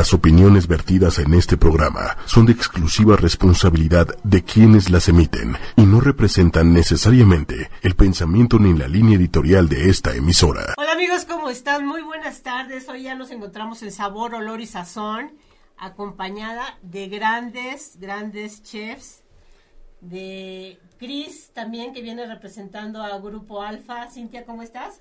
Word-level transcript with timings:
Las 0.00 0.14
opiniones 0.14 0.66
vertidas 0.66 1.18
en 1.18 1.34
este 1.34 1.58
programa 1.58 2.16
son 2.24 2.46
de 2.46 2.52
exclusiva 2.52 3.16
responsabilidad 3.16 4.06
de 4.24 4.42
quienes 4.42 4.88
las 4.88 5.10
emiten 5.10 5.58
y 5.76 5.82
no 5.82 6.00
representan 6.00 6.72
necesariamente 6.72 7.68
el 7.82 7.94
pensamiento 7.96 8.58
ni 8.58 8.72
la 8.72 8.88
línea 8.88 9.18
editorial 9.18 9.68
de 9.68 9.90
esta 9.90 10.14
emisora. 10.14 10.72
Hola 10.78 10.92
amigos, 10.92 11.26
¿cómo 11.26 11.50
están? 11.50 11.84
Muy 11.84 12.00
buenas 12.00 12.40
tardes. 12.40 12.88
Hoy 12.88 13.02
ya 13.02 13.14
nos 13.14 13.30
encontramos 13.30 13.82
en 13.82 13.92
Sabor, 13.92 14.34
Olor 14.34 14.62
y 14.62 14.66
Sazón, 14.66 15.32
acompañada 15.76 16.78
de 16.80 17.08
grandes, 17.08 17.98
grandes 18.00 18.62
chefs, 18.62 19.22
de 20.00 20.78
Cris 20.98 21.50
también, 21.52 21.92
que 21.92 22.00
viene 22.00 22.24
representando 22.24 23.02
a 23.02 23.18
Grupo 23.18 23.60
Alfa. 23.60 24.08
Cintia, 24.10 24.46
¿cómo 24.46 24.62
estás? 24.62 24.98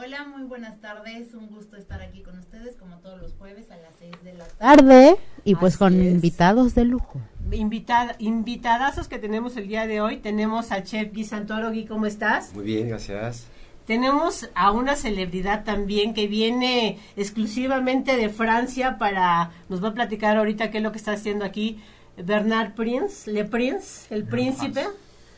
Hola, 0.00 0.24
muy 0.28 0.44
buenas 0.44 0.80
tardes. 0.80 1.34
Un 1.34 1.48
gusto 1.48 1.76
estar 1.76 2.00
aquí 2.00 2.22
con 2.22 2.38
ustedes 2.38 2.76
como 2.76 2.98
todos 2.98 3.20
los 3.20 3.34
jueves 3.34 3.72
a 3.72 3.76
las 3.78 3.96
6 3.98 4.12
de 4.22 4.32
la 4.32 4.44
tarde. 4.44 5.16
Y 5.42 5.56
pues 5.56 5.74
Así 5.74 5.78
con 5.80 6.00
es. 6.00 6.12
invitados 6.12 6.76
de 6.76 6.84
lujo. 6.84 7.20
Invitada, 7.50 8.14
invitadazos 8.20 9.08
que 9.08 9.18
tenemos 9.18 9.56
el 9.56 9.66
día 9.66 9.88
de 9.88 10.00
hoy. 10.00 10.18
Tenemos 10.18 10.70
al 10.70 10.84
chef 10.84 11.12
Gui 11.12 11.24
Santoro. 11.24 11.72
Gui, 11.72 11.84
¿cómo 11.84 12.06
estás? 12.06 12.54
Muy 12.54 12.64
bien, 12.64 12.88
gracias. 12.90 13.48
Tenemos 13.88 14.48
a 14.54 14.70
una 14.70 14.94
celebridad 14.94 15.64
también 15.64 16.14
que 16.14 16.28
viene 16.28 17.00
exclusivamente 17.16 18.16
de 18.16 18.28
Francia 18.28 18.98
para, 18.98 19.50
nos 19.68 19.82
va 19.82 19.88
a 19.88 19.94
platicar 19.94 20.36
ahorita 20.36 20.70
qué 20.70 20.78
es 20.78 20.84
lo 20.84 20.92
que 20.92 20.98
está 20.98 21.10
haciendo 21.10 21.44
aquí 21.44 21.82
Bernard 22.16 22.74
Prince, 22.74 23.28
Le 23.32 23.44
Prince, 23.46 24.14
el 24.14 24.22
príncipe. 24.22 24.86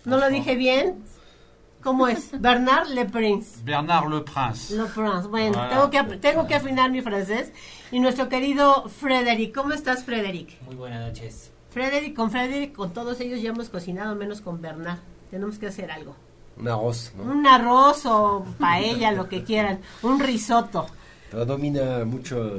¿No 0.04 0.18
lo 0.18 0.28
dije 0.28 0.54
bien? 0.54 0.96
¿Cómo 1.82 2.06
es? 2.08 2.30
Bernard 2.40 2.88
Le 2.88 3.06
Prince. 3.06 3.60
Bernard 3.64 4.08
Le 4.10 4.20
Prince. 4.20 4.74
Le 4.76 4.84
Prince. 4.84 5.28
Bueno, 5.28 5.52
Voilà. 5.54 5.68
tengo, 5.70 5.90
que, 5.90 6.16
tengo 6.18 6.46
que 6.46 6.54
afinar 6.54 6.90
mi 6.90 7.00
francés. 7.00 7.52
Y 7.90 8.00
nuestro 8.00 8.28
querido 8.28 8.88
Frederic. 8.88 9.54
¿Cómo 9.54 9.72
estás, 9.72 10.04
Frederic? 10.04 10.60
Muy 10.62 10.74
buenas 10.76 11.06
noches. 11.06 11.50
Frederic, 11.70 12.14
con 12.14 12.30
Frederic, 12.30 12.74
con 12.74 12.92
todos 12.92 13.20
ellos 13.20 13.40
ya 13.40 13.50
hemos 13.50 13.68
cocinado, 13.70 14.14
menos 14.16 14.40
con 14.40 14.60
Bernard. 14.60 14.98
Tenemos 15.30 15.58
que 15.58 15.68
hacer 15.68 15.90
algo. 15.90 16.14
Un 16.58 16.68
arroz, 16.68 17.12
¿no? 17.16 17.22
Un 17.32 17.46
arroz 17.46 18.04
o 18.06 18.44
paella, 18.58 19.12
lo 19.12 19.28
que 19.28 19.44
quieran. 19.44 19.80
Un 20.02 20.20
risotto. 20.20 20.86
Pero 21.30 21.46
domina 21.46 22.04
mucho 22.04 22.58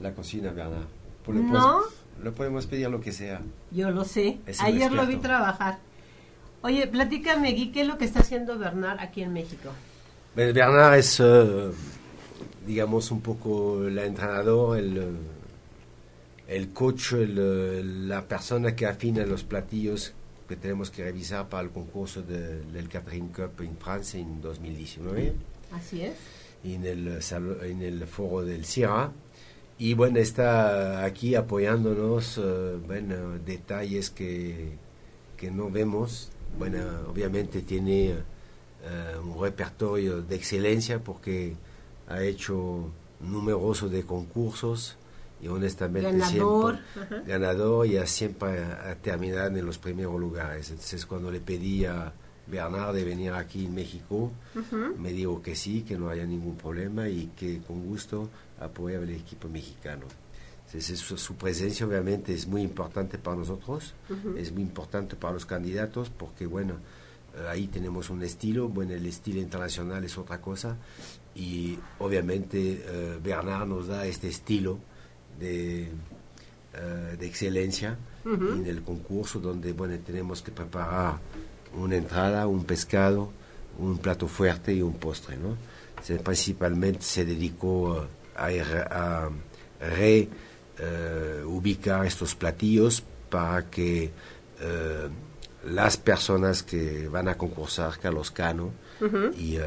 la 0.00 0.12
cocina, 0.12 0.52
Bernard. 0.52 0.84
Lo 1.26 1.32
¿No? 1.34 1.78
pues, 1.80 2.24
le 2.24 2.30
podemos 2.30 2.66
pedir 2.66 2.90
lo 2.90 3.00
que 3.00 3.10
sea. 3.10 3.40
Yo 3.70 3.90
lo 3.90 4.04
sé. 4.04 4.38
Es 4.46 4.60
Ayer 4.60 4.92
lo 4.92 5.06
vi 5.06 5.16
trabajar. 5.16 5.78
Oye, 6.64 6.86
platícame, 6.86 7.52
Gui, 7.52 7.70
¿qué 7.72 7.82
es 7.82 7.86
lo 7.86 7.98
que 7.98 8.06
está 8.06 8.20
haciendo 8.20 8.58
Bernard 8.58 8.98
aquí 9.00 9.20
en 9.22 9.32
México? 9.34 9.68
Ben, 10.34 10.54
Bernard 10.54 10.94
es, 10.98 11.20
eh, 11.20 11.70
digamos, 12.66 13.10
un 13.10 13.20
poco 13.20 13.84
el 13.86 13.98
entrenador, 13.98 14.78
el, 14.78 14.96
eh, 14.96 15.02
el 16.48 16.70
coach, 16.70 17.12
el, 17.12 17.36
eh, 17.38 17.82
la 17.84 18.22
persona 18.26 18.74
que 18.74 18.86
afina 18.86 19.26
los 19.26 19.44
platillos 19.44 20.14
que 20.48 20.56
tenemos 20.56 20.90
que 20.90 21.04
revisar 21.04 21.48
para 21.50 21.64
el 21.64 21.70
concurso 21.70 22.22
de- 22.22 22.62
del 22.64 22.88
Catherine 22.88 23.28
Cup 23.28 23.60
en 23.62 23.76
Francia 23.76 24.18
en 24.18 24.40
2019. 24.40 25.34
Así 25.70 26.00
es. 26.02 26.14
en 26.64 26.86
el, 26.86 27.20
en 27.62 27.82
el 27.82 28.06
foro 28.06 28.42
del 28.42 28.64
CIRA. 28.64 29.12
Y 29.76 29.92
bueno, 29.92 30.18
está 30.18 31.04
aquí 31.04 31.34
apoyándonos, 31.34 32.38
eh, 32.38 32.76
bueno, 32.86 33.38
detalles 33.44 34.08
que, 34.08 34.70
que 35.36 35.50
no 35.50 35.68
vemos. 35.68 36.30
Bueno, 36.58 36.78
obviamente 37.08 37.62
tiene 37.62 38.10
eh, 38.10 39.16
un 39.22 39.40
repertorio 39.40 40.22
de 40.22 40.36
excelencia 40.36 40.98
porque 40.98 41.56
ha 42.08 42.22
hecho 42.22 42.90
numerosos 43.20 43.90
de 43.90 44.04
concursos 44.04 44.96
y 45.40 45.48
honestamente 45.48 46.10
Ganador, 46.12 46.78
siempre 46.78 47.16
ajá. 47.16 47.24
ganador 47.26 47.86
y 47.86 47.96
ha 47.96 48.06
siempre 48.06 48.62
ha, 48.62 48.90
ha 48.90 48.94
terminado 48.96 49.56
en 49.56 49.66
los 49.66 49.78
primeros 49.78 50.18
lugares. 50.20 50.70
Entonces 50.70 51.04
cuando 51.06 51.30
le 51.30 51.40
pedí 51.40 51.84
a 51.84 52.12
Bernard 52.46 52.94
de 52.94 53.04
venir 53.04 53.32
aquí 53.32 53.64
en 53.64 53.74
México, 53.74 54.30
me 54.98 55.12
dijo 55.12 55.40
que 55.42 55.56
sí, 55.56 55.82
que 55.82 55.96
no 55.96 56.08
haya 56.10 56.26
ningún 56.26 56.56
problema 56.56 57.08
y 57.08 57.30
que 57.36 57.60
con 57.62 57.84
gusto 57.86 58.28
apoya 58.60 58.98
al 58.98 59.10
equipo 59.10 59.48
mexicano. 59.48 60.06
Entonces, 60.74 60.98
su, 60.98 61.16
su 61.16 61.36
presencia 61.36 61.86
obviamente 61.86 62.34
es 62.34 62.48
muy 62.48 62.62
importante 62.62 63.16
para 63.16 63.36
nosotros, 63.36 63.94
es 64.36 64.50
muy 64.50 64.62
importante 64.62 65.14
para 65.14 65.32
los 65.34 65.46
candidatos 65.46 66.10
porque, 66.10 66.46
bueno, 66.46 66.74
eh, 67.36 67.46
ahí 67.48 67.68
tenemos 67.68 68.10
un 68.10 68.24
estilo, 68.24 68.68
bueno, 68.68 68.92
el 68.92 69.06
estilo 69.06 69.40
internacional 69.40 70.02
es 70.02 70.18
otra 70.18 70.40
cosa 70.40 70.76
y 71.36 71.78
obviamente 72.00 72.82
eh, 72.84 73.18
Bernard 73.22 73.68
nos 73.68 73.86
da 73.86 74.04
este 74.04 74.26
estilo 74.28 74.80
de, 75.38 75.84
eh, 76.74 77.16
de 77.18 77.26
excelencia 77.26 77.96
en 78.24 78.66
el 78.66 78.82
concurso 78.82 79.38
donde, 79.38 79.72
bueno, 79.74 79.96
tenemos 80.04 80.42
que 80.42 80.50
preparar 80.50 81.18
una 81.76 81.94
entrada, 81.96 82.48
un 82.48 82.64
pescado, 82.64 83.30
un 83.78 83.98
plato 83.98 84.26
fuerte 84.26 84.74
y 84.74 84.82
un 84.82 84.94
postre, 84.94 85.36
¿no? 85.36 85.56
Se- 86.02 86.18
principalmente 86.18 87.02
se 87.02 87.24
dedicó 87.24 88.04
eh, 88.38 88.60
a, 88.90 89.26
a 89.26 89.30
re 89.80 90.28
eh, 90.78 91.42
ubicar 91.46 92.04
estos 92.06 92.34
platillos 92.34 93.02
para 93.30 93.70
que 93.70 94.10
eh, 94.60 95.08
las 95.70 95.96
personas 95.96 96.62
que 96.62 97.08
van 97.08 97.28
a 97.28 97.36
concursar, 97.36 97.98
Carlos 97.98 98.30
Cano 98.30 98.72
y, 99.36 99.56
eh, 99.56 99.62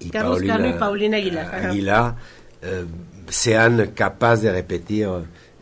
y 0.00 0.10
Carlos 0.10 0.38
Cano 0.42 0.68
y 0.68 0.72
Paulina 0.78 1.16
Aguilar, 1.18 1.46
eh. 1.62 1.66
Aguilar, 1.66 2.16
sean 3.28 3.92
capaces 3.94 4.42
de 4.44 4.52
repetir 4.52 5.08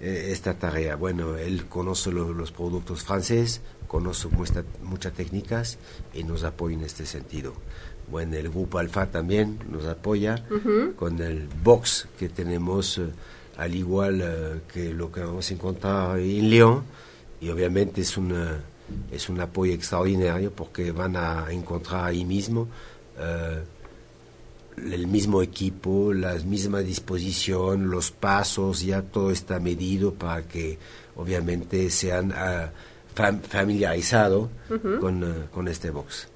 esta 0.01 0.55
tarea. 0.55 0.97
Bueno, 0.97 1.37
él 1.37 1.67
conoce 1.67 2.11
lo- 2.13 2.33
los 2.33 2.53
productos 2.53 3.03
franceses, 3.03 3.61
conoce 3.89 4.29
muestra- 4.29 4.65
muchas 4.83 5.13
técnicas 5.13 5.79
y 6.15 6.23
nos 6.25 6.45
apoya 6.45 6.77
en 6.77 6.85
este 6.85 7.05
sentido. 7.07 7.53
Bueno, 8.11 8.37
el 8.37 8.49
grupo 8.49 8.79
Alfa 8.79 9.07
también 9.11 9.59
nos 9.71 9.85
apoya 9.87 10.45
con 10.97 11.21
el 11.21 11.49
box 11.63 12.09
que 12.19 12.29
tenemos, 12.29 13.01
al 13.59 13.75
igual 13.75 14.21
eh, 14.23 14.61
que 14.73 14.95
lo 14.95 15.13
que 15.13 15.21
vamos 15.21 15.51
a 15.51 15.55
encontrar 15.55 16.19
en 16.19 16.49
León, 16.49 16.85
y 17.41 17.51
obviamente 17.51 18.01
es, 18.01 18.17
una, 18.17 18.61
es 19.13 19.29
un 19.29 19.41
apoyo 19.41 19.73
extraordinario 19.75 20.51
porque 20.53 20.91
van 20.93 21.17
a 21.17 21.47
encontrar 21.51 22.07
ahí 22.07 22.25
mismo 22.25 22.67
eh, 23.19 23.63
el 24.93 25.07
mismo 25.09 25.43
equipo, 25.43 26.13
la 26.15 26.35
misma 26.35 26.81
disposición, 26.81 27.91
los 27.91 28.13
pasos, 28.13 28.83
ya 28.83 29.03
todo 29.03 29.33
está 29.33 29.59
medido 29.59 30.15
para 30.15 30.43
que 30.43 30.79
obviamente 31.17 31.91
sean 31.91 32.33
ah, 32.33 32.71
fam- 33.17 33.41
familiarizados 33.43 34.49
con, 35.01 35.25
eh, 35.25 35.35
con 35.53 35.67
este 35.67 35.91
box. 35.91 36.29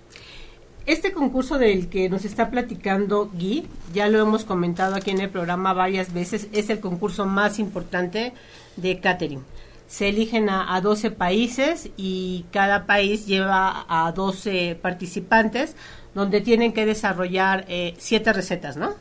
Este 0.84 1.12
concurso 1.12 1.58
del 1.58 1.88
que 1.88 2.08
nos 2.08 2.24
está 2.24 2.50
platicando 2.50 3.30
Gui, 3.32 3.66
ya 3.94 4.08
lo 4.08 4.20
hemos 4.20 4.44
comentado 4.44 4.96
aquí 4.96 5.10
en 5.10 5.20
el 5.20 5.30
programa 5.30 5.72
varias 5.72 6.12
veces, 6.12 6.48
es 6.52 6.70
el 6.70 6.80
concurso 6.80 7.24
más 7.26 7.58
importante 7.58 8.32
de 8.76 8.98
catering. 8.98 9.44
Se 9.86 10.08
eligen 10.08 10.48
a, 10.48 10.74
a 10.74 10.80
12 10.80 11.10
países 11.10 11.90
y 11.96 12.46
cada 12.50 12.86
país 12.86 13.26
lleva 13.26 13.84
a 13.88 14.10
12 14.12 14.78
participantes 14.80 15.76
donde 16.14 16.40
tienen 16.40 16.72
que 16.72 16.86
desarrollar 16.86 17.64
eh, 17.68 17.94
siete 17.98 18.32
recetas, 18.32 18.76
¿no? 18.76 18.94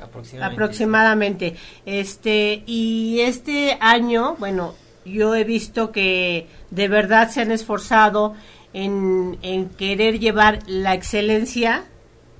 Aproximadamente. 0.00 0.54
aproximadamente. 0.54 1.56
Este, 1.86 2.62
y 2.66 3.20
este 3.20 3.76
año, 3.80 4.36
bueno, 4.38 4.74
yo 5.04 5.34
he 5.34 5.44
visto 5.44 5.92
que 5.92 6.46
de 6.70 6.88
verdad 6.88 7.30
se 7.30 7.40
han 7.40 7.50
esforzado 7.50 8.34
en, 8.74 9.38
en 9.42 9.68
querer 9.68 10.18
llevar 10.18 10.60
la 10.66 10.94
excelencia 10.94 11.84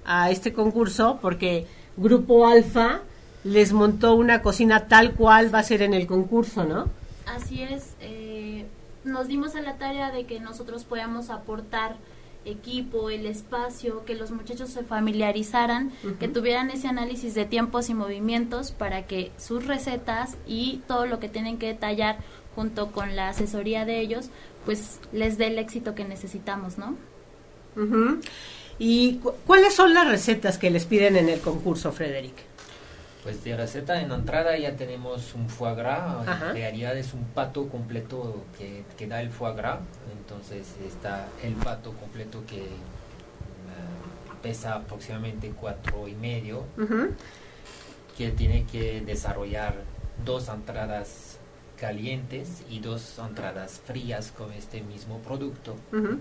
a 0.05 0.31
este 0.31 0.53
concurso, 0.53 1.19
porque 1.21 1.67
Grupo 1.97 2.47
Alfa 2.47 3.01
les 3.45 3.73
montó 3.73 4.15
una 4.15 4.43
cocina 4.43 4.89
tal 4.89 5.15
cual 5.15 5.55
va 5.55 5.61
a 5.61 5.65
ser 5.65 5.83
en 5.83 5.95
el 5.95 6.07
concurso, 6.07 6.65
¿no? 6.65 6.89
Así 7.27 7.63
es, 7.63 7.95
eh, 8.01 8.67
nos 9.05 9.29
dimos 9.29 9.55
a 9.55 9.61
la 9.61 9.77
tarea 9.77 10.11
de 10.11 10.25
que 10.25 10.41
nosotros 10.41 10.85
podamos 10.85 11.31
aportar 11.31 11.97
equipo, 12.45 13.11
el 13.11 13.27
espacio, 13.27 14.05
que 14.05 14.15
los 14.15 14.33
muchachos 14.33 14.71
se 14.71 14.83
familiarizaran, 14.83 15.93
que 16.19 16.27
tuvieran 16.27 16.71
ese 16.71 16.89
análisis 16.89 17.35
de 17.35 17.45
tiempos 17.45 17.89
y 17.89 17.95
movimientos 17.95 18.73
para 18.73 19.07
que 19.07 19.31
sus 19.37 19.67
recetas 19.67 20.37
y 20.47 20.81
todo 20.89 21.07
lo 21.07 21.21
que 21.21 21.29
tienen 21.29 21.59
que 21.59 21.69
detallar 21.69 22.19
junto 22.57 22.91
con 22.91 23.17
la 23.17 23.29
asesoría 23.29 23.85
de 23.85 24.01
ellos, 24.01 24.31
pues 24.65 25.01
les 25.13 25.39
dé 25.39 25.49
el 25.49 25.59
éxito 25.59 25.95
que 25.95 26.05
necesitamos, 26.05 26.79
¿no? 26.79 26.97
Ujú. 27.77 28.21
¿Y 28.79 29.17
cu- 29.19 29.35
cuáles 29.47 29.75
son 29.75 29.95
las 29.95 30.09
recetas 30.09 30.59
que 30.59 30.71
les 30.71 30.85
piden 30.87 31.17
en 31.17 31.29
el 31.29 31.41
concurso, 31.41 31.93
Frederic? 31.93 32.35
Pues 33.23 33.45
de 33.45 33.57
receta 33.57 34.01
en 34.01 34.11
entrada 34.11 34.57
ya 34.59 34.75
tenemos 34.77 35.35
un 35.35 35.49
foie 35.49 35.75
gras, 35.77 36.27
Ajá. 36.27 36.49
en 36.51 36.55
realidad 36.57 36.97
es 36.97 37.15
un 37.15 37.23
pato 37.25 37.69
completo 37.69 38.43
que, 38.59 38.83
que 38.99 39.07
da 39.07 39.21
el 39.23 39.31
foie 39.31 39.55
gras, 39.55 39.79
entonces 40.19 40.67
está 40.87 41.29
el 41.45 41.53
pato 41.55 41.93
completo 41.93 42.43
que 42.49 42.63
eh, 42.63 42.69
pesa 44.43 44.75
aproximadamente 44.75 45.53
cuatro 45.59 46.09
y 46.09 46.15
medio. 46.15 46.65
Que 48.17 48.31
tiene 48.31 48.65
que 48.67 49.01
desarrollar 49.01 49.75
dos 50.25 50.49
entradas 50.49 51.32
calientes 51.87 52.63
y 52.71 52.79
dos 52.79 53.19
entradas 53.19 53.81
frías 53.85 54.31
con 54.39 54.53
este 54.53 54.81
mismo 54.83 55.19
producto. 55.19 55.75
Ujú. 55.93 56.19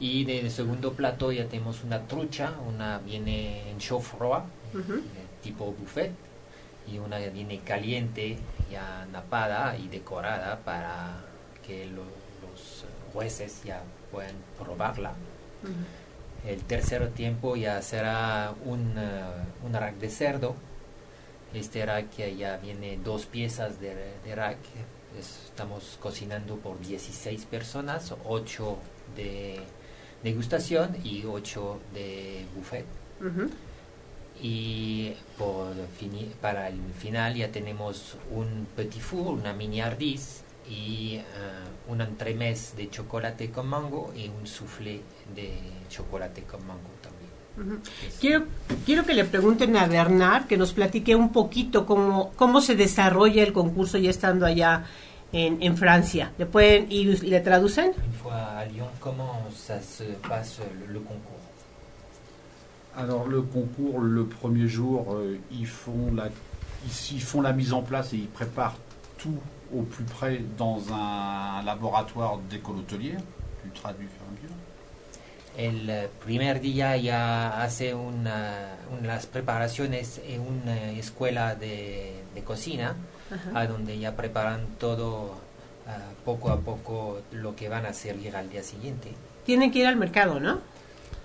Y 0.00 0.24
de 0.24 0.50
segundo 0.50 0.94
plato 0.94 1.30
ya 1.30 1.46
tenemos 1.46 1.84
una 1.84 2.00
trucha, 2.08 2.54
una 2.66 2.98
viene 2.98 3.70
en 3.70 3.78
Ujú. 4.74 4.94
eh, 4.94 5.26
tipo 5.44 5.72
buffet, 5.78 6.10
y 6.92 6.98
una 6.98 7.18
viene 7.18 7.60
caliente, 7.60 8.36
ya 8.70 9.06
napada 9.12 9.76
y 9.76 9.86
decorada 9.86 10.58
para 10.64 11.20
que 11.64 11.86
lo- 11.86 12.02
los 12.44 12.84
jueces 13.12 13.62
ya 13.64 13.80
puedan 14.10 14.34
probarla. 14.58 15.12
El 16.46 16.60
tercer 16.64 17.08
tiempo 17.10 17.54
ya 17.56 17.80
será 17.82 18.52
un, 18.64 18.94
eh, 18.96 19.22
un 19.64 19.72
rack 19.72 19.96
de 19.98 20.08
cerdo. 20.10 20.54
Este 21.54 21.84
rack 21.86 22.16
ya- 22.36 22.56
viene 22.58 22.98
dos 23.02 23.26
piezas 23.26 23.80
de, 23.80 23.94
de 24.24 24.34
rack. 24.34 24.58
Es- 25.18 25.44
estamos 25.46 25.96
cocinando 26.00 26.56
por 26.56 26.78
16 26.80 27.44
personas, 27.46 28.14
8 28.26 28.76
de 29.16 29.58
degustación 30.22 30.96
y 31.04 31.24
8 31.24 31.80
de 31.94 32.44
buffet. 32.54 32.84
Y 34.40 35.12
por 35.36 35.74
para 36.40 36.68
el 36.68 36.78
final 36.92 37.34
ya 37.34 37.50
tenemos 37.50 38.14
un 38.30 38.66
petit 38.76 39.00
four, 39.00 39.32
una 39.38 39.52
mini 39.52 39.80
ardis 39.80 40.42
y 40.70 41.16
eh, 41.16 41.22
un 41.88 42.00
entremés 42.02 42.74
de 42.76 42.88
chocolate 42.88 43.50
con 43.50 43.66
mango 43.66 44.12
y 44.14 44.28
un 44.28 44.46
soufflé 44.46 45.00
de 45.34 45.54
chocolate 45.88 46.42
con 46.44 46.64
mango 46.66 46.90
también. 47.02 47.17
Quiero, 48.20 48.44
quiero 48.86 49.04
que 49.04 49.14
le 49.14 49.24
pregunten 49.24 49.76
a 49.76 49.86
Bernard 49.86 50.46
que 50.46 50.56
nos 50.56 50.72
platique 50.72 51.14
un 51.14 51.30
poquito 51.32 51.86
cómo, 51.86 52.32
cómo 52.36 52.60
se 52.60 52.74
desarrolla 52.74 53.42
el 53.42 53.52
concurso 53.52 53.98
ya 53.98 54.10
estando 54.10 54.46
allá 54.46 54.84
en, 55.32 55.62
en 55.62 55.76
Francia. 55.76 56.32
¿Le 56.38 56.46
pueden 56.46 56.86
y 56.90 57.04
le 57.04 57.40
traducen? 57.40 57.92
Une 57.96 58.12
fois 58.12 58.34
à 58.34 58.64
Lyon, 58.64 58.88
comment 59.00 59.42
ça 59.54 59.80
se 59.80 60.04
passe 60.28 60.60
le, 60.86 60.92
le 60.92 61.00
concours 61.00 61.38
Alors 62.96 63.26
le 63.28 63.42
concours, 63.42 64.00
le 64.00 64.24
premier 64.26 64.66
jour, 64.68 65.14
euh, 65.14 65.38
ils, 65.50 65.66
font 65.66 66.12
la, 66.14 66.28
ils, 66.84 67.14
ils 67.16 67.22
font 67.22 67.40
la 67.42 67.52
mise 67.52 67.72
en 67.72 67.82
place 67.82 68.12
et 68.12 68.16
ils 68.16 68.28
préparent 68.28 68.76
tout 69.18 69.38
au 69.74 69.82
plus 69.82 70.04
près 70.04 70.40
dans 70.56 70.80
un 70.92 71.62
laboratoire 71.64 72.38
d'école 72.50 72.78
hôtelière. 72.78 73.20
Tu 73.62 73.70
traduis 73.70 74.06
faire 74.06 74.26
El 75.58 75.90
eh, 75.90 76.08
primer 76.24 76.60
día 76.60 76.96
ya 76.96 77.62
hace 77.62 77.92
una, 77.92 78.76
un- 78.96 79.06
las 79.06 79.26
preparaciones 79.26 80.20
en 80.26 80.40
una 80.40 80.92
escuela 80.92 81.54
de, 81.56 82.22
de 82.34 82.42
cocina, 82.44 82.94
a 83.54 83.66
donde 83.66 83.98
ya 83.98 84.16
preparan 84.16 84.66
todo 84.78 85.34
ah, 85.86 85.98
poco 86.24 86.50
a 86.50 86.60
poco 86.60 87.20
lo 87.32 87.54
que 87.56 87.68
van 87.68 87.84
a 87.86 87.92
servir 87.92 88.34
al 88.36 88.48
día 88.48 88.62
siguiente. 88.62 89.10
Tienen 89.44 89.70
que 89.72 89.80
ir 89.80 89.86
al 89.86 89.96
mercado, 89.96 90.38
¿no? 90.40 90.60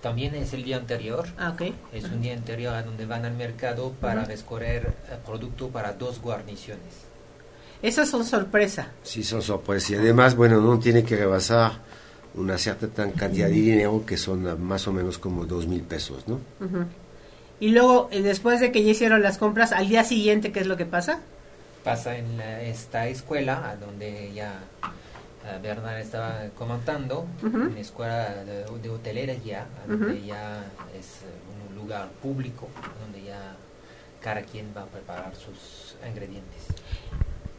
También 0.02 0.34
es 0.34 0.52
el 0.52 0.64
día 0.64 0.76
anterior, 0.76 1.26
Ah, 1.38 1.50
ok. 1.54 1.62
es 1.94 2.04
un 2.04 2.20
día 2.20 2.34
anterior 2.34 2.74
a 2.74 2.82
donde 2.82 3.06
van 3.06 3.24
al 3.24 3.32
mercado 3.34 3.92
para 4.00 4.22
Ujú. 4.24 4.32
escoger 4.32 4.88
eh, 5.10 5.16
producto 5.24 5.68
para 5.68 5.92
dos 5.94 6.20
guarniciones. 6.20 6.92
Esas 7.80 8.10
son 8.10 8.24
sorpresa. 8.24 8.88
Sí, 9.02 9.22
son 9.24 9.40
sorpresas. 9.42 9.90
Y 9.92 9.94
además, 9.94 10.34
bueno, 10.36 10.60
no 10.60 10.78
tiene 10.78 11.04
que 11.04 11.16
rebasar 11.16 11.72
una 12.34 12.58
cierta 12.58 12.88
tan 12.88 13.12
cantidad 13.12 13.46
de 13.48 13.52
dinero 13.54 14.04
que 14.06 14.16
son 14.16 14.62
más 14.66 14.86
o 14.88 14.92
menos 14.92 15.18
como 15.18 15.46
dos 15.46 15.66
mil 15.66 15.82
pesos, 15.82 16.26
¿no? 16.28 16.34
Ujú. 16.60 16.84
Y 17.60 17.68
luego, 17.68 18.08
eh, 18.10 18.22
después 18.22 18.60
de 18.60 18.72
que 18.72 18.82
ya 18.82 18.90
hicieron 18.90 19.22
las 19.22 19.38
compras, 19.38 19.72
al 19.72 19.88
día 19.88 20.02
siguiente, 20.04 20.50
¿qué 20.52 20.60
es 20.60 20.66
lo 20.66 20.76
que 20.76 20.86
pasa? 20.86 21.20
Pasa 21.84 22.16
en 22.16 22.36
la- 22.36 22.62
esta 22.62 23.06
escuela, 23.08 23.68
a 23.70 23.76
donde 23.76 24.32
ya 24.34 24.60
Bernard 25.62 25.98
estaba 25.98 26.46
comentando, 26.56 27.26
Ujú. 27.42 27.56
una 27.58 27.78
escuela 27.80 28.42
de, 28.44 28.64
de 28.82 28.88
hotelería, 28.90 29.66
a 29.84 29.86
donde 29.86 30.24
ya 30.24 30.64
es 30.98 31.06
eh, 31.22 31.68
un 31.70 31.76
lugar 31.76 32.08
público, 32.22 32.68
donde 33.02 33.26
ya 33.28 33.54
cada 34.22 34.40
quien 34.42 34.66
va 34.76 34.82
a 34.82 34.86
preparar 34.86 35.32
sus 35.36 35.96
ingredientes. 36.08 36.64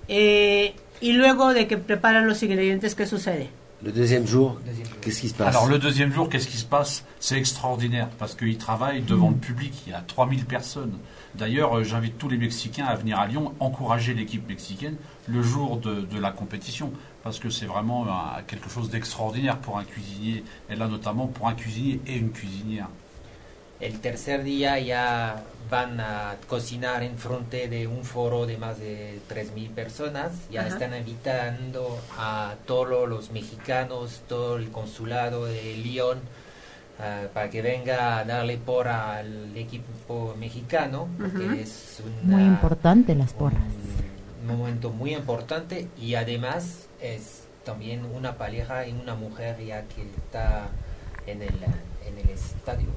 Eh, 0.07 0.73
y 0.99 1.13
luego 1.13 1.53
de 1.53 1.67
que 1.67 1.77
preparan 1.77 2.27
los 2.27 2.41
ingredientes, 2.43 2.95
¿qué 2.95 3.05
sucede? 3.05 3.49
Le 3.85 3.91
deuxième 3.91 4.25
jour, 4.25 4.57
Deuxième 4.65 4.87
jour. 4.87 4.95
qu'est-ce 4.99 5.21
qui 5.21 5.29
se 5.29 5.33
passe 5.35 5.47
Alors 5.55 5.67
le 5.67 5.77
deuxième 5.77 6.11
jour, 6.11 6.27
qu'est-ce 6.27 6.47
qui 6.47 6.57
se 6.57 6.65
passe? 6.65 7.05
C'est 7.19 7.37
extraordinaire 7.37 8.09
parce 8.17 8.33
qu'ils 8.33 8.57
travaillent 8.57 9.03
devant 9.03 9.29
le 9.29 9.35
public. 9.35 9.73
Il 9.85 9.91
y 9.91 9.93
a 9.93 10.01
3000 10.01 10.45
personnes. 10.45 10.93
D'ailleurs, 11.35 11.77
euh, 11.77 11.83
j'invite 11.83 12.17
tous 12.17 12.27
les 12.27 12.37
Mexicains 12.37 12.85
à 12.85 12.95
venir 12.95 13.19
à 13.19 13.27
Lyon, 13.27 13.53
encourager 13.59 14.15
l'équipe 14.15 14.47
mexicaine 14.49 14.95
le 15.27 15.43
jour 15.43 15.77
de, 15.77 16.01
de 16.01 16.19
la 16.19 16.31
compétition 16.31 16.91
parce 17.23 17.37
que 17.37 17.51
c'est 17.51 17.67
vraiment 17.67 18.07
un- 18.07 18.41
quelque 18.47 18.69
chose 18.71 18.89
d'extraordinaire 18.89 19.57
pour 19.59 19.77
un 19.77 19.83
cuisinier 19.83 20.43
et 20.69 20.75
là 20.75 20.87
notamment 20.87 21.27
pour 21.27 21.47
un 21.47 21.53
cuisinier 21.53 22.01
et 22.07 22.15
une 22.17 22.31
cuisinière. 22.31 22.87
El 23.79 23.99
tercer 23.99 24.43
día 24.43 24.79
ya 24.79 25.43
van 25.69 25.99
a 25.99 26.35
cocinar 26.47 27.03
en 27.03 27.17
frente 27.17 27.67
de 27.67 27.87
un 27.87 28.03
foro 28.05 28.45
de 28.45 28.57
más 28.57 28.79
de 28.79 29.19
3.000 29.27 29.69
personas. 29.71 30.31
Ya 30.49 30.61
Ajá. 30.61 30.69
están 30.69 30.95
invitando 30.95 31.99
a 32.17 32.55
todos 32.65 33.09
los 33.09 33.31
mexicanos, 33.31 34.21
todo 34.29 34.57
el 34.57 34.69
consulado 34.69 35.45
de 35.45 35.75
Lyon, 35.77 36.19
ah, 36.99 37.23
para 37.33 37.49
que 37.49 37.61
venga 37.61 38.19
a 38.19 38.23
darle 38.23 38.57
por 38.57 38.87
al 38.87 39.55
equipo 39.57 40.35
mexicano, 40.39 41.07
porque 41.19 41.61
es 41.61 42.01
una- 42.23 42.37
Muy 42.37 42.45
importante 42.45 43.13
las 43.15 43.33
porras. 43.33 43.59
un 44.47 44.57
momento 44.57 44.91
muy 44.91 45.15
importante 45.15 45.89
y 45.99 46.13
además 46.15 46.87
es 47.01 47.43
también 47.65 48.05
una 48.05 48.37
pareja 48.37 48.87
y 48.87 48.93
una 48.93 49.15
mujer 49.15 49.57
ya 49.65 49.81
que 49.83 50.03
está 50.03 50.67
en 51.25 51.41
el, 51.41 51.49
en 52.07 52.17
el 52.23 52.29
estadio. 52.29 52.89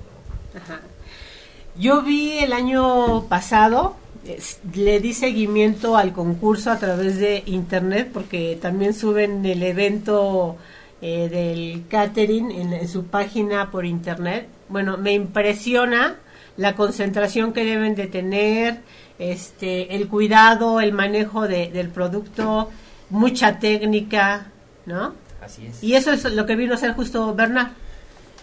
Yo 1.78 2.02
vi 2.02 2.38
el 2.38 2.52
año 2.52 3.24
pasado, 3.28 3.96
es- 4.26 4.58
le 4.74 5.00
di 5.00 5.12
seguimiento 5.14 5.96
al 5.96 6.12
concurso 6.12 6.70
a 6.70 6.78
través 6.78 7.18
de 7.18 7.42
internet 7.46 8.10
porque 8.12 8.58
también 8.60 8.94
suben 8.94 9.44
el 9.46 9.62
evento 9.62 10.56
eh, 11.00 11.28
del 11.28 11.84
catering 11.88 12.50
en, 12.50 12.72
en 12.72 12.88
su 12.88 13.04
página 13.06 13.70
por 13.70 13.86
internet. 13.86 14.48
Bueno, 14.68 14.96
me 14.96 15.12
impresiona 15.12 16.16
la 16.56 16.74
concentración 16.74 17.52
que 17.52 17.64
deben 17.64 17.94
de 17.94 18.08
tener, 18.08 18.80
este, 19.20 19.94
el 19.94 20.08
cuidado, 20.08 20.80
el 20.80 20.92
manejo 20.92 21.46
de- 21.46 21.68
del 21.70 21.90
producto, 21.90 22.68
mucha 23.10 23.60
técnica, 23.60 24.48
¿no? 24.86 25.14
Así 25.40 25.66
es. 25.66 25.84
Y 25.84 25.94
eso 25.94 26.12
es 26.12 26.24
lo 26.24 26.46
que 26.46 26.56
vino 26.56 26.72
a 26.72 26.76
hacer 26.76 26.94
justo 26.94 27.32
Bernard. 27.32 27.68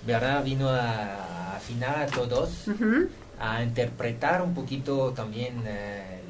Bernard 0.07 0.45
vino 0.45 0.69
a 0.69 1.34
afinar 1.65 1.97
a 2.03 2.05
todos, 2.05 2.67
Ujú. 2.67 3.07
a 3.39 3.63
interpretar 3.63 4.41
un 4.43 4.53
poquito 4.53 5.11
también 5.15 5.63
eh, 5.65 6.21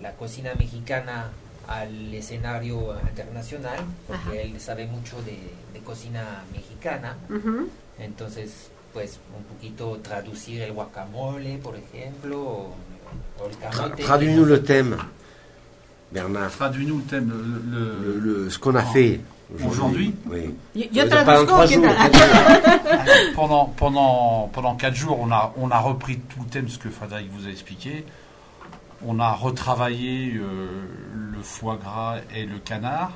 la 0.00 0.12
cocina 0.12 0.52
mexicana 0.58 1.30
al 1.66 2.12
escenario 2.14 2.96
internacional, 3.08 3.80
porque 4.06 4.28
Ajá. 4.30 4.36
él 4.42 4.60
sabe 4.60 4.86
mucho 4.86 5.20
de, 5.22 5.38
de 5.72 5.80
cocina 5.80 6.42
mexicana, 6.52 7.16
Ujú. 7.28 7.68
entonces 7.98 8.70
pues 8.92 9.18
un 9.36 9.44
poquito 9.44 9.98
traducir 10.02 10.62
el 10.62 10.72
guacamole, 10.72 11.58
por 11.58 11.76
ejemplo, 11.76 12.40
o, 12.40 12.74
o 13.40 13.46
el 13.48 13.56
camote. 13.58 14.02
Traduis-nous 14.02 14.46
le 14.48 14.58
thème, 14.62 14.96
Bernard. 16.10 16.50
Traduis-nous 16.56 16.98
le 16.98 17.04
thème. 17.04 17.28
le- 17.30 17.78
le- 17.78 18.20
Le- 18.20 18.20
le- 18.44 18.50
ce 18.50 18.58
qu'on 18.58 18.74
a 18.74 18.82
fait 18.82 19.20
Aujourd'hui 19.66 20.14
Oui. 20.26 20.54
Pendant 20.94 21.08
traduzco. 21.24 21.46
trois 21.46 21.66
¿quién 21.66 21.82
jours. 21.82 21.92
tra- 21.92 23.32
pendant, 23.34 23.64
pendant, 23.66 24.48
pendant 24.52 24.74
quatre 24.76 24.94
jours, 24.94 25.18
on 25.20 25.30
a, 25.32 25.52
on 25.56 25.70
a 25.70 25.78
repris 25.78 26.18
tout 26.18 26.40
le 26.40 26.46
thème, 26.48 26.68
ce 26.68 26.78
que 26.78 26.88
Frédéric 26.88 27.28
vous 27.32 27.46
a 27.46 27.50
expliqué. 27.50 28.04
On 29.04 29.18
a 29.18 29.32
retravaillé 29.32 30.34
euh, 30.36 30.68
le 31.32 31.42
foie 31.42 31.76
gras 31.82 32.18
et 32.34 32.44
le 32.46 32.58
canard, 32.58 33.12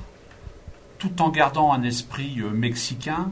tout 0.99 1.21
en 1.23 1.29
gardant 1.29 1.73
un 1.73 1.83
esprit 1.83 2.37
euh, 2.41 2.51
mexicain, 2.51 3.31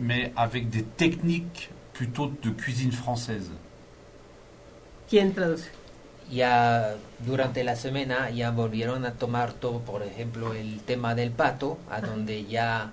mais 0.00 0.32
avec 0.36 0.68
des 0.70 0.82
techniques 0.82 1.70
plutôt 1.92 2.30
de 2.42 2.50
cuisine 2.50 2.92
française. 2.92 3.50
¿Quién 5.08 5.32
traduce? 5.32 5.64
Ya 6.32 6.96
durante 7.20 7.62
la 7.62 7.76
semana 7.76 8.30
ya 8.30 8.50
volvieron 8.50 9.04
a 9.04 9.12
tomar 9.12 9.52
todo, 9.52 9.80
por 9.80 10.02
ejemplo, 10.02 10.54
el 10.54 10.80
tema 10.80 11.14
del 11.14 11.30
pato, 11.30 11.78
a 11.90 12.00
donde 12.00 12.46
ya 12.46 12.90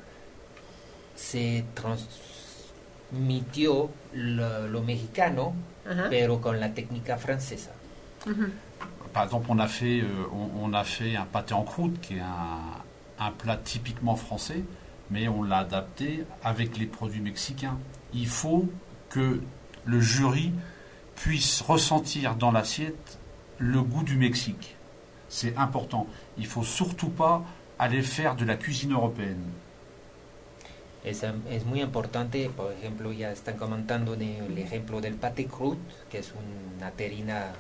se 1.15 1.63
transmitió 1.73 3.89
lo, 4.13 4.67
lo 4.67 4.81
mexicano, 4.83 5.53
Ajá. 5.89 6.07
pero 6.09 6.41
con 6.41 6.59
la 6.59 6.73
técnica 6.73 7.17
francesa. 7.17 7.71
Ujú. 8.25 8.47
Par 9.13 9.23
exemple, 9.25 9.49
on 9.51 9.59
a 9.59 9.67
fait, 9.67 10.01
euh, 10.01 10.27
on, 10.31 10.65
on 10.65 10.73
a 10.73 10.83
fait 10.83 11.15
un 11.15 11.25
pâté 11.25 11.53
en 11.53 11.63
croûte, 11.63 11.99
qui 12.01 12.15
est 12.15 12.19
un, 12.19 12.83
un 13.19 13.31
plat 13.31 13.57
typiquement 13.57 14.15
français, 14.17 14.63
mais 15.09 15.27
on 15.29 15.43
l'a 15.43 15.59
adapté 15.59 16.25
avec 16.43 16.77
les 16.77 16.85
produits 16.85 17.21
mexicains. 17.21 17.77
Il 18.13 18.27
faut 18.27 18.67
que 19.09 19.41
le 19.85 20.01
jury 20.01 20.51
puisse 21.15 21.61
ressentir 21.61 22.35
dans 22.35 22.51
l'assiette 22.51 23.17
le 23.59 23.81
goût 23.81 24.03
du 24.03 24.15
Mexique. 24.15 24.75
C'est 25.29 25.55
important. 25.57 26.07
Il 26.37 26.47
faut 26.47 26.63
surtout 26.63 27.09
pas 27.09 27.43
aller 27.77 28.01
faire 28.01 28.35
de 28.35 28.45
la 28.45 28.55
cuisine 28.55 28.93
européenne. 28.93 29.43
Es, 31.03 31.23
es 31.23 31.65
muy 31.65 31.81
importante, 31.81 32.49
por 32.49 32.73
ejemplo, 32.73 33.13
ya 33.13 33.31
están 33.31 33.55
comentando 33.57 34.15
de- 34.15 34.39
el 34.39 34.57
ejemplo 34.57 34.99
del 34.99 35.15
pate 35.15 35.47
croûte, 35.47 35.79
que 36.09 36.19
es 36.19 36.33
una 36.77 36.91
terrina 36.91 37.53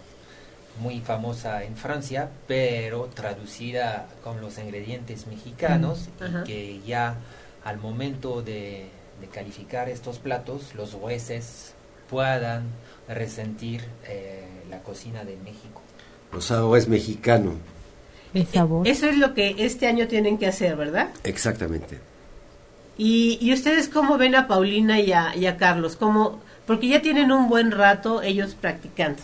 muy 0.81 0.99
famosa 0.99 1.63
en 1.63 1.75
Francia, 1.77 2.29
pero 2.47 3.05
traducida 3.13 4.07
con 4.23 4.41
los 4.41 4.57
ingredientes 4.57 5.27
mexicanos 5.27 6.09
y 6.19 6.23
Ajá. 6.23 6.43
que 6.43 6.81
ya 6.85 7.15
al 7.63 7.77
momento 7.77 8.41
de, 8.41 8.87
de 9.21 9.27
calificar 9.27 9.89
estos 9.89 10.19
platos, 10.19 10.75
los 10.75 10.93
jueces 10.93 11.73
puedan 12.09 12.63
resentir 13.07 13.83
eh, 14.07 14.47
la 14.69 14.79
cocina 14.79 15.23
de 15.23 15.37
México. 15.37 15.78
Los 16.31 16.45
sabores 16.45 16.87
mexicanos, 16.87 17.55
El 18.33 18.45
sabor. 18.47 18.87
Eso 18.87 19.07
es 19.07 19.17
lo 19.17 19.33
que 19.33 19.55
este 19.57 19.87
año 19.87 20.07
tienen 20.07 20.37
que 20.37 20.47
hacer, 20.47 20.75
¿verdad? 20.75 21.09
exactamente. 21.23 21.99
Y, 22.97 23.37
y 23.41 23.53
ustedes 23.53 23.87
cómo 23.87 24.17
ven 24.17 24.35
a 24.35 24.47
Paulina 24.47 24.99
y 24.99 25.13
a, 25.13 25.33
y 25.35 25.45
a 25.45 25.55
Carlos, 25.57 25.95
¿Cómo? 25.95 26.41
porque 26.67 26.89
ya 26.89 27.01
tienen 27.01 27.31
un 27.31 27.47
buen 27.47 27.71
rato 27.71 28.21
ellos 28.21 28.55
practicando. 28.59 29.21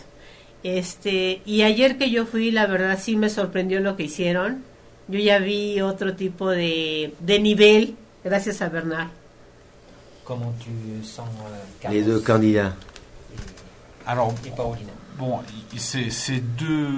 Este, 0.64 1.42
y 1.44 1.62
ayer 1.62 1.96
que 1.98 2.10
yo 2.10 2.26
fui, 2.26 2.50
la 2.50 2.66
verdad 2.66 2.98
sí 3.00 3.16
me 3.16 3.28
sorprendió 3.30 3.78
lo 3.80 3.94
que 3.96 4.04
hicieron. 4.04 4.64
Yo 5.08 5.20
ya 5.20 5.38
vi 5.38 5.80
otro 5.80 6.16
tipo 6.16 6.48
de, 6.50 7.14
de 7.20 7.38
nivel, 7.38 7.94
gracias 8.24 8.62
a 8.62 8.68
Bernard. 8.68 9.10
Comment 10.24 10.52
tu 10.58 11.04
sens 11.06 11.28
euh, 11.28 11.92
Les 11.92 12.02
Carlos 12.02 12.22
candidats. 12.24 12.74
Alors, 14.06 14.32
et 14.44 14.50
Paulina 14.56 14.90
bon, 15.18 15.40
c'est 15.76 16.40
deux, 16.56 16.88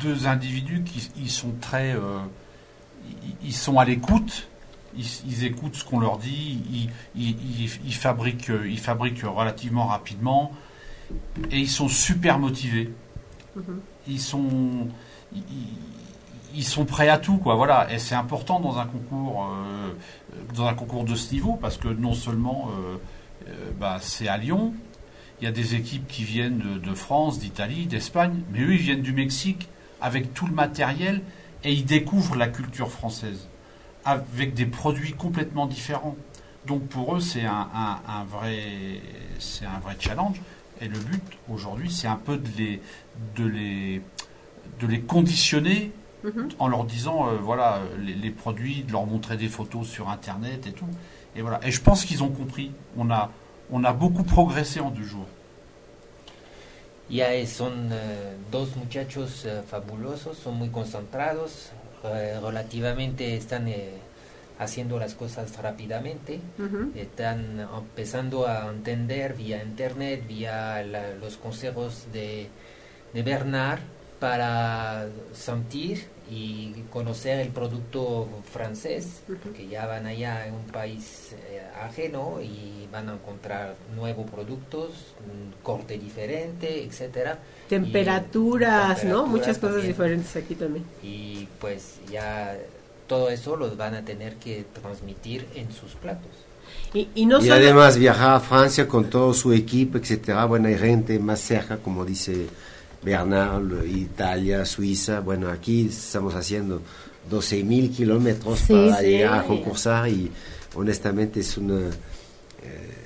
deux 0.00 0.26
individus 0.26 0.82
qui 0.82 1.10
ils 1.16 1.30
sont 1.30 1.52
très. 1.60 1.92
euh, 1.94 2.18
ils, 3.42 3.54
sont 3.54 3.78
à 3.78 3.84
l'écoute, 3.84 4.48
ils, 4.96 5.06
ils 5.26 5.44
écoutent 5.44 5.74
ce 5.74 5.84
qu'on 5.84 6.00
leur 6.00 6.18
dit, 6.18 6.90
ils, 7.14 7.94
fabriquent, 7.94 8.52
ils 8.64 8.78
fabriquent 8.78 9.24
relativement 9.24 9.86
rapidement 9.86 10.52
et 11.50 11.58
ils 11.58 11.70
sont 11.70 11.88
super 11.88 12.38
motivés. 12.38 12.90
Ils 14.06 14.20
sont. 14.20 14.88
Ils, 15.34 15.42
ils 16.54 16.64
sont 16.64 16.84
prêts 16.84 17.08
à 17.08 17.18
tout, 17.18 17.38
quoi. 17.38 17.54
Voilà, 17.54 17.92
et 17.92 17.98
c'est 17.98 18.14
important 18.14 18.60
dans 18.60 18.78
un 18.78 18.86
concours, 18.86 19.48
euh, 19.50 19.92
dans 20.54 20.66
un 20.66 20.74
concours 20.74 21.04
de 21.04 21.14
ce 21.14 21.32
niveau, 21.32 21.58
parce 21.60 21.76
que 21.76 21.88
non 21.88 22.14
seulement 22.14 22.68
euh, 22.70 22.96
euh, 23.48 23.70
bah, 23.78 23.98
c'est 24.00 24.28
à 24.28 24.36
Lyon, 24.36 24.74
il 25.42 25.44
y 25.44 25.48
a 25.48 25.52
des 25.52 25.74
équipes 25.74 26.06
qui 26.06 26.22
viennent 26.22 26.58
de, 26.58 26.78
de 26.78 26.94
France, 26.94 27.40
d'Italie, 27.40 27.86
d'Espagne, 27.86 28.42
mais 28.52 28.60
eux, 28.60 28.74
ils 28.74 28.78
viennent 28.80 29.02
du 29.02 29.12
Mexique 29.12 29.68
avec 30.00 30.32
tout 30.34 30.46
le 30.46 30.54
matériel 30.54 31.20
et 31.64 31.72
ils 31.72 31.84
découvrent 31.84 32.36
la 32.36 32.46
culture 32.46 32.90
française 32.92 33.48
avec 34.04 34.54
des 34.54 34.66
produits 34.66 35.12
complètement 35.12 35.66
différents. 35.66 36.16
Donc 36.68 36.86
pour 36.86 37.16
eux, 37.16 37.20
c'est 37.20 37.44
un, 37.44 37.68
un- 37.74 38.00
un 38.08 38.22
vrai, 38.24 39.00
c'est 39.40 39.66
un 39.66 39.80
vrai 39.80 39.96
challenge. 39.98 40.40
Et 40.80 40.86
le 40.86 40.98
but 40.98 41.22
aujourd'hui, 41.52 41.90
c'est 41.90 42.06
un 42.08 42.16
peu 42.16 42.36
de 42.36 42.48
les, 42.56 42.80
de 43.36 43.44
les, 43.44 44.00
de 44.80 44.86
les 44.86 45.00
conditionner 45.00 45.90
Mhm. 46.24 46.50
en 46.60 46.68
leur 46.68 46.84
disant, 46.84 47.26
euh, 47.26 47.36
voilà, 47.42 47.80
les, 47.98 48.14
les 48.14 48.30
produits, 48.30 48.84
de 48.84 48.92
leur 48.92 49.06
montrer 49.06 49.36
des 49.36 49.48
photos 49.48 49.88
sur 49.88 50.08
Internet 50.08 50.68
et 50.68 50.72
tout. 50.72 50.86
Et 51.34 51.42
voilà. 51.42 51.58
Et 51.66 51.72
je 51.72 51.80
pense 51.80 52.04
qu'ils 52.04 52.22
ont 52.22 52.28
compris. 52.28 52.70
On 52.96 53.10
a, 53.10 53.32
on 53.72 53.84
a 53.84 53.92
beaucoup 53.92 54.22
progressé 54.24 54.80
en 54.80 54.90
deux 54.90 55.04
jours. 55.04 55.26
Ya 57.10 57.28
son 57.46 57.90
eh, 57.92 58.36
dos 58.50 58.76
muchachos 58.76 59.44
eh, 59.44 59.62
fabulosos, 59.66 60.38
son 60.38 60.54
muy 60.58 60.68
concentrados, 60.68 61.70
eh, 62.04 62.38
relativamente 62.42 63.36
están 63.36 63.66
haciendo 64.58 64.98
las 64.98 65.14
cosas 65.14 65.54
rápidamente, 65.60 66.40
Ujú. 66.58 66.92
están 66.94 67.60
empezando 67.60 68.46
a 68.46 68.68
entender 68.70 69.34
vía 69.34 69.62
internet, 69.62 70.24
vía 70.26 70.82
la- 70.84 71.14
los 71.14 71.36
consejos 71.36 72.06
de, 72.12 72.48
de 73.12 73.22
Bernard 73.22 73.80
para 74.20 75.06
sentir 75.32 76.06
y 76.34 76.84
conocer 76.90 77.40
el 77.40 77.48
producto 77.48 78.26
francés, 78.50 79.20
porque 79.42 79.66
ya 79.68 79.86
van 79.86 80.06
allá 80.06 80.46
en 80.46 80.54
un 80.54 80.64
país 80.64 81.34
eh, 81.50 81.60
ajeno 81.84 82.38
y 82.42 82.88
van 82.90 83.08
a 83.10 83.14
encontrar 83.14 83.74
nuevos 83.94 84.30
productos, 84.30 84.90
un 85.30 85.52
corte 85.62 85.98
diferente, 85.98 86.84
etcétera. 86.84 87.38
Temperaturas, 87.68 89.04
Y- 89.04 89.06
¿no? 89.08 89.26
Muchas 89.26 89.58
cosas 89.58 89.76
también. 89.76 89.86
diferentes 89.88 90.36
aquí 90.36 90.54
también. 90.54 90.84
Y 91.02 91.46
pues 91.60 91.96
ya 92.10 92.56
todo 93.06 93.28
eso 93.30 93.56
los 93.56 93.76
van 93.76 93.94
a 93.94 94.02
tener 94.04 94.36
que 94.36 94.64
transmitir 94.80 95.46
en 95.54 95.70
sus 95.72 95.92
platos. 95.94 96.30
Y, 96.94 97.08
y 97.14 97.26
no 97.26 97.38
y 97.38 97.42
solo- 97.42 97.54
además 97.54 97.96
viajar 97.98 98.34
a 98.36 98.40
Francia 98.40 98.86
con 98.88 99.10
todo 99.10 99.34
su 99.34 99.52
equipo, 99.52 99.98
etcétera. 99.98 100.44
Bueno, 100.46 100.68
hay 100.68 100.78
gente 100.78 101.18
más 101.18 101.40
cerca, 101.40 101.76
como 101.78 102.04
dice 102.04 102.46
Bernard, 103.02 103.84
Italia, 103.86 104.64
Suiza. 104.64 105.20
Bueno, 105.20 105.48
aquí 105.48 105.86
estamos 105.88 106.34
haciendo 106.34 106.80
12.000 107.30 107.90
kilómetros 107.94 108.60
Sí, 108.60 108.72
para 108.72 108.98
sí. 109.00 109.06
llegar 109.06 109.40
a 109.40 109.44
concursar 109.44 110.08
y 110.08 110.30
honestamente 110.74 111.40
es 111.40 111.56
una... 111.58 111.80
eh, 112.62 112.98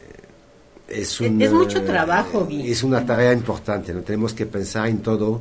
es, 0.88 1.20
una- 1.20 1.44
es 1.44 1.52
mucho 1.52 1.82
trabajo. 1.82 2.46
Es 2.50 2.82
una 2.82 3.04
tarea 3.04 3.32
importante, 3.32 3.92
¿no? 3.92 4.02
Tenemos 4.02 4.32
que 4.34 4.46
pensar 4.46 4.88
en 4.88 4.98
todo, 4.98 5.40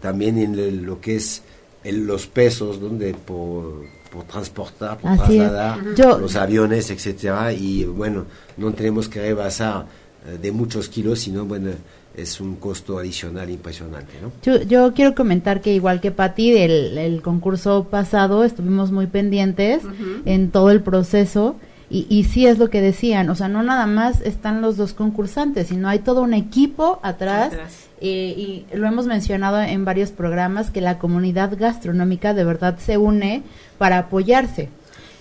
también 0.00 0.38
en 0.38 0.54
el- 0.58 0.82
lo 0.82 1.00
que 1.00 1.16
es 1.16 1.42
el- 1.82 2.06
los 2.06 2.26
pesos, 2.26 2.80
donde 2.80 3.14
por, 3.14 3.84
por 4.12 4.24
transportar, 4.24 4.98
por 4.98 5.12
Así 5.12 5.38
trasladar 5.38 5.94
Yo- 5.94 6.18
los 6.18 6.36
aviones, 6.36 6.90
etcétera, 6.90 7.52
y 7.52 7.84
bueno, 7.84 8.26
no 8.56 8.72
tenemos 8.72 9.08
que 9.08 9.20
rebasar 9.20 9.86
eh, 10.26 10.38
de 10.40 10.52
muchos 10.52 10.88
kilos, 10.88 11.20
sino 11.20 11.44
bueno, 11.44 11.70
es 12.16 12.40
un 12.40 12.56
costo 12.56 12.98
adicional 12.98 13.50
impresionante, 13.50 14.12
¿no? 14.22 14.30
Yo, 14.42 14.62
yo 14.62 14.94
quiero 14.94 15.14
comentar 15.14 15.60
que 15.60 15.74
igual 15.74 16.00
que 16.00 16.10
Patti 16.10 16.52
del 16.52 16.96
el 16.98 17.22
concurso 17.22 17.84
pasado 17.90 18.44
estuvimos 18.44 18.92
muy 18.92 19.06
pendientes 19.06 19.82
en 20.24 20.50
todo 20.50 20.70
el 20.70 20.80
proceso 20.80 21.56
y, 21.90 22.06
y 22.08 22.24
sí 22.24 22.46
es 22.46 22.58
lo 22.58 22.70
que 22.70 22.80
decían, 22.80 23.28
o 23.30 23.34
sea, 23.34 23.48
no 23.48 23.62
nada 23.62 23.86
más 23.86 24.20
están 24.22 24.62
los 24.62 24.76
dos 24.76 24.94
concursantes, 24.94 25.68
sino 25.68 25.88
hay 25.88 25.98
todo 25.98 26.22
un 26.22 26.32
equipo 26.34 26.98
atrás, 27.02 27.52
Atrás. 27.52 27.74
eh, 28.00 28.34
y 28.36 28.76
lo 28.76 28.86
hemos 28.86 29.06
mencionado 29.06 29.60
en 29.60 29.84
varios 29.84 30.10
programas 30.10 30.70
que 30.70 30.80
la 30.80 30.98
comunidad 30.98 31.56
gastronómica 31.58 32.32
de 32.32 32.44
verdad 32.44 32.78
se 32.78 32.96
une 32.96 33.42
para 33.76 33.98
apoyarse, 33.98 34.70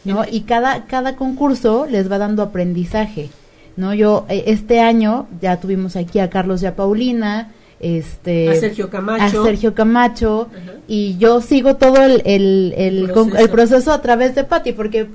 ¿no? 0.05 0.23
Y 0.29 0.41
cada 0.41 0.85
cada 0.85 1.15
concurso 1.15 1.85
les 1.89 2.09
va 2.11 2.17
dando 2.17 2.41
aprendizaje. 2.43 3.29
¿No? 3.75 3.93
Yo 3.93 4.25
eh, 4.29 4.43
este 4.47 4.79
año 4.79 5.27
ya 5.41 5.59
tuvimos 5.59 5.95
aquí 5.95 6.19
a 6.19 6.29
Carlos 6.29 6.61
y 6.63 6.65
a 6.67 6.75
Paulina, 6.75 7.51
este 7.79 8.49
A 8.49 8.55
Sergio 8.55 8.89
Camacho. 8.89 9.41
a 9.41 9.43
Sergio 9.45 9.73
Camacho 9.73 10.47
y 10.87 11.17
yo 11.17 11.41
sigo 11.41 11.75
todo 11.75 12.01
el, 12.03 12.21
el, 12.25 12.73
el, 12.77 13.09
proceso. 13.11 13.37
el 13.37 13.49
proceso 13.49 13.91
a 13.91 14.01
través 14.01 14.35
de 14.35 14.43
Patti 14.45 14.71
porque 14.73 15.07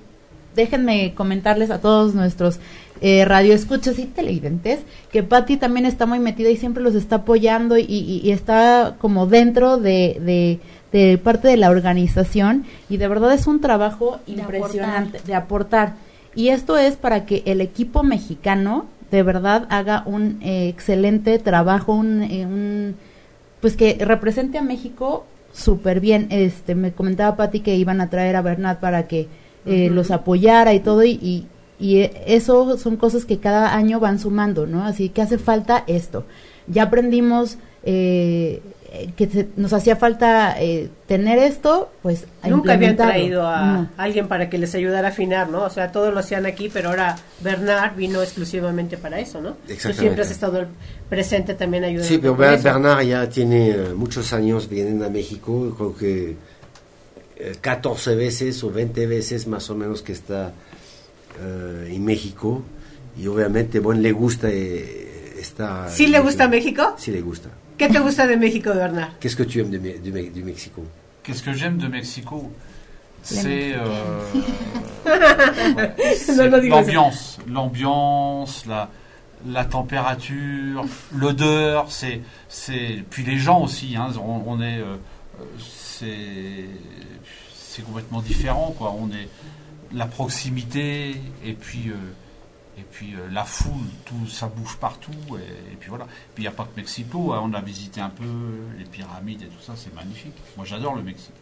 déjenme 0.54 1.14
comentarles 1.14 1.70
a 1.70 1.80
todos 1.80 2.14
nuestros 2.14 2.58
eh, 3.00 3.24
radioescuchas 3.24 3.98
y 4.00 4.06
televidentes 4.06 4.80
que 5.12 5.22
Patti 5.22 5.56
también 5.56 5.86
está 5.86 6.04
muy 6.04 6.18
metida 6.18 6.50
y 6.50 6.56
siempre 6.56 6.82
los 6.82 6.94
está 6.94 7.16
apoyando 7.16 7.78
y, 7.78 7.82
y- 7.82 8.20
y 8.24 8.32
está 8.32 8.96
como 8.98 9.26
dentro 9.26 9.76
de, 9.78 10.18
de, 10.20 10.60
de 10.92 11.16
parte 11.16 11.46
de 11.48 11.56
la 11.56 11.70
organización 11.70 12.64
y 12.90 12.96
de 12.96 13.06
verdad 13.08 13.32
es 13.32 13.46
un 13.46 13.60
trabajo 13.60 14.18
De 14.26 14.32
impresionante 14.32 15.20
de 15.24 15.34
aportar 15.34 15.94
y 16.38 16.50
esto 16.50 16.78
es 16.78 16.94
para 16.94 17.26
que 17.26 17.42
el 17.46 17.60
equipo 17.60 18.04
mexicano 18.04 18.86
de 19.10 19.24
verdad 19.24 19.66
haga 19.70 20.04
un 20.06 20.38
eh, 20.40 20.68
excelente 20.68 21.40
trabajo 21.40 21.94
un, 21.94 22.22
eh, 22.22 22.46
un 22.46 22.94
pues 23.60 23.74
que 23.76 23.98
represente 24.00 24.56
a 24.56 24.62
México 24.62 25.26
súper 25.52 25.98
bien. 25.98 26.28
Este, 26.30 26.76
me 26.76 26.92
comentaba 26.92 27.36
Patti 27.36 27.58
que 27.58 27.74
iban 27.74 28.00
a 28.00 28.08
traer 28.08 28.36
a 28.36 28.42
Bernat 28.42 28.78
para 28.78 29.08
que 29.08 29.26
eh, 29.66 29.90
los 29.90 30.12
apoyara 30.12 30.74
y 30.74 30.78
todo, 30.78 31.02
y, 31.02 31.18
y, 31.20 31.46
y, 31.80 32.08
eso 32.24 32.78
son 32.78 32.96
cosas 32.96 33.24
que 33.24 33.38
cada 33.38 33.74
año 33.74 33.98
van 33.98 34.20
sumando, 34.20 34.64
¿no? 34.64 34.84
Así 34.84 35.08
que 35.08 35.22
hace 35.22 35.38
falta 35.38 35.82
esto. 35.88 36.24
Ya 36.68 36.84
aprendimos 36.84 37.58
eh, 37.84 38.60
eh, 38.90 39.10
que 39.16 39.26
se- 39.28 39.48
nos 39.56 39.72
hacía 39.74 39.96
falta 39.96 40.56
eh, 40.60 40.88
tener 41.06 41.38
esto, 41.38 41.90
pues 42.02 42.24
Nunca 42.42 42.72
habían 42.72 42.96
traído 42.96 43.46
a 43.46 43.66
No. 43.66 43.88
alguien 43.98 44.28
para 44.28 44.48
que 44.48 44.56
les 44.56 44.74
ayudara 44.74 45.08
a 45.08 45.10
afinar, 45.10 45.50
¿no? 45.50 45.62
O 45.64 45.70
sea, 45.70 45.92
todos 45.92 46.12
lo 46.14 46.20
hacían 46.20 46.46
aquí, 46.46 46.70
pero 46.72 46.88
ahora 46.88 47.16
Bernard 47.42 47.94
vino 47.96 48.22
exclusivamente 48.22 48.96
para 48.96 49.20
eso, 49.20 49.40
¿no? 49.42 49.50
Tú 49.52 49.72
Exactamente. 49.72 50.00
siempre 50.00 50.22
has 50.22 50.30
estado 50.30 50.66
presente 51.10 51.52
también 51.54 51.84
ayudando. 51.84 52.08
Sí, 52.08 52.16
pero. 52.18 52.34
Bernard 52.34 53.02
ya 53.04 53.28
tiene 53.28 53.70
eh, 53.70 53.88
muchos 53.94 54.32
años 54.32 54.68
vienen 54.70 55.02
a 55.02 55.10
México, 55.10 55.74
creo 55.76 55.94
que 55.94 56.36
eh, 57.36 57.52
14 57.60 58.14
veces 58.14 58.64
o 58.64 58.70
20 58.70 59.06
veces 59.06 59.46
más 59.46 59.68
o 59.68 59.74
menos 59.74 60.00
que 60.00 60.12
está 60.12 60.52
eh, 61.40 61.92
en 61.94 62.04
México 62.04 62.62
y 63.18 63.26
obviamente, 63.26 63.80
bueno, 63.80 64.00
le 64.00 64.12
gusta 64.12 64.48
eh, 64.50 65.34
estar... 65.38 65.90
¿Sí 65.90 66.06
le 66.06 66.20
gusta 66.20 66.48
México? 66.48 66.94
Sí 66.96 67.10
le 67.10 67.20
gusta. 67.20 67.48
¿Qué 67.78 67.88
te 67.88 67.98
gusta 67.98 68.26
de 68.26 68.34
México, 68.36 68.72
Bernard? 68.74 69.10
Qu'est-ce 69.20 69.36
que 69.36 69.44
tu 69.44 69.60
aimes 69.60 69.70
de 69.70 69.78
du, 69.78 70.10
du 70.30 70.42
Mexico 70.42 70.84
Qu'est-ce 71.22 71.42
que 71.42 71.52
j'aime 71.52 71.78
de 71.78 71.86
Mexico 71.86 72.50
C'est 73.22 73.74
euh, 73.74 74.22
ça. 76.16 76.46
l'ambiance, 76.48 77.38
l'ambiance, 77.46 78.66
la, 78.66 78.90
la 79.46 79.64
température, 79.64 80.84
l'odeur, 81.14 81.90
c'est, 81.90 82.20
c'est, 82.48 83.04
puis 83.10 83.22
les 83.24 83.38
gens 83.38 83.62
aussi. 83.62 83.94
Hein, 83.96 84.08
on, 84.22 84.42
on 84.46 84.60
est, 84.60 84.78
euh, 84.78 84.96
c'est, 85.58 86.66
c'est 87.54 87.82
complètement 87.84 88.20
différent, 88.22 88.74
quoi. 88.76 88.94
On 88.98 89.08
est 89.10 89.28
la 89.94 90.06
proximité 90.06 91.10
et 91.44 91.52
puis. 91.52 91.90
euh, 91.90 91.94
puis 92.98 93.14
euh, 93.14 93.28
la 93.30 93.44
foule, 93.44 93.86
tout 94.04 94.26
ça 94.28 94.46
bouge 94.48 94.76
partout, 94.80 95.12
et, 95.36 95.72
et 95.72 95.76
puis 95.78 95.88
voilà. 95.88 96.04
Puis 96.34 96.42
il 96.42 96.48
n'y 96.48 96.48
a 96.48 96.52
pas 96.52 96.64
que 96.64 96.74
Mexico, 96.76 97.32
hein, 97.32 97.40
on 97.44 97.54
a 97.54 97.60
visité 97.60 98.00
un 98.00 98.10
peu 98.10 98.24
les 98.76 98.84
pyramides 98.84 99.42
et 99.42 99.46
tout 99.46 99.62
ça, 99.62 99.74
c'est 99.76 99.94
magnifique. 99.94 100.34
Moi 100.56 100.66
j'adore 100.66 100.96
le 100.96 101.02
Mexique. 101.02 101.34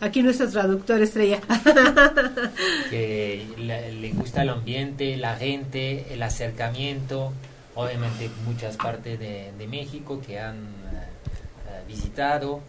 Aquí 0.00 0.22
nuestro 0.22 0.46
traductor 0.50 1.00
estrella. 1.00 1.38
que 2.90 3.46
le, 3.58 3.92
le 4.00 4.08
gusta 4.12 4.42
el 4.42 4.50
ambiente, 4.50 5.16
la 5.16 5.36
gente, 5.36 6.12
el 6.12 6.22
acercamiento, 6.22 7.32
obviamente 7.74 8.30
muchas 8.46 8.76
partes 8.76 9.18
de, 9.18 9.52
de 9.58 9.66
México 9.66 10.20
que 10.24 10.38
han 10.38 10.56
eh, 10.56 11.82
visitado. 11.88 12.60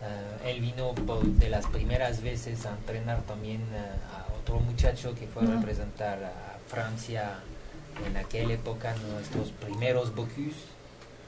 Eh, 0.00 0.50
él 0.52 0.60
vino 0.60 0.94
por- 0.94 1.24
de 1.24 1.48
las 1.50 1.66
primeras 1.66 2.22
veces 2.22 2.64
a 2.66 2.70
entrenar 2.70 3.22
también 3.22 3.60
eh, 3.74 3.78
a 4.14 4.26
otro 4.40 4.60
muchacho 4.60 5.12
que 5.14 5.26
fue 5.26 5.42
a 5.42 5.46
representar 5.46 6.18
a 6.22 6.47
Francia 6.68 7.38
en 8.06 8.16
aquella 8.16 8.54
época, 8.54 8.94
nuestros 9.12 9.50
primeros 9.50 10.14
Bocuse, 10.14 10.54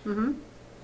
Ujú. 0.06 0.35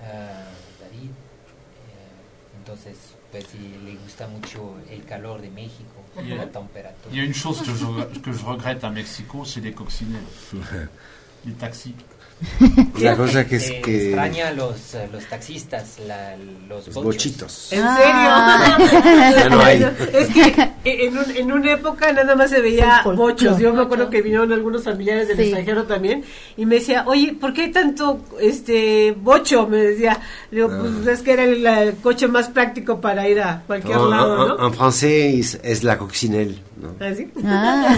eh, 0.01 0.43
David. 0.81 1.09
Eh, 1.11 2.57
entonces, 2.59 2.97
pues 3.31 3.45
sí, 3.51 3.75
le 3.85 3.95
gusta 3.95 4.27
mucho 4.27 4.75
el 4.89 5.03
calor 5.05 5.41
de 5.41 5.49
México, 5.49 6.03
Y- 6.21 6.35
la 6.35 6.47
temperatura. 6.51 7.13
Il 7.13 7.17
y 7.17 7.21
a 7.21 7.25
une 7.25 7.33
chose 7.33 7.61
que 7.63 7.73
je, 7.73 8.19
que 8.21 8.33
je 8.33 8.43
regrette 8.45 8.83
à 8.83 8.89
Mexico, 8.89 9.45
c'est 9.45 9.61
les 9.61 9.73
coccinelles. 9.73 10.23
les 11.45 11.53
taxis. 11.53 11.95
Una 12.99 13.15
cosa 13.17 13.47
que 13.47 13.55
es 13.55 13.69
Eh, 13.69 13.81
que... 13.83 14.05
extraña 14.07 14.49
a 14.49 14.51
los, 14.51 14.75
los 15.11 15.25
taxistas, 15.25 15.97
la- 16.07 16.35
los, 16.69 16.93
bochitos. 16.93 17.73
¿En 17.73 17.81
Ah. 17.83 18.77
serio? 18.77 19.31
Ya 19.37 19.49
no 19.49 19.59
hay. 19.61 19.83
Es 20.13 20.27
que 20.29 20.71
en, 20.83 21.17
un- 21.17 21.35
en 21.35 21.51
una 21.51 21.73
época 21.73 22.11
nada 22.13 22.35
más 22.35 22.49
se 22.51 22.61
veía 22.61 23.01
bochos. 23.03 23.57
Yo 23.59 23.73
me 23.73 23.81
acuerdo 23.81 24.09
que 24.09 24.21
vinieron 24.21 24.51
algunos 24.53 24.83
familiares 24.83 25.27
del 25.27 25.37
Sí. 25.37 25.43
extranjero 25.43 25.83
también 25.85 26.23
y 26.55 26.65
me 26.65 26.75
decía, 26.75 27.03
oye, 27.07 27.33
¿por 27.39 27.53
qué 27.53 27.63
hay 27.63 27.71
tanto 27.71 28.19
este 28.39 29.11
bocho? 29.13 29.67
Me 29.67 29.77
decía, 29.77 30.19
digo, 30.51 30.69
pues 30.69 31.07
es 31.17 31.23
que 31.23 31.33
era 31.33 31.43
el, 31.43 31.65
el 31.65 31.95
coche 31.97 32.27
más 32.27 32.49
práctico 32.49 33.01
para 33.01 33.27
ir 33.27 33.41
a 33.41 33.63
cualquier 33.65 33.97
En, 33.97 34.09
lado, 34.11 34.41
en- 34.51 34.57
¿no? 34.57 34.67
en 34.67 34.73
français, 34.73 35.39
es, 35.39 35.59
es 35.63 35.83
la 35.83 35.97
coccinelle. 35.97 36.59
¿No? 36.81 36.95
¿Así? 37.05 37.31
Ah. 37.43 37.95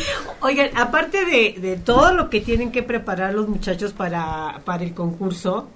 Oigan, 0.40 0.70
aparte 0.76 1.24
de, 1.24 1.56
de 1.60 1.76
todo 1.76 2.12
lo 2.12 2.30
que 2.30 2.40
tienen 2.40 2.72
que 2.72 2.82
preparar 2.82 3.34
los 3.34 3.48
muchachos 3.48 3.92
para, 3.92 4.60
para 4.64 4.84
el 4.84 4.94
concurso, 4.94 5.68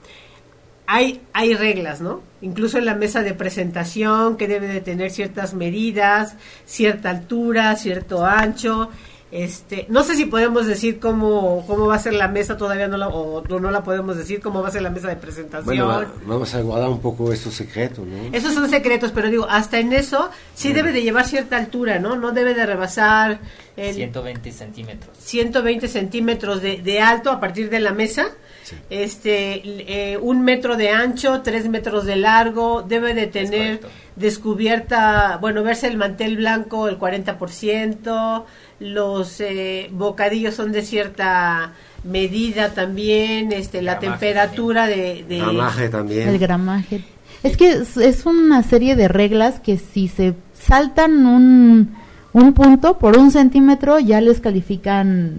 hay, 0.86 1.22
hay 1.32 1.54
reglas, 1.54 2.00
¿no? 2.00 2.20
Incluso 2.40 2.78
en 2.78 2.84
la 2.84 2.94
mesa 2.94 3.22
de 3.22 3.34
presentación 3.34 4.36
que 4.36 4.48
debe 4.48 4.68
de 4.68 4.80
tener 4.80 5.10
ciertas 5.10 5.54
medidas, 5.54 6.36
cierta 6.66 7.10
altura, 7.10 7.76
cierto 7.76 8.26
ancho. 8.26 8.90
Este, 9.32 9.86
no 9.88 10.02
sé 10.04 10.14
si 10.14 10.26
podemos 10.26 10.66
decir 10.66 11.00
cómo, 11.00 11.64
cómo 11.66 11.86
va 11.86 11.94
a 11.94 11.98
ser 11.98 12.12
la 12.12 12.28
mesa, 12.28 12.58
todavía 12.58 12.86
no 12.86 12.98
la, 12.98 13.08
o 13.08 13.42
no 13.58 13.70
la 13.70 13.82
podemos 13.82 14.18
decir 14.18 14.42
cómo 14.42 14.60
va 14.60 14.68
a 14.68 14.70
ser 14.70 14.82
la 14.82 14.90
mesa 14.90 15.08
de 15.08 15.16
presentación. 15.16 15.64
Bueno, 15.64 15.86
va- 15.88 16.06
vamos 16.26 16.54
a 16.54 16.60
guardar 16.60 16.90
un 16.90 17.00
poco 17.00 17.32
estos 17.32 17.54
secretos, 17.54 18.06
¿no? 18.06 18.14
Esos 18.36 18.52
son 18.52 18.68
secretos, 18.68 19.10
pero 19.10 19.30
digo, 19.30 19.46
hasta 19.48 19.78
en 19.80 19.94
eso 19.94 20.28
sí 20.54 20.74
debe 20.74 20.92
de 20.92 21.02
llevar 21.02 21.26
cierta 21.26 21.56
altura, 21.56 21.98
¿no? 21.98 22.14
No 22.16 22.32
debe 22.32 22.52
de 22.52 22.66
rebasar 22.66 23.40
el, 23.74 23.94
120 23.94 24.52
centímetros. 24.52 25.16
120 25.18 25.88
centímetros 25.88 26.60
de, 26.60 26.82
de 26.82 27.00
alto 27.00 27.30
a 27.30 27.40
partir 27.40 27.70
de 27.70 27.80
la 27.80 27.92
mesa, 27.92 28.26
Sí. 28.64 28.76
este, 28.90 29.60
eh, 30.12 30.18
un 30.18 30.44
metro 30.44 30.76
de 30.76 30.90
ancho, 30.90 31.40
tres 31.42 31.68
metros 31.68 32.04
de 32.06 32.14
largo, 32.14 32.82
debe 32.82 33.12
de 33.12 33.26
tener 33.26 33.80
descubierta, 34.14 35.38
bueno, 35.40 35.64
verse 35.64 35.88
el 35.88 35.96
mantel 35.96 36.36
blanco 36.36 36.86
el 36.86 36.96
40%, 36.96 38.44
los 38.82 39.40
eh, 39.40 39.88
bocadillos 39.92 40.54
son 40.54 40.72
de 40.72 40.82
cierta 40.82 41.72
medida 42.04 42.70
también, 42.70 43.52
este, 43.52 43.80
la 43.80 43.92
Gramaje 43.92 44.06
temperatura 44.08 44.86
de... 44.86 45.24
de 45.28 45.38
Gramaje 45.38 45.88
también. 45.88 46.28
El 46.28 46.38
gramaje. 46.38 47.04
Es 47.42 47.56
que 47.56 47.70
es, 47.70 47.96
es 47.96 48.26
una 48.26 48.62
serie 48.62 48.96
de 48.96 49.08
reglas 49.08 49.60
que 49.60 49.78
si 49.78 50.08
se 50.08 50.34
saltan 50.52 51.26
un, 51.26 51.94
un 52.32 52.52
punto 52.52 52.98
por 52.98 53.16
un 53.16 53.30
centímetro 53.30 53.98
ya 53.98 54.20
les 54.20 54.40
califican 54.40 55.32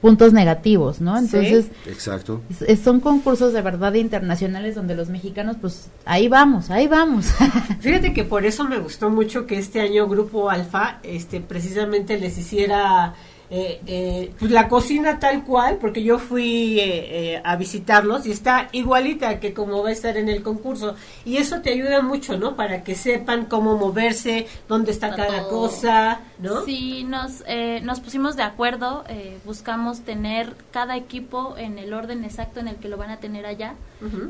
puntos 0.00 0.32
negativos, 0.32 1.00
¿no? 1.00 1.18
Sí. 1.18 1.24
Entonces 1.26 1.66
Exacto. 1.86 2.40
es- 2.50 2.62
es- 2.62 2.80
son 2.80 3.00
concursos 3.00 3.52
de 3.52 3.60
verdad 3.62 3.94
internacionales 3.94 4.74
donde 4.74 4.94
los 4.94 5.08
mexicanos 5.08 5.56
pues 5.60 5.88
ahí 6.04 6.28
vamos, 6.28 6.70
ahí 6.70 6.86
vamos. 6.88 7.26
Fíjate 7.80 8.12
que 8.14 8.24
por 8.24 8.44
eso 8.46 8.64
me 8.64 8.78
gustó 8.78 9.10
mucho 9.10 9.46
que 9.46 9.58
este 9.58 9.80
año 9.80 10.08
Grupo 10.08 10.48
Alfa 10.50 10.98
este, 11.02 11.40
precisamente 11.40 12.18
les 12.18 12.36
hiciera 12.38 13.14
eh, 13.52 13.80
eh, 13.86 14.32
pues 14.38 14.52
la 14.52 14.68
cocina 14.68 15.18
tal 15.18 15.42
cual, 15.42 15.78
porque 15.80 16.04
yo 16.04 16.20
fui 16.20 16.78
eh, 16.78 17.34
eh, 17.34 17.42
a 17.44 17.56
visitarlos 17.56 18.24
y 18.24 18.30
está 18.30 18.68
igualita 18.70 19.40
que 19.40 19.52
como 19.52 19.82
va 19.82 19.88
a 19.88 19.92
estar 19.92 20.16
en 20.16 20.28
el 20.28 20.40
concurso. 20.42 20.94
Y 21.24 21.38
eso 21.38 21.60
te 21.60 21.70
ayuda 21.72 22.00
mucho, 22.00 22.38
¿no? 22.38 22.54
Para 22.54 22.84
que 22.84 22.94
sepan 22.94 23.46
cómo 23.46 23.76
moverse, 23.76 24.46
dónde 24.68 24.92
está 24.92 25.08
Está 25.08 25.26
cada 25.26 25.40
todo. 25.48 25.62
cosa, 25.66 26.20
¿no? 26.40 26.64
Sí, 26.64 27.04
nos, 27.04 27.42
eh, 27.46 27.80
nos 27.82 28.00
pusimos 28.00 28.36
de 28.36 28.42
acuerdo, 28.42 29.04
eh, 29.08 29.38
buscamos 29.44 30.00
tener 30.00 30.54
cada 30.72 30.96
equipo 30.96 31.54
en 31.56 31.78
el 31.78 31.92
orden 31.92 32.24
exacto 32.24 32.60
en 32.60 32.68
el 32.68 32.76
que 32.76 32.88
lo 32.88 32.96
van 32.96 33.10
a 33.10 33.18
tener 33.18 33.46
allá, 33.46 33.74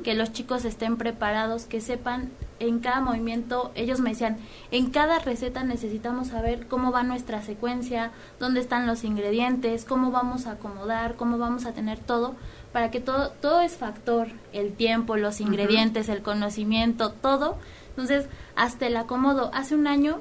que 0.03 0.15
los 0.15 0.33
chicos 0.33 0.65
estén 0.65 0.97
preparados, 0.97 1.67
que 1.67 1.81
sepan 1.81 2.31
en 2.59 2.81
cada 2.81 3.01
movimiento, 3.01 3.71
ellos 3.77 4.01
me 4.01 4.11
decían, 4.11 4.37
en 4.73 4.91
cada 4.91 5.21
receta 5.21 5.63
necesitamos 5.63 6.29
saber 6.29 6.67
cómo 6.67 6.91
va 6.91 7.05
nuestra 7.05 7.41
secuencia, 7.43 8.11
dónde 8.41 8.61
están 8.61 8.89
los 8.89 9.05
ingredientes, 9.05 9.85
cómo 9.85 10.11
vamos 10.11 10.47
a 10.47 10.53
acomodar, 10.53 11.15
cómo 11.15 11.39
vamos 11.39 11.67
a 11.67 11.73
tener 11.73 12.01
todo, 12.01 12.35
para 12.73 12.91
que 12.91 13.01
todo, 13.01 13.31
todo 13.31 13.61
es 13.61 13.77
factor, 13.77 14.29
el 14.53 14.73
tiempo, 14.73 15.17
los 15.17 15.41
ingredientes, 15.41 16.09
el 16.09 16.23
conocimiento, 16.23 17.11
todo. 17.13 17.57
Entonces, 17.91 18.27
hasta 18.55 18.87
el 18.87 18.97
acomodo. 18.97 19.51
Hace 19.53 19.75
un 19.75 19.87
año 19.87 20.21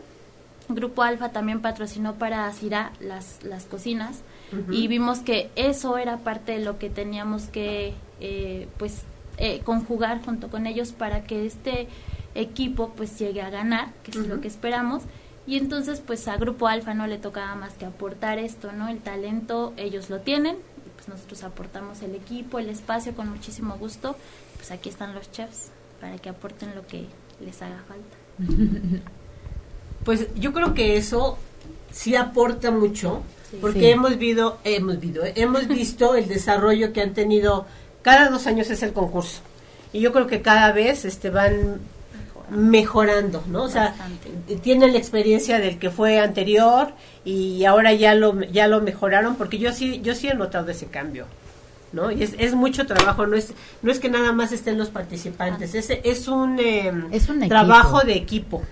Grupo 0.69 1.01
Alfa 1.01 1.29
también 1.29 1.61
patrocinó 1.61 2.15
para 2.15 2.51
Cira 2.53 2.91
las, 2.99 3.43
las 3.43 3.65
cocinas 3.65 4.21
y 4.71 4.87
vimos 4.87 5.19
que 5.19 5.51
eso 5.55 5.97
era 5.97 6.17
parte 6.17 6.53
de 6.53 6.59
lo 6.59 6.79
que 6.79 6.89
teníamos 6.89 7.43
que 7.43 7.93
eh, 8.19 8.67
pues 8.77 9.03
eh, 9.37 9.61
conjugar 9.63 10.23
junto 10.23 10.49
con 10.49 10.65
ellos 10.67 10.91
para 10.91 11.23
que 11.23 11.45
este 11.45 11.87
equipo 12.35 12.93
pues 12.95 13.17
llegue 13.19 13.41
a 13.41 13.49
ganar, 13.49 13.93
que 14.03 14.11
es 14.11 14.17
lo 14.27 14.41
que 14.41 14.47
esperamos. 14.47 15.03
Y 15.45 15.57
entonces 15.57 16.01
pues 16.05 16.27
a 16.27 16.37
Grupo 16.37 16.67
Alfa 16.67 16.93
no 16.93 17.07
le 17.07 17.17
tocaba 17.17 17.55
más 17.55 17.73
que 17.73 17.85
aportar 17.85 18.39
esto, 18.39 18.71
¿no? 18.71 18.89
El 18.89 18.99
talento 18.99 19.73
ellos 19.77 20.09
lo 20.09 20.19
tienen, 20.19 20.55
y 20.55 20.89
pues 20.95 21.07
nosotros 21.07 21.43
aportamos 21.43 22.01
el 22.01 22.15
equipo, 22.15 22.59
el 22.59 22.69
espacio 22.69 23.15
con 23.15 23.29
muchísimo 23.29 23.77
gusto. 23.77 24.15
Pues 24.55 24.71
aquí 24.71 24.89
están 24.89 25.15
los 25.15 25.31
chefs 25.31 25.71
para 26.01 26.17
que 26.17 26.29
aporten 26.29 26.75
lo 26.75 26.85
que 26.85 27.05
les 27.39 27.61
haga 27.61 27.83
falta. 27.87 29.09
Pues 30.09 30.25
yo 30.33 30.53
creo 30.53 30.73
que 30.73 30.97
eso 30.97 31.37
sí 31.91 32.15
aporta 32.15 32.71
mucho, 32.71 33.21
Sí. 33.51 33.57
porque 33.61 33.79
Sí. 33.81 33.85
hemos 33.89 34.17
visto, 34.17 34.57
hemos 34.63 34.99
visto, 34.99 35.23
eh, 35.23 35.33
hemos 35.35 35.67
visto 35.67 36.15
el 36.15 36.27
desarrollo 36.27 36.91
que 36.93 37.01
han 37.01 37.13
tenido. 37.13 37.67
Cada 38.01 38.27
dos 38.31 38.47
años 38.47 38.71
es 38.71 38.81
el 38.81 38.91
concurso 38.91 39.41
y 39.93 39.99
yo 39.99 40.11
creo 40.11 40.25
que 40.25 40.41
cada 40.41 40.71
vez 40.71 41.05
este 41.05 41.29
van 41.29 41.79
mejorando, 42.49 43.43
¿no? 43.45 43.65
O 43.65 43.69
sea, 43.69 43.89
Bastante. 43.89 44.55
tienen 44.63 44.93
la 44.93 44.97
experiencia 44.97 45.59
del 45.59 45.77
que 45.77 45.91
fue 45.91 46.19
anterior 46.19 46.87
y 47.23 47.63
ahora 47.65 47.93
ya 47.93 48.15
lo 48.15 48.41
ya 48.45 48.67
lo 48.67 48.81
mejoraron 48.81 49.35
porque 49.35 49.59
yo 49.59 49.73
sí 49.73 50.01
yo 50.01 50.15
sí 50.15 50.27
he 50.27 50.33
notado 50.33 50.71
ese 50.71 50.87
cambio. 50.87 51.25
¿No? 51.91 52.11
Y 52.11 52.21
es, 52.23 52.33
es 52.39 52.55
mucho 52.55 52.87
trabajo, 52.87 53.27
no 53.27 53.35
es 53.35 53.53
no 53.83 53.91
es 53.91 53.99
que 53.99 54.09
nada 54.09 54.31
más 54.31 54.51
estén 54.51 54.79
los 54.79 54.89
participantes, 54.89 55.75
es, 55.75 55.91
es 56.03 56.27
un, 56.27 56.59
eh, 56.59 56.91
Es 57.11 57.29
un 57.29 57.47
trabajo 57.47 58.01
de 58.01 58.13
equipo 58.15 58.63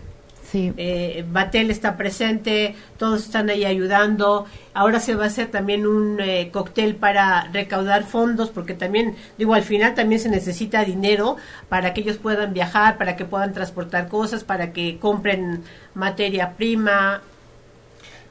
sí. 0.52 0.74
eh, 0.78 1.26
Batel 1.30 1.72
está 1.72 1.98
presente, 1.98 2.76
todos 2.98 3.26
están 3.26 3.50
ahí 3.50 3.66
ayudando. 3.66 4.46
Ahora 4.74 5.00
se 5.00 5.16
va 5.16 5.26
a 5.26 5.28
hacer 5.28 5.50
también 5.50 5.86
un 5.86 6.20
eh, 6.20 6.50
cóctel 6.52 6.96
para 6.96 7.50
recaudar 7.52 8.04
fondos, 8.04 8.50
porque 8.50 8.74
también, 8.74 9.16
digo, 9.38 9.54
al 9.54 9.64
final 9.64 9.96
también 9.96 10.22
se 10.22 10.30
necesita 10.30 10.84
dinero 10.84 11.38
para 11.70 11.94
que 11.94 12.02
ellos 12.02 12.18
puedan 12.18 12.54
viajar, 12.54 12.98
para 12.98 13.16
que 13.16 13.26
puedan 13.26 13.54
transportar 13.54 14.08
cosas, 14.08 14.44
para 14.44 14.74
que 14.74 14.98
compren 15.00 15.64
materia 15.94 16.54
prima. 16.58 17.22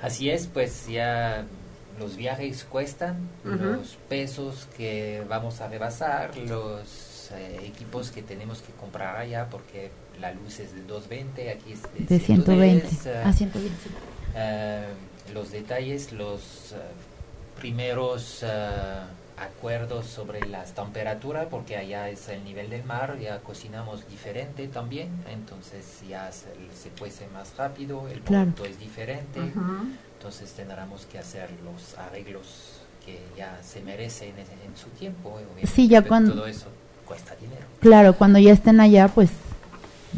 Así 0.03 0.31
es, 0.31 0.47
pues 0.47 0.87
ya 0.89 1.45
los 1.99 2.17
viajes 2.17 2.65
cuestan, 2.65 3.17
los 3.45 3.97
pesos 4.09 4.69
que 4.77 5.23
vamos 5.29 5.63
a 5.63 5.69
rebasar, 5.69 6.37
los 6.37 7.07
los 7.27 7.39
eh, 7.39 7.61
equipos 7.65 8.11
que 8.11 8.23
tenemos 8.23 8.63
que 8.63 8.73
comprar 8.73 9.17
allá 9.17 9.49
porque 9.51 9.91
la 10.21 10.33
luz 10.33 10.61
es 10.61 10.75
de 10.75 10.83
220, 10.83 11.51
aquí 11.51 11.73
es 11.73 11.83
de, 11.83 12.17
De 12.17 12.19
120 12.25 12.89
110, 12.89 13.07
eh, 13.07 13.23
a 13.25 13.33
120. 13.33 13.75
eh, 14.35 14.85
los 15.35 15.51
detalles, 15.53 16.13
los 16.13 16.73
eh, 16.73 16.77
primeros 17.61 18.43
eh, 18.43 18.49
acuerdos 19.39 20.07
sobre 20.07 20.41
las 20.49 20.73
temperaturas, 20.75 21.47
porque 21.51 21.77
allá 21.77 22.09
es 22.09 22.29
el 22.29 22.43
nivel 22.45 22.71
del 22.71 22.85
mar, 22.85 23.19
ya 23.21 23.39
cocinamos 23.41 24.09
diferente 24.09 24.67
también, 24.69 25.09
entonces 25.31 26.01
ya 26.09 26.31
se, 26.33 26.47
se 26.81 26.89
cuece 26.99 27.27
más 27.29 27.55
rápido, 27.57 28.09
el 28.09 28.21
Claro. 28.21 28.51
producto 28.53 28.65
es 28.65 28.79
diferente, 28.79 29.41
entonces 30.17 30.53
tendremos 30.53 31.05
que 31.07 31.19
hacer 31.19 31.51
los 31.65 31.99
arreglos 31.99 32.81
que 33.05 33.21
ya 33.37 33.59
se 33.63 33.83
merecen 33.83 34.31
en, 34.31 34.71
en 34.71 34.77
su 34.77 34.89
tiempo. 34.91 35.35
obviamente, 35.35 35.67
Sí, 35.67 35.87
ya 35.87 36.01
pero 36.01 36.09
cuando- 36.09 36.33
Todo 36.35 36.47
eso 36.47 36.67
cuesta 37.07 37.37
dinero. 37.37 37.63
Claro, 37.81 38.15
cuando 38.17 38.39
ya 38.39 38.53
estén 38.53 38.81
allá, 38.81 39.07
pues 39.09 39.31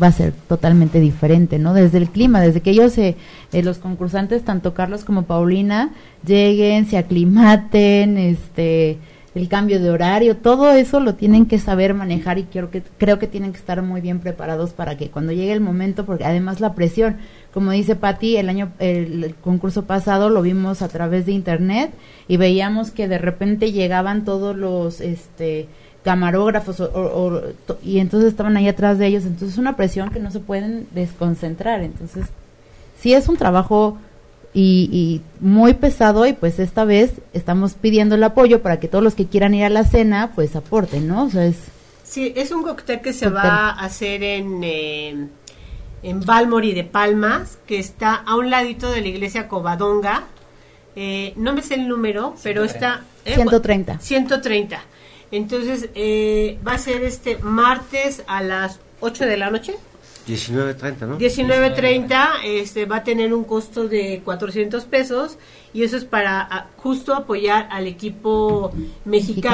va 0.01 0.09
a 0.09 0.13
ser 0.13 0.33
totalmente 0.49 1.01
diferente, 1.01 1.59
¿no? 1.59 1.75
Desde 1.75 1.99
el 1.99 2.09
clima, 2.11 2.41
desde 2.41 2.61
que 2.61 2.71
ellos, 2.71 2.97
eh, 2.99 3.17
eh, 3.53 3.63
los 3.63 3.79
concursantes, 3.79 4.45
tanto 4.45 4.75
Carlos 4.75 5.05
como 5.05 5.25
Paulina, 5.25 5.91
lleguen, 6.25 6.87
se 6.87 6.99
aclimaten, 6.99 8.19
este, 8.19 8.99
el 9.35 9.49
cambio 9.49 9.81
de 9.81 9.91
horario, 9.91 10.37
todo 10.37 10.73
eso 10.73 11.01
lo 11.01 11.15
tienen 11.15 11.47
que 11.47 11.59
saber 11.59 11.95
manejar 11.95 12.39
y 12.39 12.45
creo 12.45 12.71
que 12.71 12.83
creo 12.99 13.19
que 13.19 13.27
tienen 13.27 13.53
que 13.53 13.59
estar 13.59 13.83
muy 13.83 14.01
bien 14.01 14.21
preparados 14.21 14.73
para 14.73 14.97
que 14.97 15.11
cuando 15.11 15.33
llegue 15.33 15.53
el 15.53 15.61
momento, 15.61 16.05
porque 16.07 16.25
además 16.25 16.61
la 16.61 16.75
presión, 16.75 17.17
como 17.53 17.71
dice 17.71 17.95
Patti, 17.95 18.37
el 18.37 18.49
año 18.49 18.73
el, 18.79 19.25
el 19.25 19.35
concurso 19.35 19.85
pasado 19.85 20.31
lo 20.31 20.43
vimos 20.43 20.83
a 20.83 20.89
través 20.89 21.27
de 21.27 21.33
internet 21.33 21.93
y 22.27 22.37
veíamos 22.37 22.91
que 22.91 23.07
de 23.07 23.19
repente 23.19 23.73
llegaban 23.73 24.25
todos 24.25 24.57
los 24.57 25.01
este 25.01 25.69
camarógrafos 26.05 26.81
o- 26.81 26.85
o- 26.93 27.25
o- 27.27 27.41
to- 27.67 27.79
y 27.85 27.99
entonces 27.99 28.31
estaban 28.31 28.57
ahí 28.57 28.69
atrás 28.69 28.99
de 28.99 29.07
ellos, 29.07 29.25
entonces 29.25 29.51
es 29.51 29.59
una 29.59 29.77
presión 29.77 30.11
que 30.11 30.21
no 30.21 30.31
se 30.31 30.41
pueden 30.41 30.87
desconcentrar, 30.93 31.83
entonces 31.83 32.27
sí 33.01 33.13
es 33.15 33.29
un 33.29 33.37
trabajo 33.37 33.99
y, 34.55 34.89
y 34.93 35.21
muy 35.45 35.75
pesado 35.75 36.27
y 36.27 36.33
pues 36.33 36.59
esta 36.59 36.85
vez 36.85 37.13
estamos 37.35 37.75
pidiendo 37.75 38.15
el 38.15 38.25
apoyo 38.25 38.63
para 38.63 38.81
que 38.81 38.89
todos 38.89 39.05
los 39.05 39.15
que 39.15 39.27
quieran 39.27 39.55
ir 39.55 39.65
a 39.65 39.69
la 39.71 39.85
cena 39.85 40.33
pues 40.35 40.57
aporten, 40.57 41.07
¿no? 41.09 41.25
O 41.25 41.31
sea, 41.31 41.45
es 41.45 41.57
Sí, 42.05 42.33
es 42.35 42.53
un 42.53 42.63
cóctel 42.63 43.03
que 43.03 43.13
se 43.13 43.27
Cóctel. 43.27 43.45
va 43.51 43.69
a 43.71 43.85
hacer 43.85 44.23
en, 44.23 44.65
eh, 44.65 45.27
en 46.03 46.21
Balmori 46.25 46.73
de 46.73 46.85
Palmas, 46.85 47.59
que 47.67 47.79
está 47.79 48.15
a 48.15 48.35
un 48.37 48.49
ladito 48.49 48.91
de 48.91 49.03
la 49.03 49.09
iglesia 49.09 49.47
Covadonga. 49.47 50.23
Eh, 50.97 51.35
no 51.37 51.53
me 51.53 51.61
sé 51.61 51.75
el 51.75 51.87
número, 51.87 52.35
pero 52.43 52.63
130. 52.67 52.67
está... 52.67 53.05
eh, 53.31 53.35
130. 53.35 53.99
130. 54.01 54.81
Entonces, 55.31 55.91
eh, 55.95 56.59
va 56.67 56.73
a 56.73 56.79
ser 56.79 57.03
este 57.05 57.39
martes 57.39 58.23
a 58.27 58.43
las 58.43 58.81
8 59.01 59.25
de 59.27 59.37
la 59.37 59.51
noche. 59.51 59.75
19.30, 60.27 61.07
¿no? 61.07 61.19
19.30 61.19 62.29
este, 62.45 62.85
va 62.85 62.97
a 62.97 63.05
tener 63.05 63.33
un 63.33 63.45
costo 63.45 63.89
de 63.89 64.21
400 64.25 64.85
pesos 64.85 65.39
y 65.73 65.85
eso 65.85 65.97
es 65.97 66.05
para 66.05 66.41
a- 66.43 66.67
justo 66.77 67.15
apoyar 67.15 67.67
al 67.71 67.87
equipo 67.87 68.71
mexicano, 69.07 69.07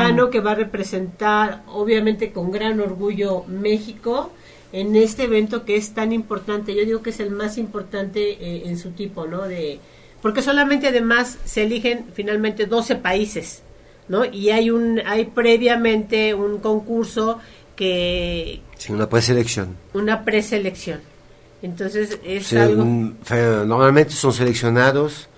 Mexicano. 0.03 0.31
que 0.31 0.41
va 0.41 0.53
a 0.53 0.55
representar 0.57 1.63
obviamente 1.69 2.33
con 2.33 2.51
gran 2.51 2.81
orgullo 2.81 3.45
México 3.47 4.31
en 4.73 4.97
este 4.97 5.25
evento 5.25 5.65
que 5.65 5.77
es 5.77 5.95
tan 5.95 6.13
importante. 6.13 6.75
Yo 6.75 6.85
digo 6.85 7.03
que 7.03 7.11
es 7.11 7.21
el 7.21 7.31
más 7.31 7.57
importante 7.57 8.33
eh, 8.33 8.63
en 8.67 8.77
su 8.77 8.91
tipo, 8.91 9.27
¿no? 9.29 9.43
De, 9.43 9.79
porque 10.23 10.43
solamente 10.43 10.89
además 10.89 11.39
se 11.45 11.63
eligen 11.63 12.07
finalmente 12.15 12.67
12 12.67 12.97
países, 12.97 13.63
¿no? 14.09 14.25
Y 14.25 14.51
hay 14.51 14.71
un 14.71 15.01
hay 15.07 15.25
previamente 15.27 16.35
un 16.35 16.59
concurso 16.59 17.39
que 17.77 18.61
Sí, 18.79 18.93
una 18.93 19.09
preselección. 19.09 19.77
una 19.95 20.25
preselección. 20.25 21.01
Entonces 21.63 22.19
es 22.25 22.47
Sí, 22.49 22.57
algo 22.57 22.83
un- 22.83 23.17
normalmente 23.67 24.13
son 24.13 24.33
seleccionados 24.33 25.29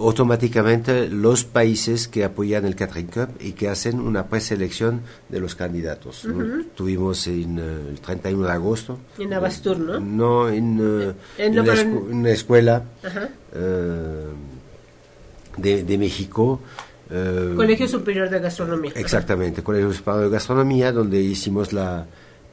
automáticamente 0.00 1.08
los 1.08 1.44
países 1.44 2.08
que 2.08 2.24
apoyan 2.24 2.64
el 2.66 2.74
Catering 2.74 3.06
Cup 3.06 3.28
y 3.40 3.52
que 3.52 3.68
hacen 3.68 4.00
una 4.00 4.26
preselección 4.26 5.02
de 5.28 5.38
los 5.38 5.54
candidatos. 5.54 6.24
¿no? 6.24 6.64
Tuvimos 6.74 7.26
en, 7.28 7.58
eh, 7.58 7.90
el 7.90 8.00
31 8.00 8.46
de 8.46 8.52
agosto. 8.52 8.98
En 9.18 9.32
Abastur, 9.32 9.78
¿no? 9.78 10.00
No, 10.00 10.48
en, 10.48 10.80
eh, 10.82 11.12
en 11.38 11.54
la 11.56 11.62
pero 11.62 11.74
escu- 11.76 12.10
en- 12.10 12.14
una 12.18 12.30
escuela 12.30 12.82
eh, 13.54 14.24
de, 15.56 15.84
de 15.84 15.98
México. 15.98 16.60
Eh, 17.10 17.52
Colegio 17.54 17.86
Superior 17.88 18.28
de 18.30 18.40
Gastronomía. 18.40 18.92
Exactamente, 18.94 19.62
Colegio 19.62 19.92
Superior 19.92 20.24
de 20.24 20.30
Gastronomía, 20.30 20.92
donde 20.92 21.20
hicimos 21.20 21.72
la, 21.72 22.06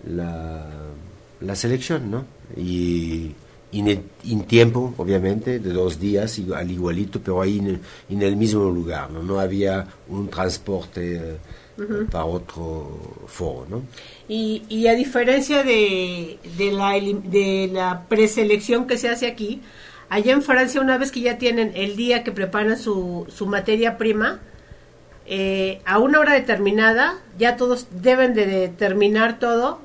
la, 0.07 0.65
la 1.41 1.55
selección, 1.55 2.09
¿no? 2.11 2.25
Y, 2.57 3.31
en, 3.71 4.03
tiempo, 4.43 4.93
obviamente, 4.97 5.59
de 5.59 5.73
dos 5.73 5.99
días, 5.99 6.39
al 6.55 6.69
igualito, 6.69 7.19
pero 7.19 7.41
ahí 7.41 7.57
en, 7.59 7.67
el- 7.67 7.79
en 8.09 8.21
el 8.21 8.35
mismo 8.35 8.69
lugar, 8.69 9.09
¿no? 9.09 9.23
No 9.23 9.39
había 9.39 9.87
un 10.09 10.29
transporte 10.29 11.15
eh, 11.17 11.37
para 12.11 12.25
otro 12.25 13.23
foro, 13.25 13.65
¿no? 13.67 13.81
Y, 14.29 14.61
y 14.69 14.85
a 14.87 14.93
diferencia 14.93 15.63
de, 15.63 16.37
de, 16.55 16.71
la, 16.71 16.91
de 16.93 17.69
la 17.73 18.05
preselección 18.07 18.85
que 18.85 18.97
se 18.99 19.09
hace 19.09 19.25
aquí, 19.25 19.61
allá 20.13 20.33
en 20.33 20.41
Francia, 20.41 20.79
una 20.81 20.97
vez 20.97 21.11
que 21.11 21.21
ya 21.21 21.37
tienen 21.37 21.71
el 21.75 21.95
día 21.95 22.23
que 22.23 22.31
preparan 22.31 22.77
su, 22.77 23.25
su 23.35 23.45
materia 23.47 23.97
prima, 23.97 24.39
eh, 25.25 25.81
a 25.85 25.99
una 25.99 26.19
hora 26.19 26.33
determinada, 26.33 27.15
ya 27.37 27.55
todos 27.55 27.87
deben 27.91 28.33
de, 28.33 28.45
de 28.45 28.67
terminar 28.69 29.39
todo, 29.39 29.79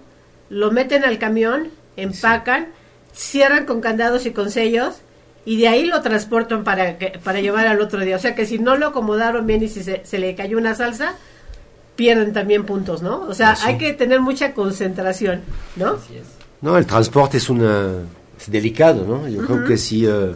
lo 0.51 0.71
meten 0.71 1.05
al 1.05 1.19
camión, 1.19 1.69
empacan, 1.97 2.69
cierran 3.13 3.65
con 3.67 3.81
candados 3.81 4.27
y 4.27 4.33
con 4.33 4.51
sellos 4.51 4.97
y 5.45 5.57
de 5.59 5.69
ahí 5.69 5.87
lo 5.87 6.03
transportan 6.03 6.65
para, 6.65 6.99
que- 6.99 7.19
para 7.23 7.41
llevar 7.41 7.67
al 7.67 7.81
otro 7.81 8.01
día. 8.01 8.17
O 8.17 8.19
sea 8.19 8.35
que 8.35 8.45
si 8.47 8.59
no 8.59 8.77
lo 8.77 8.89
acomodaron 8.89 9.47
bien 9.47 9.63
y 9.63 9.69
si 9.69 9.83
se, 9.83 10.05
se 10.05 10.19
le 10.19 10.35
cayó 10.35 10.59
una 10.59 10.75
salsa, 10.75 11.15
pierden 11.97 12.33
también 12.33 12.65
puntos, 12.65 13.03
¿no? 13.03 13.21
O 13.23 13.35
sea, 13.35 13.51
Ah, 13.53 13.57
sí. 13.57 13.63
hay 13.69 13.79
que 13.79 13.93
tener 13.93 14.21
mucha 14.21 14.53
concentración, 14.53 15.41
¿no? 15.77 15.93
Así 15.95 16.17
es. 16.19 16.27
No, 16.61 16.77
el 16.77 16.87
transporte 16.87 17.37
es 17.39 17.49
una 17.49 17.95
es 18.39 18.51
delicado, 18.51 19.05
¿no? 19.07 19.29
Yo 19.29 19.45
creo 19.47 19.65
que 19.65 19.77
si, 19.77 20.07
eh, 20.07 20.33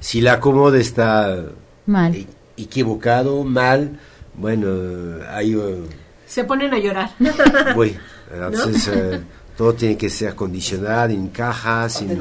si 0.00 0.20
la 0.20 0.34
acomoda 0.34 0.78
está 0.78 1.44
mal. 1.86 2.14
e- 2.14 2.26
equivocado, 2.56 3.44
mal, 3.44 3.98
bueno, 4.34 4.66
eh, 4.70 5.24
hay... 5.30 5.54
eh, 5.54 5.82
Se 6.26 6.44
ponen 6.44 6.72
a 6.74 6.78
llorar. 6.78 7.10
Bueno, 7.74 7.98
entonces 8.32 8.88
eh, 8.88 9.20
todo 9.56 9.74
tiene 9.74 9.96
que 9.96 10.10
ser 10.10 10.34
condicionado 10.34 11.12
en 11.12 11.28
cajas, 11.28 11.94
sin, 11.94 12.10
eh, 12.12 12.16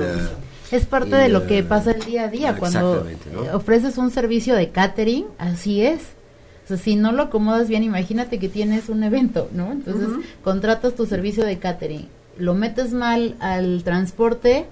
Es 0.71 0.85
parte 0.85 1.09
Y, 1.09 1.11
de 1.11 1.29
lo 1.29 1.45
que 1.47 1.59
eh, 1.59 1.63
pasa 1.63 1.91
el 1.91 2.03
día 2.03 2.23
a 2.25 2.27
día. 2.29 2.55
Cuando 2.57 3.05
eh, 3.07 3.49
ofreces 3.53 3.97
un 3.97 4.11
servicio 4.11 4.55
de 4.55 4.69
catering, 4.69 5.25
así 5.37 5.81
es. 5.81 6.01
O 6.65 6.67
sea, 6.69 6.77
si 6.77 6.95
no 6.95 7.11
lo 7.11 7.23
acomodas 7.23 7.67
bien, 7.67 7.83
imagínate 7.83 8.39
que 8.39 8.49
tienes 8.49 8.89
un 8.89 9.03
evento, 9.03 9.49
¿no? 9.53 9.71
Entonces, 9.71 10.07
contratas 10.43 10.95
tu 10.95 11.05
servicio 11.05 11.45
de 11.45 11.59
catering, 11.59 12.07
lo 12.39 12.55
metes 12.55 12.91
mal 12.91 13.35
al 13.39 13.83
transporte 13.83 14.65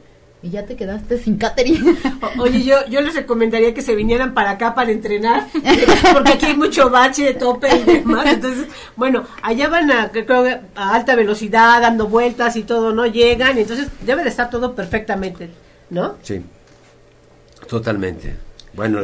y 0.43 0.49
ya 0.49 0.65
te 0.65 0.75
quedaste 0.75 1.17
sin 1.17 1.38
catering. 1.38 1.97
O- 2.38 2.43
Oye, 2.43 2.63
yo, 2.63 2.75
yo 2.89 3.01
les 3.01 3.15
recomendaría 3.15 3.73
que 3.73 3.82
se 3.82 3.95
vinieran 3.95 4.34
para 4.34 4.51
acá 4.51 4.75
para 4.75 4.91
entrenar, 4.91 5.47
porque 6.13 6.34
aquí 6.34 6.45
hay 6.47 6.58
mucho 6.58 6.89
bache, 6.89 7.34
tope 7.34 7.67
y 7.75 7.84
demás. 7.84 8.25
Entonces, 8.27 8.67
bueno, 8.97 9.25
allá 9.41 9.69
van 9.69 9.89
a, 9.91 10.12
que 10.12 10.25
creo 10.25 10.43
que 10.43 10.60
a 10.75 10.93
alta 10.95 11.15
velocidad, 11.15 11.82
dando 11.82 12.08
vueltas 12.08 12.56
y 12.58 12.63
todo, 12.63 12.93
¿no? 12.93 13.06
Llegan, 13.06 13.58
y 13.58 13.62
entonces 13.62 13.88
debe 14.06 14.23
de 14.23 14.29
estar 14.29 14.49
todo 14.49 14.75
perfectamente, 14.75 15.49
¿no? 15.89 16.15
Sí, 16.21 16.41
totalmente. 17.67 18.36
Bueno, 18.73 18.99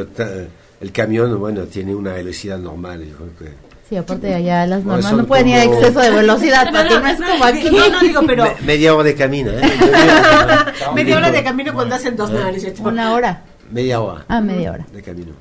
el 0.80 0.92
camión, 0.92 1.38
bueno, 1.38 1.64
tiene 1.64 1.94
una 1.94 2.12
velocidad 2.12 2.58
normal, 2.58 3.04
yo 3.06 3.16
creo 3.16 3.36
que... 3.38 3.69
sí, 3.90 3.96
aparte 3.96 4.32
allá 4.34 4.64
las 4.66 4.84
normas 4.84 5.12
no 5.12 5.26
pueden 5.26 5.48
ir 5.48 5.56
a 5.56 5.64
exceso 5.64 6.00
de 6.00 6.10
velocidad, 6.10 6.72
Pati, 6.72 6.94
no 6.94 7.06
es 7.06 7.20
como 7.20 7.44
aquí. 7.44 7.70
No, 7.70 7.88
no 7.90 8.00
digo, 8.00 8.20
pero 8.26 8.44
Me- 8.44 8.54
media 8.62 8.94
hora 8.94 9.04
de 9.04 9.14
camino, 9.14 9.50
¿eh? 9.50 9.60
media 10.94 11.16
hora 11.18 11.30
de 11.30 11.44
camino 11.44 11.74
cuando 11.74 11.94
hacen 11.96 12.16
dos 12.16 12.30
narices. 12.30 12.78
Una 12.80 13.12
hora. 13.12 13.42
media 13.70 14.00
hora 14.00 14.24
Ah, 14.28 14.40
media 14.40 14.72
hora. 14.72 14.86
de 14.92 15.02
camino. 15.02 15.32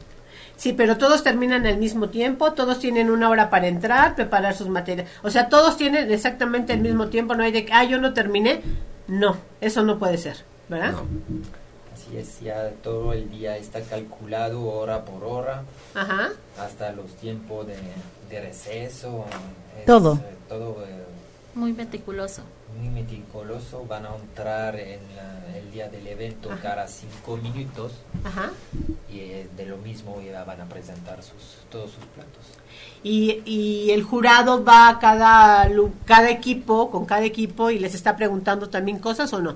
Sí, 0.57 0.73
pero 0.73 0.97
todos 0.97 1.23
terminan 1.23 1.65
al 1.65 1.77
mismo 1.77 2.09
tiempo, 2.09 2.51
todos 2.51 2.79
tienen 2.79 3.09
una 3.09 3.29
hora 3.29 3.49
para 3.49 3.67
entrar, 3.67 4.15
preparar 4.15 4.53
sus 4.55 4.67
materias. 4.67 5.07
O 5.23 5.29
sea, 5.29 5.47
todos 5.47 5.77
tienen 5.77 6.11
exactamente 6.11 6.73
el 6.73 6.81
mismo 6.81 7.07
tiempo, 7.07 7.33
no 7.33 7.43
hay 7.43 7.53
de 7.53 7.63
que, 7.65 7.71
ah, 7.71 7.85
yo 7.85 7.97
no 7.97 8.13
terminé. 8.13 8.61
No, 9.07 9.37
eso 9.61 9.83
no 9.83 9.97
puede 9.97 10.17
ser, 10.17 10.35
¿verdad? 10.67 10.91
No. 10.91 11.03
Así 11.95 12.17
es, 12.17 12.41
ya 12.41 12.71
todo 12.83 13.13
el 13.13 13.29
día 13.31 13.55
está 13.55 13.79
calculado 13.81 14.61
hora 14.65 15.05
por 15.05 15.23
hora, 15.23 15.63
Ajá. 15.95 16.29
hasta 16.59 16.91
los 16.91 17.15
tiempos 17.15 17.65
de, 17.65 17.75
de 18.29 18.41
receso. 18.41 19.25
es, 19.79 19.85
Todo. 19.85 20.15
eh, 20.15 20.35
todo 20.47 20.83
eh, 20.85 21.03
Muy 21.55 21.73
meticuloso. 21.73 22.41
muy 22.79 22.89
meticuloso. 22.89 23.85
Van 23.87 24.05
a 24.05 24.15
entrar 24.15 24.75
en 24.79 24.99
la- 25.15 25.57
el 25.57 25.71
día 25.71 25.89
del 25.89 26.07
evento 26.07 26.49
cada 26.61 26.87
cinco 26.87 27.35
minutos 27.37 27.91
Ajá. 28.23 28.51
y 29.11 29.19
eh, 29.19 29.49
de 29.57 29.65
lo 29.65 29.77
mismo 29.77 30.21
ya 30.21 30.43
van 30.43 30.61
a 30.61 30.65
presentar 30.65 31.21
sus, 31.23 31.57
todos 31.69 31.91
sus 31.91 32.05
platos. 32.05 32.43
Y, 33.03 33.41
y 33.45 33.91
el 33.91 34.03
jurado 34.03 34.63
va 34.63 34.89
a 34.89 34.99
cada, 34.99 35.67
lu- 35.69 35.93
cada 36.05 36.29
equipo, 36.29 36.89
con 36.91 37.05
cada 37.05 37.23
equipo, 37.25 37.69
y 37.71 37.79
les 37.79 37.93
está 37.95 38.15
preguntando 38.15 38.69
también 38.69 38.99
cosas 38.99 39.33
o 39.33 39.41
no. 39.41 39.55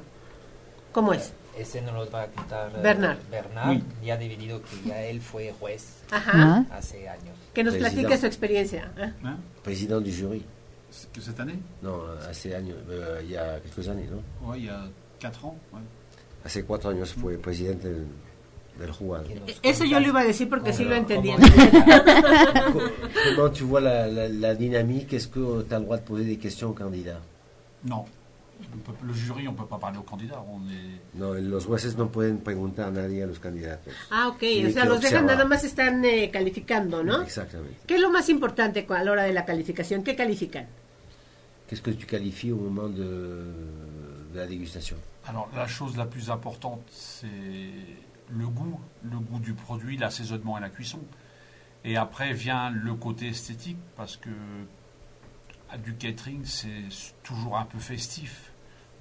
¿Cómo 0.92 1.14
es? 1.14 1.32
Ese 1.58 1.82
nos 1.82 1.94
los 1.94 2.14
va 2.14 2.24
a 2.24 2.28
contar 2.28 2.72
eh, 2.76 2.80
Bernard. 2.82 3.18
Bernard, 3.30 3.78
ya 4.04 4.18
dividido 4.18 4.62
que 4.64 4.90
ya 4.90 5.02
él 5.04 5.22
fue 5.22 5.54
juez 5.60 5.86
Ajá. 6.12 6.66
Hace 6.72 7.08
años. 7.08 7.36
Que 7.54 7.64
nos 7.64 7.74
Presidente. 7.76 8.02
platique 8.02 8.18
su 8.20 8.26
experiencia. 8.26 8.92
¿eh? 8.98 9.14
Hein 9.24 9.38
Président 9.64 10.02
du 10.02 10.12
jury. 10.12 10.44
Que 11.14 11.22
cette 11.22 11.40
année 11.40 11.60
Non, 11.82 12.02
hace 12.30 12.54
años, 12.56 12.76
euh, 12.90 13.20
il 13.24 13.32
y 13.32 13.36
a 13.38 13.60
quelques 13.60 13.88
années, 13.88 14.08
¿no? 14.10 14.48
Ouais, 14.48 14.60
il 14.60 14.66
y 14.66 14.70
a 14.70 14.88
4 15.20 15.46
ans. 15.46 15.56
ouais. 15.74 15.82
Hace 16.46 16.64
cuatro 16.66 16.90
años 16.90 17.14
fue 17.14 17.38
presidente 17.38 17.88
del, 17.90 18.06
del 18.78 18.92
jurado. 18.92 19.24
Que 19.28 19.36
nos 19.40 19.60
Eso 19.64 19.86
yo 19.86 20.00
lo 20.00 20.08
iba 20.10 20.20
a 20.20 20.24
decir 20.26 20.50
porque 20.50 20.72
cómo- 20.72 20.78
sí 20.78 20.84
lo 20.86 20.94
entendía. 20.96 21.38
Comment 23.36 23.54
tu 23.58 23.66
vois 23.66 23.82
la, 23.82 24.08
la, 24.08 24.28
la 24.28 24.54
dynamique? 24.56 25.14
Est-ce 25.14 25.28
que 25.30 25.64
tu 25.64 25.74
as 25.74 25.80
le 25.80 25.86
droit 25.86 25.98
de 25.98 26.04
poser 26.04 26.26
des 26.26 26.38
questions 26.38 26.70
aux 26.72 26.74
candidats 26.74 27.22
Non. 27.86 28.06
Peut- 28.86 28.94
le 29.06 29.14
jury, 29.14 29.48
on 29.48 29.52
ne 29.54 29.58
peut 29.58 29.66
pas 29.66 29.78
parler 29.78 29.98
aux 29.98 30.04
candidats. 30.04 30.44
On 30.50 30.60
est... 30.70 31.18
No, 31.18 31.34
los 31.36 31.62
jueces 31.66 31.96
no 31.98 32.10
pueden 32.12 32.40
preguntar 32.40 32.88
a 32.88 32.92
nadie 32.92 33.24
a 33.24 33.28
los 33.28 33.40
candidatos. 33.40 33.94
Ah, 34.12 34.28
ok. 34.30 34.40
Tiene 34.40 34.70
O 34.70 34.72
sea, 34.74 34.84
que 34.84 34.90
los 34.90 35.02
dejan 35.02 35.24
observar. 35.24 35.36
nada 35.38 35.46
más 35.46 35.64
están 35.64 36.04
eh, 36.06 36.30
calificando, 36.32 37.04
¿no? 37.04 37.22
Exactamente. 37.22 37.78
¿Qué 37.86 37.96
es 37.96 38.02
lo 38.02 38.10
más 38.12 38.30
importante 38.30 38.86
a 38.90 39.04
la 39.04 39.12
hora 39.12 39.24
de 39.24 39.34
la 39.34 39.46
calificación? 39.46 40.04
¿Qué 40.04 40.16
califican? 40.16 40.68
Qu'est-ce 41.68 41.82
que 41.82 41.92
tu 41.94 42.06
qualifies 42.06 42.52
au 42.52 42.58
moment 42.58 42.90
de, 42.90 43.04
de 44.34 44.38
la 44.38 44.46
dégustation 44.46 44.98
Alors, 45.26 45.50
la 45.56 45.68
chose 45.68 45.96
la 45.98 46.06
plus 46.06 46.30
importante, 46.30 46.82
c'est 46.92 47.28
le 48.30 48.48
goût, 48.48 48.80
le 49.04 49.18
goût 49.20 49.40
du 49.40 49.54
produit, 49.54 49.98
l'assaisonnement 49.98 50.58
et 50.58 50.62
la 50.62 50.70
cuisson. 50.70 51.00
Et 51.86 51.98
après 51.98 52.34
vient 52.34 52.70
le 52.70 52.94
côté 52.96 53.28
esthétique, 53.28 53.78
parce 53.96 54.18
que 54.18 54.30
du 55.84 55.96
catering, 55.96 56.46
c'est 56.46 56.84
toujours 57.24 57.58
un 57.58 57.66
peu 57.66 57.80
festif. 57.80 58.52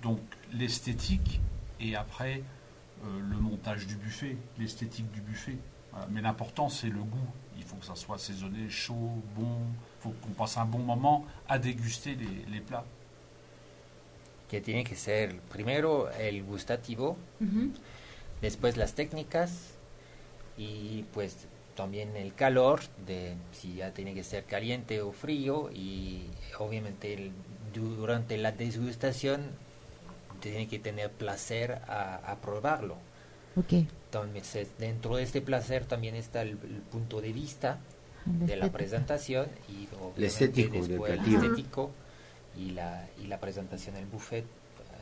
Donc, 0.02 0.20
l'esthétique 0.52 1.40
et 1.80 1.94
après 1.96 2.42
euh, 3.04 3.20
le 3.30 3.36
montage 3.36 3.86
du 3.86 3.94
buffet, 3.96 4.36
l'esthétique 4.58 5.10
du 5.12 5.20
buffet. 5.20 5.56
Voilà. 5.92 6.06
Mais 6.10 6.20
l'important, 6.20 6.68
c'est 6.68 6.88
le 6.88 7.00
goût. 7.02 7.28
Il 7.56 7.62
faut 7.64 7.76
que 7.76 7.84
ça 7.86 7.94
soit 7.94 8.16
assaisonné, 8.16 8.68
chaud, 8.70 9.12
bon. 9.36 9.58
Il 9.98 10.02
faut 10.02 10.10
qu'on 10.22 10.30
passe 10.32 10.56
un 10.56 10.64
bon 10.64 10.78
moment 10.80 11.24
à 11.48 11.58
déguster 11.58 12.14
les, 12.16 12.52
les 12.52 12.60
plats. 12.60 12.84
que 14.50 14.60
tiene 14.60 14.84
que 14.84 14.94
ser 14.96 15.34
primero 15.48 16.10
el 16.10 16.42
gustativo, 16.44 17.16
Ujú. 17.40 17.72
después 18.42 18.76
las 18.76 18.92
técnicas 18.94 19.50
y 20.58 21.04
pues 21.14 21.46
también 21.74 22.14
el 22.16 22.34
calor 22.34 22.80
de 23.06 23.34
si 23.52 23.76
ya 23.76 23.92
tiene 23.94 24.12
que 24.12 24.22
ser 24.22 24.44
caliente 24.44 25.00
o 25.00 25.10
frío 25.12 25.70
y 25.72 26.26
obviamente 26.58 27.14
el- 27.14 27.32
du- 27.72 27.96
durante 27.96 28.36
la 28.36 28.52
degustación 28.52 29.40
tiene 30.50 30.68
que 30.68 30.78
tener 30.78 31.10
placer 31.12 31.80
a, 31.88 32.16
a 32.16 32.36
probarlo. 32.40 32.96
Ok. 33.56 33.72
Entonces 34.06 34.68
dentro 34.78 35.16
de 35.16 35.22
este 35.22 35.40
placer 35.40 35.86
también 35.86 36.14
está 36.14 36.42
el, 36.42 36.50
el 36.50 36.82
punto 36.90 37.20
de 37.20 37.32
vista 37.32 37.78
El 38.26 38.46
de 38.46 38.56
la 38.56 38.70
presentación 38.70 39.48
y 39.68 39.88
obviamente 40.00 40.26
estético 40.26 40.76
después 40.86 41.12
el 41.12 41.24
estético 41.26 41.90
y 42.58 42.70
la, 42.72 43.08
y 43.22 43.26
la 43.26 43.40
presentación 43.40 43.94
del 43.94 44.06
buffet 44.06 44.44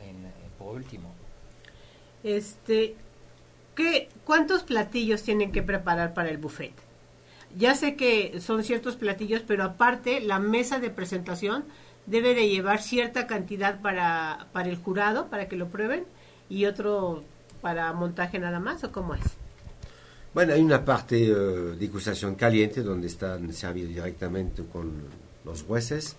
en- 0.07 0.31
por 0.57 0.75
último. 0.75 1.13
Este, 2.23 2.95
¿qué, 3.75 4.09
¿Cuántos 4.25 4.63
platillos 4.63 5.23
tienen 5.23 5.51
que 5.51 5.63
preparar 5.63 6.13
para 6.13 6.29
el 6.29 6.37
buffet? 6.37 6.73
Ya 7.57 7.75
sé 7.75 7.95
que 7.95 8.39
son 8.41 8.63
ciertos 8.63 8.95
platillos, 8.97 9.43
pero 9.47 9.63
aparte 9.63 10.21
la 10.21 10.39
mesa 10.39 10.79
de 10.79 10.89
presentación 10.89 11.65
debe 12.05 12.33
de 12.35 12.49
llevar 12.49 12.81
cierta 12.81 13.27
cantidad 13.27 13.81
para, 13.81 14.47
para 14.51 14.69
el 14.69 14.77
jurado, 14.77 15.27
para 15.27 15.47
que 15.47 15.55
lo 15.55 15.67
prueben, 15.67 16.05
y 16.49 16.65
otro 16.65 17.23
para 17.61 17.93
montaje 17.93 18.39
nada 18.39 18.59
más, 18.59 18.83
¿o 18.83 18.91
cómo 18.91 19.15
es? 19.15 19.21
Bueno, 20.33 20.53
hay 20.53 20.61
una 20.61 20.83
parte 20.83 21.23
eh, 21.25 21.33
degustación 21.77 22.35
caliente 22.35 22.81
donde 22.81 23.07
están 23.07 23.51
servidos 23.53 23.89
directamente 23.89 24.63
con 24.63 24.91
los 25.43 25.63
jueces. 25.63 26.15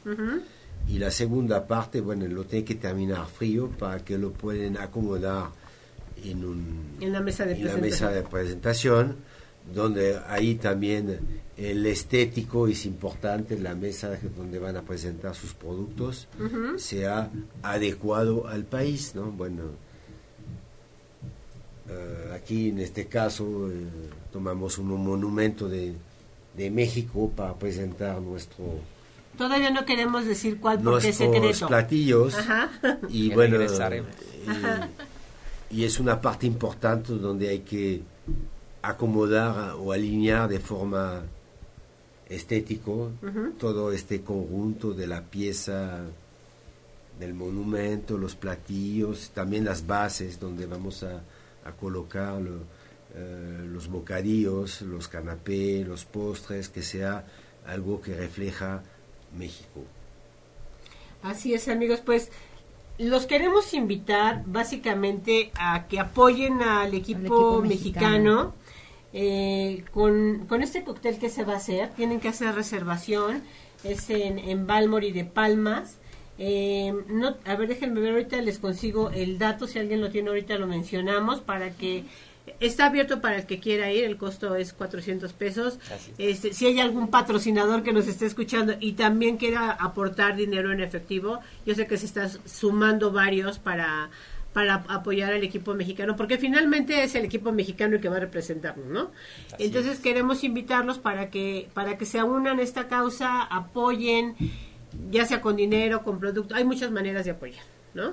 Y 0.88 0.98
la 0.98 1.10
segunda 1.10 1.66
parte, 1.66 2.00
bueno, 2.00 2.26
lo 2.26 2.44
tiene 2.44 2.64
que 2.64 2.74
terminar 2.74 3.26
frío 3.26 3.70
para 3.70 4.04
que 4.04 4.18
lo 4.18 4.32
pueden 4.32 4.76
acomodar 4.76 5.46
en, 6.24 6.44
un, 6.44 6.96
En 7.00 7.12
la 7.12 7.20
mesa 7.20 7.44
de 7.44 7.52
en 7.52 7.64
la 7.64 7.72
presentación. 7.72 8.10
mesa 8.10 8.10
de 8.10 8.22
presentación, 8.28 9.16
donde 9.74 10.18
ahí 10.28 10.54
también 10.56 11.18
el 11.56 11.86
estético 11.86 12.66
es 12.66 12.84
importante, 12.86 13.58
la 13.58 13.74
mesa 13.74 14.18
donde 14.36 14.58
van 14.58 14.76
a 14.76 14.82
presentar 14.82 15.34
sus 15.34 15.52
productos 15.54 16.26
Ujú. 16.40 16.78
sea 16.78 17.30
adecuado 17.62 18.48
al 18.48 18.64
país, 18.64 19.14
¿no? 19.14 19.30
Bueno, 19.30 19.62
eh, 21.88 22.32
aquí 22.34 22.68
en 22.70 22.78
este 22.78 23.06
caso 23.06 23.68
eh, 23.70 23.74
tomamos 24.32 24.78
un 24.78 24.88
monumento 25.04 25.68
de, 25.68 25.92
de 26.56 26.70
México 26.70 27.30
para 27.34 27.54
presentar 27.54 28.20
nuestro 28.20 28.64
Todavía 29.36 29.70
no 29.70 29.86
queremos 29.86 30.26
decir 30.26 30.58
cuál 30.60 30.78
porque 30.80 31.08
es 31.08 31.18
nuestros 31.18 31.34
secreto. 31.34 31.66
platillos 31.68 32.34
Ajá. 32.38 32.70
y 33.08 33.28
Que 33.30 33.34
bueno 33.34 33.56
y 35.70 35.84
es 35.84 35.98
una 35.98 36.20
parte 36.20 36.46
importante 36.46 37.14
donde 37.14 37.48
hay 37.48 37.60
que 37.60 38.02
acomodar 38.82 39.74
o 39.78 39.92
alinear 39.92 40.48
de 40.48 40.58
forma 40.58 41.22
estético 42.28 43.10
todo 43.58 43.92
este 43.92 44.22
conjunto 44.22 44.92
de 44.92 45.06
la 45.06 45.22
pieza 45.22 46.00
del 47.18 47.34
monumento, 47.34 48.16
los 48.18 48.34
platillos, 48.34 49.30
también 49.34 49.64
las 49.64 49.86
bases 49.86 50.40
donde 50.40 50.66
vamos 50.66 51.02
a, 51.02 51.20
a 51.64 51.72
colocar 51.72 52.40
lo- 52.40 52.64
eh, 53.14 53.68
los 53.70 53.88
bocadillos, 53.88 54.80
los 54.82 55.06
canapés, 55.08 55.86
los 55.86 56.04
postres, 56.06 56.70
que 56.70 56.82
sea 56.82 57.26
algo 57.66 58.00
que 58.00 58.16
refleja 58.16 58.82
México. 59.36 59.84
Así 61.22 61.52
es, 61.52 61.68
amigos, 61.68 62.00
pues 62.04 62.30
los 62.98 63.26
queremos 63.26 63.74
invitar 63.74 64.42
básicamente 64.46 65.52
a 65.54 65.86
que 65.88 66.00
apoyen 66.00 66.62
al 66.62 66.94
equipo, 66.94 67.20
equipo 67.20 67.62
mexicano, 67.68 68.54
eh, 69.12 69.84
con, 69.92 70.46
con 70.46 70.62
este 70.62 70.84
cóctel 70.84 71.18
que 71.18 71.28
se 71.28 71.44
va 71.44 71.54
a 71.54 71.56
hacer. 71.56 71.90
Tienen 71.90 72.20
que 72.20 72.28
hacer 72.28 72.54
reservación, 72.54 73.42
es 73.84 74.08
en, 74.10 74.38
en 74.38 74.66
Balmori 74.66 75.12
de 75.12 75.24
Palmas. 75.24 75.98
Eh, 76.38 76.92
no, 77.08 77.36
a 77.44 77.56
ver, 77.56 77.68
déjenme 77.68 78.00
ver, 78.00 78.12
ahorita 78.12 78.40
les 78.40 78.58
consigo 78.58 79.10
el 79.10 79.38
dato, 79.38 79.66
si 79.66 79.78
alguien 79.78 80.00
lo 80.00 80.10
tiene 80.10 80.28
ahorita 80.30 80.56
lo 80.56 80.66
mencionamos, 80.66 81.40
para 81.40 81.70
que... 81.70 82.04
Está 82.58 82.86
abierto 82.86 83.20
para 83.20 83.36
el 83.36 83.46
que 83.46 83.60
quiera 83.60 83.92
ir, 83.92 84.02
el 84.02 84.16
costo 84.16 84.56
es 84.56 84.72
400 84.72 85.32
pesos. 85.32 85.78
Así. 85.94 86.10
Este, 86.18 86.52
si 86.52 86.66
hay 86.66 86.80
algún 86.80 87.06
patrocinador 87.06 87.84
que 87.84 87.92
nos 87.92 88.08
esté 88.08 88.26
escuchando 88.26 88.74
y 88.80 88.94
también 88.94 89.36
quiera 89.36 89.70
aportar 89.70 90.34
dinero 90.34 90.72
en 90.72 90.80
efectivo, 90.80 91.38
yo 91.64 91.76
sé 91.76 91.86
que 91.86 91.96
se 91.96 92.06
están 92.06 92.30
sumando 92.44 93.12
varios 93.12 93.60
para 93.60 94.10
para 94.52 94.84
apoyar 94.88 95.32
al 95.32 95.42
equipo 95.42 95.74
mexicano, 95.74 96.14
porque 96.16 96.36
finalmente 96.38 97.02
es 97.02 97.14
el 97.14 97.24
equipo 97.24 97.52
mexicano 97.52 97.94
el 97.96 98.00
que 98.02 98.08
va 98.08 98.16
a 98.16 98.20
representarnos, 98.20 98.86
¿no? 98.86 99.10
Así 99.54 99.64
Entonces 99.64 99.94
es. 99.94 99.98
queremos 100.00 100.44
invitarlos 100.44 100.98
para 100.98 101.30
que 101.30 101.68
para 101.74 101.96
que 101.96 102.04
se 102.04 102.22
unan 102.22 102.58
a 102.58 102.62
esta 102.62 102.86
causa, 102.88 103.42
apoyen, 103.42 104.34
ya 105.10 105.24
sea 105.24 105.40
con 105.40 105.56
dinero, 105.56 106.02
con 106.02 106.18
producto, 106.20 106.54
hay 106.54 106.64
muchas 106.64 106.90
maneras 106.90 107.24
de 107.24 107.30
apoyar, 107.30 107.64
¿no? 107.94 108.12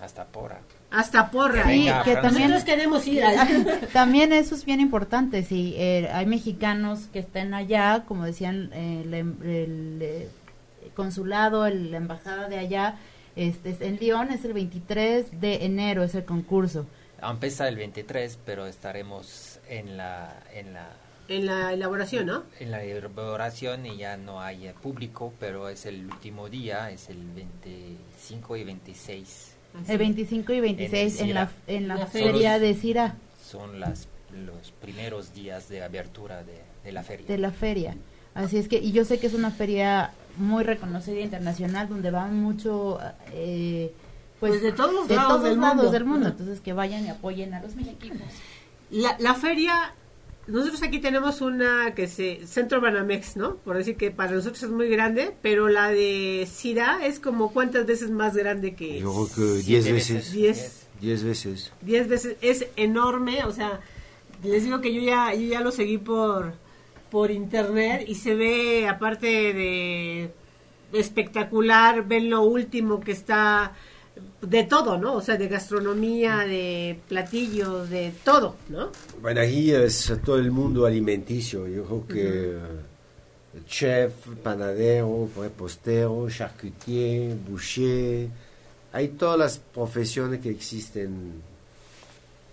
Hasta 0.00 0.24
porra. 0.26 0.60
Hasta 0.90 1.30
porra. 1.30 1.64
Sí, 1.64 1.68
Venga, 1.70 2.02
que 2.02 2.12
Francia. 2.12 2.22
también, 2.22 2.50
Nosotros 2.50 2.74
queremos 2.76 3.06
ir. 3.06 3.22
también 3.92 4.32
eso 4.32 4.54
es 4.54 4.64
bien 4.64 4.80
importante. 4.80 5.42
Si 5.42 5.76
hay 5.76 6.24
mexicanos 6.26 7.08
que 7.12 7.18
estén 7.18 7.52
allá, 7.52 8.04
como 8.06 8.24
decían 8.24 8.70
eh, 8.72 9.02
el, 9.04 9.12
em- 9.14 9.36
el, 9.42 9.98
eh, 10.00 10.28
consulado, 10.94 11.66
el- 11.66 11.90
la 11.90 11.98
embajada 11.98 12.48
de 12.48 12.58
allá, 12.58 12.94
este, 13.38 13.70
es 13.70 13.80
en 13.80 13.96
Lyon 13.96 14.32
es 14.32 14.44
el 14.44 14.52
23 14.52 15.40
de 15.40 15.64
enero, 15.64 16.02
es 16.02 16.14
el 16.14 16.24
concurso. 16.24 16.86
Empieza 17.22 17.68
el 17.68 17.76
23, 17.76 18.38
pero 18.44 18.66
estaremos 18.66 19.58
en 19.68 19.96
la, 19.96 20.42
en 20.54 20.72
la, 20.72 20.88
en 21.28 21.46
la 21.46 21.72
elaboración, 21.72 22.26
¿no? 22.26 22.44
en 22.60 22.70
la 22.70 22.82
elaboración 22.84 23.86
y 23.86 23.96
ya 23.96 24.16
no 24.16 24.40
hay 24.40 24.70
público, 24.82 25.32
pero 25.40 25.68
es 25.68 25.86
el 25.86 26.06
último 26.06 26.48
día, 26.48 26.90
es 26.90 27.08
el 27.10 27.18
25 27.34 28.56
y 28.56 28.64
26. 28.64 29.54
Así. 29.82 29.92
El 29.92 29.98
25 29.98 30.52
y 30.52 30.60
26 30.60 31.20
en, 31.20 31.34
la, 31.34 31.46
Cira. 31.48 31.62
en 31.66 31.88
la, 31.88 31.94
La 31.96 32.06
feria 32.06 32.58
de 32.58 32.74
Cira, 32.74 33.16
Son 33.44 33.78
las, 33.80 34.08
los 34.32 34.72
primeros 34.80 35.34
días 35.34 35.68
de 35.68 35.82
apertura 35.82 36.42
de, 36.42 36.60
de 36.84 36.92
la 36.92 37.02
feria. 37.02 37.26
de 37.26 37.38
la 37.38 37.50
feria. 37.50 37.96
Así 38.34 38.56
es 38.58 38.68
que, 38.68 38.78
y 38.78 38.92
yo 38.92 39.04
sé 39.04 39.18
que 39.18 39.26
es 39.26 39.34
una 39.34 39.50
feria 39.50 40.12
muy 40.38 40.64
reconocida 40.64 41.20
internacional 41.20 41.88
donde 41.88 42.10
van 42.10 42.40
mucho 42.42 42.98
eh, 43.32 43.92
pues, 44.40 44.52
Pues 44.52 44.62
de 44.62 44.72
todos 44.72 44.92
los 44.94 45.08
de 45.08 45.16
lados 45.16 45.28
todos 45.32 45.44
del 45.44 45.60
lados 45.60 45.76
mundo. 45.76 45.90
del 45.92 46.04
mundo. 46.04 46.26
Ajá. 46.26 46.36
Entonces 46.38 46.60
que 46.60 46.72
vayan 46.72 47.04
y 47.04 47.08
apoyen 47.10 47.54
a 47.54 47.60
los 47.62 47.74
mexicanos. 47.74 48.22
La, 48.90 49.16
la 49.18 49.34
feria, 49.34 49.94
nosotros 50.46 50.82
aquí 50.82 50.98
tenemos 50.98 51.40
una 51.42 51.94
que 51.94 52.08
se, 52.08 52.46
Centro 52.46 52.80
Banamex, 52.80 53.36
¿no? 53.36 53.56
Por 53.56 53.76
decir 53.76 53.96
que 53.96 54.10
para 54.10 54.32
nosotros 54.32 54.62
es 54.62 54.70
muy 54.70 54.88
grande, 54.88 55.34
pero 55.42 55.68
la 55.68 55.88
de 55.90 56.48
Cira 56.50 57.00
es 57.04 57.20
como 57.20 57.52
cuántas 57.52 57.84
veces 57.86 58.10
más 58.10 58.34
grande 58.36 58.74
que 58.74 59.00
Yo 59.00 59.28
creo 59.34 59.54
que 59.56 59.62
10 59.62 59.64
Siete 59.84 59.92
veces. 59.92 60.32
Diez. 60.32 60.86
10 61.00 61.24
veces. 61.24 61.72
10 61.82 62.08
veces, 62.08 62.36
es 62.40 62.66
enorme, 62.76 63.44
o 63.44 63.52
sea, 63.52 63.80
les 64.42 64.64
digo 64.64 64.80
que 64.80 64.92
yo 64.94 65.00
ya, 65.02 65.32
yo 65.34 65.42
ya 65.46 65.60
lo 65.60 65.70
seguí 65.70 65.98
por, 65.98 66.54
por 67.10 67.30
internet 67.30 68.04
y 68.06 68.14
se 68.14 68.34
ve, 68.34 68.88
aparte 68.88 69.26
de 69.26 70.30
espectacular, 70.92 72.06
ven 72.06 72.30
lo 72.30 72.42
último 72.42 73.00
que 73.00 73.12
está 73.12 73.74
de 74.40 74.64
todo, 74.64 74.98
¿no? 74.98 75.14
O 75.14 75.20
sea, 75.20 75.36
de 75.36 75.48
gastronomía, 75.48 76.38
de 76.38 76.98
platillos, 77.08 77.90
de 77.90 78.12
todo, 78.24 78.56
¿no? 78.68 78.90
Bueno, 79.20 79.40
aquí 79.40 79.70
es 79.70 80.12
todo 80.24 80.38
el 80.38 80.50
mundo 80.50 80.86
alimenticio. 80.86 81.66
Yo 81.66 81.84
creo 81.84 82.06
que 82.06 82.58
chef, 83.66 84.12
panadero, 84.42 85.28
repostero, 85.36 86.28
charcutier, 86.30 87.36
boucher, 87.36 88.28
hay 88.92 89.08
todas 89.08 89.38
las 89.38 89.58
profesiones 89.58 90.40
que 90.40 90.50
existen 90.50 91.42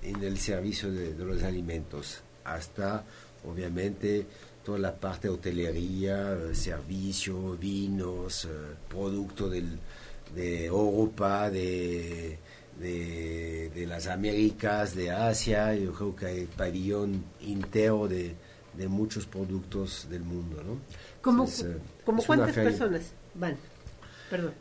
en 0.01 0.23
el 0.23 0.37
servicio 0.37 0.91
de, 0.91 1.13
de 1.13 1.25
los 1.25 1.41
alimentos, 1.43 2.21
hasta 2.43 3.03
obviamente 3.47 4.25
toda 4.65 4.79
la 4.79 4.93
parte 4.95 5.27
de 5.27 5.33
hotelería, 5.35 6.33
eh, 6.33 6.55
servicio, 6.55 7.55
vinos, 7.57 8.45
eh, 8.45 8.49
producto 8.89 9.47
del, 9.47 9.77
de 10.33 10.65
Europa, 10.65 11.49
de, 11.51 12.37
de, 12.79 13.69
de 13.73 13.85
las 13.85 14.07
Américas, 14.07 14.95
de 14.95 15.11
Asia, 15.11 15.75
yo 15.75 15.93
creo 15.93 16.15
que 16.15 16.25
hay 16.25 16.45
pabellón 16.47 17.23
entero 17.41 18.07
de, 18.07 18.35
de 18.75 18.87
muchos 18.87 19.25
productos 19.27 20.07
del 20.09 20.23
mundo, 20.23 20.63
¿no? 20.63 20.77
¿Como, 21.21 21.43
Entonces, 21.45 21.75
eh, 21.77 22.23
cuántas 22.25 22.51
feria. 22.55 22.69
personas 22.71 23.01
van? 23.35 23.55
Perdón. 24.29 24.53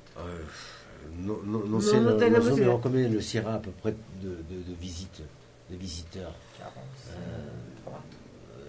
No, 1.18 1.42
no, 1.42 1.58
no 1.64 1.66
No, 1.66 1.80
sé, 1.80 1.96
no 2.00 2.10
no, 2.10 2.16
tenemos 2.16 2.46
no 2.48 2.54
sé 2.56 2.62
idea. 2.62 2.78
combien 2.80 3.12
le 3.14 3.22
sera 3.22 3.54
à 3.54 3.58
peu 3.60 3.72
près 3.82 3.94
de, 4.22 4.28
de, 4.48 4.56
de 4.68 4.74
visites, 4.80 5.26
de 5.68 5.76
visiteurs. 5.76 6.34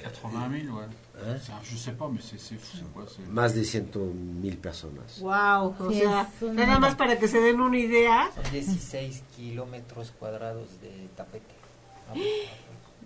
80 0.06 0.50
000, 0.66 0.78
ouais. 0.78 0.84
Hein 1.18 1.38
C'est 1.42 1.52
un- 1.52 1.62
je 1.64 1.76
sais 1.78 1.92
pas, 1.94 2.08
mais 2.08 2.20
c'est 2.22 2.38
fou, 2.60 2.78
quoi 2.94 3.06
Más 3.32 3.54
de 3.56 3.64
100.000 3.64 4.58
personas. 4.58 5.20
Wow, 5.22 5.74
o 5.80 5.92
Sí, 5.92 6.00
sea, 6.00 6.30
es 6.42 6.54
nada 6.54 6.80
más 6.80 6.96
para 6.96 7.18
que 7.18 7.28
se 7.28 7.40
den 7.40 7.60
una 7.62 7.78
idea. 7.80 8.30
Son 8.36 8.52
16 8.52 9.24
kilómetros 9.36 10.12
cuadrados 10.20 10.68
de 10.82 11.08
tapete. 11.16 11.56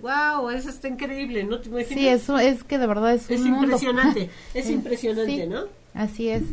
Wow, 0.01 0.49
eso 0.51 0.69
está 0.69 0.87
increíble, 0.87 1.43
¿no? 1.43 1.59
¿Te 1.59 1.67
imaginas? 1.69 1.93
Sí, 1.99 2.07
eso 2.07 2.39
es 2.39 2.63
que 2.63 2.77
de 2.77 2.87
verdad 2.87 3.13
es, 3.13 3.29
Es 3.29 3.41
un 3.41 3.51
mundo. 3.51 3.65
impresionante, 3.65 4.29
es 4.53 4.65
Sí, 4.65 4.73
impresionante, 4.73 5.43
sí. 5.43 5.47
¿no? 5.47 5.63
Así 5.93 6.29
es. 6.29 6.43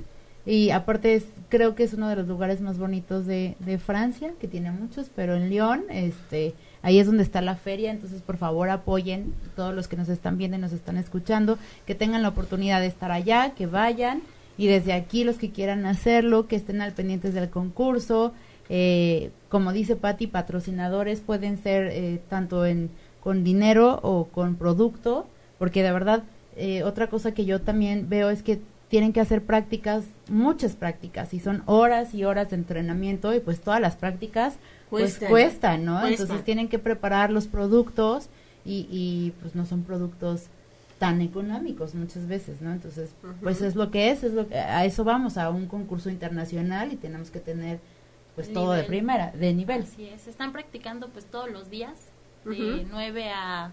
Y 0.44 0.70
aparte 0.70 1.14
es, 1.14 1.24
creo 1.48 1.74
que 1.74 1.85
es 1.85 1.92
uno 1.94 2.09
de 2.09 2.16
los 2.16 2.26
lugares 2.28 2.61
más 2.61 2.78
bonitos 2.78 3.26
de, 3.26 3.56
de 3.61 3.78
Francia, 3.78 4.32
que 4.40 4.48
tiene 4.48 4.70
muchos, 4.72 5.11
pero 5.14 5.35
en 5.37 5.48
Lyon, 5.48 5.85
este, 5.90 6.54
ahí 6.87 7.01
es 7.01 7.07
donde 7.07 7.25
está 7.25 7.40
la 7.42 7.57
feria, 7.57 7.90
entonces 7.90 8.22
por 8.22 8.37
favor 8.37 8.70
apoyen 8.70 9.35
todos 9.57 9.75
los 9.75 9.88
que 9.88 9.96
nos 9.96 10.09
están 10.09 10.38
viendo 10.38 10.57
y 10.57 10.61
nos 10.61 10.72
están 10.72 10.96
escuchando, 10.99 11.59
que 11.85 11.96
tengan 11.96 12.22
la 12.22 12.29
oportunidad 12.29 12.81
de 12.81 12.87
estar 12.87 13.11
allá, 13.11 13.55
que 13.57 13.66
vayan 13.66 14.22
y 14.57 14.68
desde 14.68 14.92
aquí 14.92 15.25
los 15.25 15.37
que 15.37 15.51
quieran 15.51 15.85
hacerlo, 15.85 16.46
que 16.46 16.55
estén 16.55 16.81
al 16.81 16.92
pendientes 16.92 17.35
del 17.35 17.51
concurso, 17.51 18.35
eh, 18.68 19.33
como 19.49 19.72
dice 19.72 19.96
Patti, 19.96 20.29
patrocinadores 20.29 21.20
pueden 21.22 21.61
ser 21.61 21.88
eh, 21.88 22.20
tanto 22.29 22.64
en 22.64 22.90
con 23.18 23.42
dinero 23.42 23.99
o 24.05 24.27
con 24.27 24.55
producto, 24.55 25.27
porque 25.59 25.83
de 25.83 25.90
verdad 25.90 26.22
eh, 26.55 26.85
otra 26.85 27.09
cosa 27.09 27.33
que 27.33 27.46
yo 27.46 27.62
también 27.62 28.09
veo 28.09 28.31
es 28.31 28.44
que 28.44 28.61
tienen 28.88 29.12
que 29.12 29.18
hacer 29.20 29.42
prácticas, 29.42 30.05
muchas 30.29 30.77
prácticas, 30.77 31.35
y 31.35 31.40
son 31.40 31.64
horas 31.66 32.14
y 32.14 32.22
horas 32.22 32.51
de 32.51 32.57
entrenamiento, 32.57 33.35
y 33.35 33.40
pues 33.40 33.61
todas 33.61 33.81
las 33.81 33.96
prácticas 33.96 34.55
pues 34.90 35.18
Cuestan. 35.18 35.29
cuestan, 35.31 35.85
¿no? 35.85 36.01
Cuestan. 36.01 36.12
Entonces 36.12 36.44
tienen 36.44 36.68
que 36.68 36.79
preparar 36.79 37.31
los 37.31 37.46
productos 37.46 38.29
y, 38.64 38.87
y 38.90 39.33
pues 39.40 39.55
no 39.55 39.66
son 39.66 39.83
productos 39.83 40.49
tan 40.99 41.20
económicos 41.20 41.94
muchas 41.94 42.27
veces, 42.27 42.62
¿no? 42.62 42.72
Entonces, 42.72 43.11
pues 43.42 43.61
es 43.61 43.75
lo 43.75 43.90
que 43.90 44.11
es, 44.11 44.25
es 44.25 44.33
lo 44.33 44.49
que, 44.49 44.57
a 44.57 44.85
eso 44.85 45.05
vamos, 45.05 45.37
a 45.37 45.51
un 45.51 45.66
concurso 45.66 46.09
internacional 46.09 46.92
y 46.92 46.96
tenemos 46.96 47.31
que 47.31 47.40
tener 47.40 47.81
pues 48.35 48.53
todo 48.53 48.72
de 48.72 48.85
primera, 48.85 49.31
de 49.33 49.53
nivel. 49.53 49.83
Así 49.83 50.07
es, 50.07 50.27
están 50.27 50.53
practicando 50.53 51.09
pues 51.09 51.27
todos 51.27 51.51
los 51.51 51.70
días, 51.70 51.92
de 52.44 52.83
Ujú. 52.83 52.88
9 52.90 53.31
a 53.31 53.72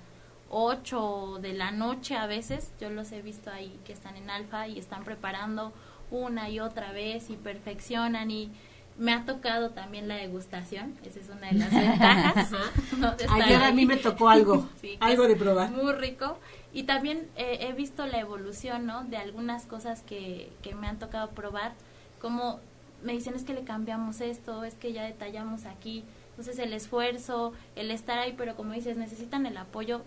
8 0.49 1.39
de 1.41 1.53
la 1.53 1.71
noche 1.71 2.15
a 2.15 2.27
veces, 2.27 2.71
yo 2.79 2.89
los 2.89 3.11
he 3.11 3.21
visto 3.21 3.49
ahí 3.51 3.77
que 3.85 3.93
están 3.93 4.15
en 4.17 4.29
alfa 4.29 4.67
y 4.67 4.79
están 4.79 5.03
preparando 5.03 5.73
una 6.11 6.49
y 6.49 6.59
otra 6.59 6.91
vez 6.91 7.29
y 7.29 7.37
perfeccionan 7.37 8.31
y 8.31 8.51
me 8.97 9.13
ha 9.13 9.25
tocado 9.25 9.71
también 9.71 10.07
la 10.07 10.15
degustación, 10.15 10.95
esa 11.03 11.19
es 11.19 11.29
una 11.29 11.47
de 11.49 11.53
las 11.57 11.71
ventajas. 11.71 12.51
¿no? 12.97 13.15
de 13.15 13.25
Ayer 13.29 13.63
a 13.63 13.71
mí 13.71 13.85
me 13.85 13.97
tocó 13.97 14.29
algo, 14.29 14.69
Sí, 14.81 14.97
algo 14.99 15.27
de 15.27 15.35
probar. 15.35 15.71
Muy 15.71 15.93
rico. 15.93 16.37
Y 16.73 16.83
también 16.83 17.27
eh, 17.35 17.59
he 17.61 17.73
visto 17.73 18.05
la 18.07 18.19
evolución, 18.19 18.85
¿no? 18.85 19.03
De 19.03 19.17
algunas 19.17 19.65
cosas 19.65 20.01
que, 20.01 20.51
que 20.61 20.73
me 20.75 20.87
han 20.87 20.97
tocado 20.99 21.29
probar. 21.29 21.73
Como 22.19 22.59
me 23.03 23.13
dicen, 23.13 23.35
es 23.35 23.43
que 23.43 23.53
le 23.53 23.63
cambiamos 23.63 24.21
esto, 24.21 24.63
es 24.63 24.73
que 24.75 24.93
ya 24.93 25.03
detallamos 25.03 25.65
aquí. 25.65 26.03
Entonces 26.29 26.57
el 26.57 26.73
esfuerzo, 26.73 27.53
el 27.75 27.91
estar 27.91 28.17
ahí, 28.17 28.33
pero 28.35 28.55
como 28.55 28.73
dices, 28.73 28.97
necesitan 28.97 29.45
el 29.45 29.57
apoyo 29.57 30.01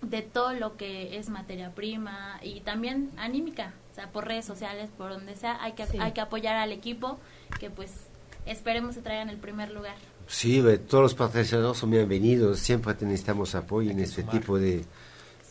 de 0.00 0.22
todo 0.22 0.52
lo 0.54 0.76
que 0.76 1.16
es 1.18 1.28
materia 1.28 1.70
prima 1.70 2.40
y 2.42 2.60
también 2.60 3.10
anímica, 3.16 3.72
o 3.92 3.94
sea, 3.94 4.08
por 4.08 4.26
redes 4.26 4.44
sociales, 4.44 4.90
por 4.98 5.10
donde 5.10 5.36
sea, 5.36 5.62
hay 5.62 5.72
que, 5.72 5.86
Sí. 5.86 5.98
hay 6.00 6.10
que 6.10 6.20
apoyar 6.20 6.56
al 6.56 6.72
equipo 6.72 7.18
que 7.60 7.70
pues 7.70 8.08
esperemos 8.46 8.94
se 8.94 9.02
traigan 9.02 9.28
el 9.28 9.38
primer 9.38 9.70
lugar. 9.70 9.94
Sí, 10.26 10.62
todos 10.88 11.02
los 11.02 11.14
patrocinadores 11.14 11.78
son 11.78 11.90
bienvenidos. 11.90 12.58
Siempre 12.58 12.94
necesitamos 13.00 13.54
apoyo 13.54 13.90
en 13.90 13.98
que 13.98 14.02
este 14.04 14.22
sumar. 14.22 14.38
tipo 14.40 14.58
de, 14.58 14.84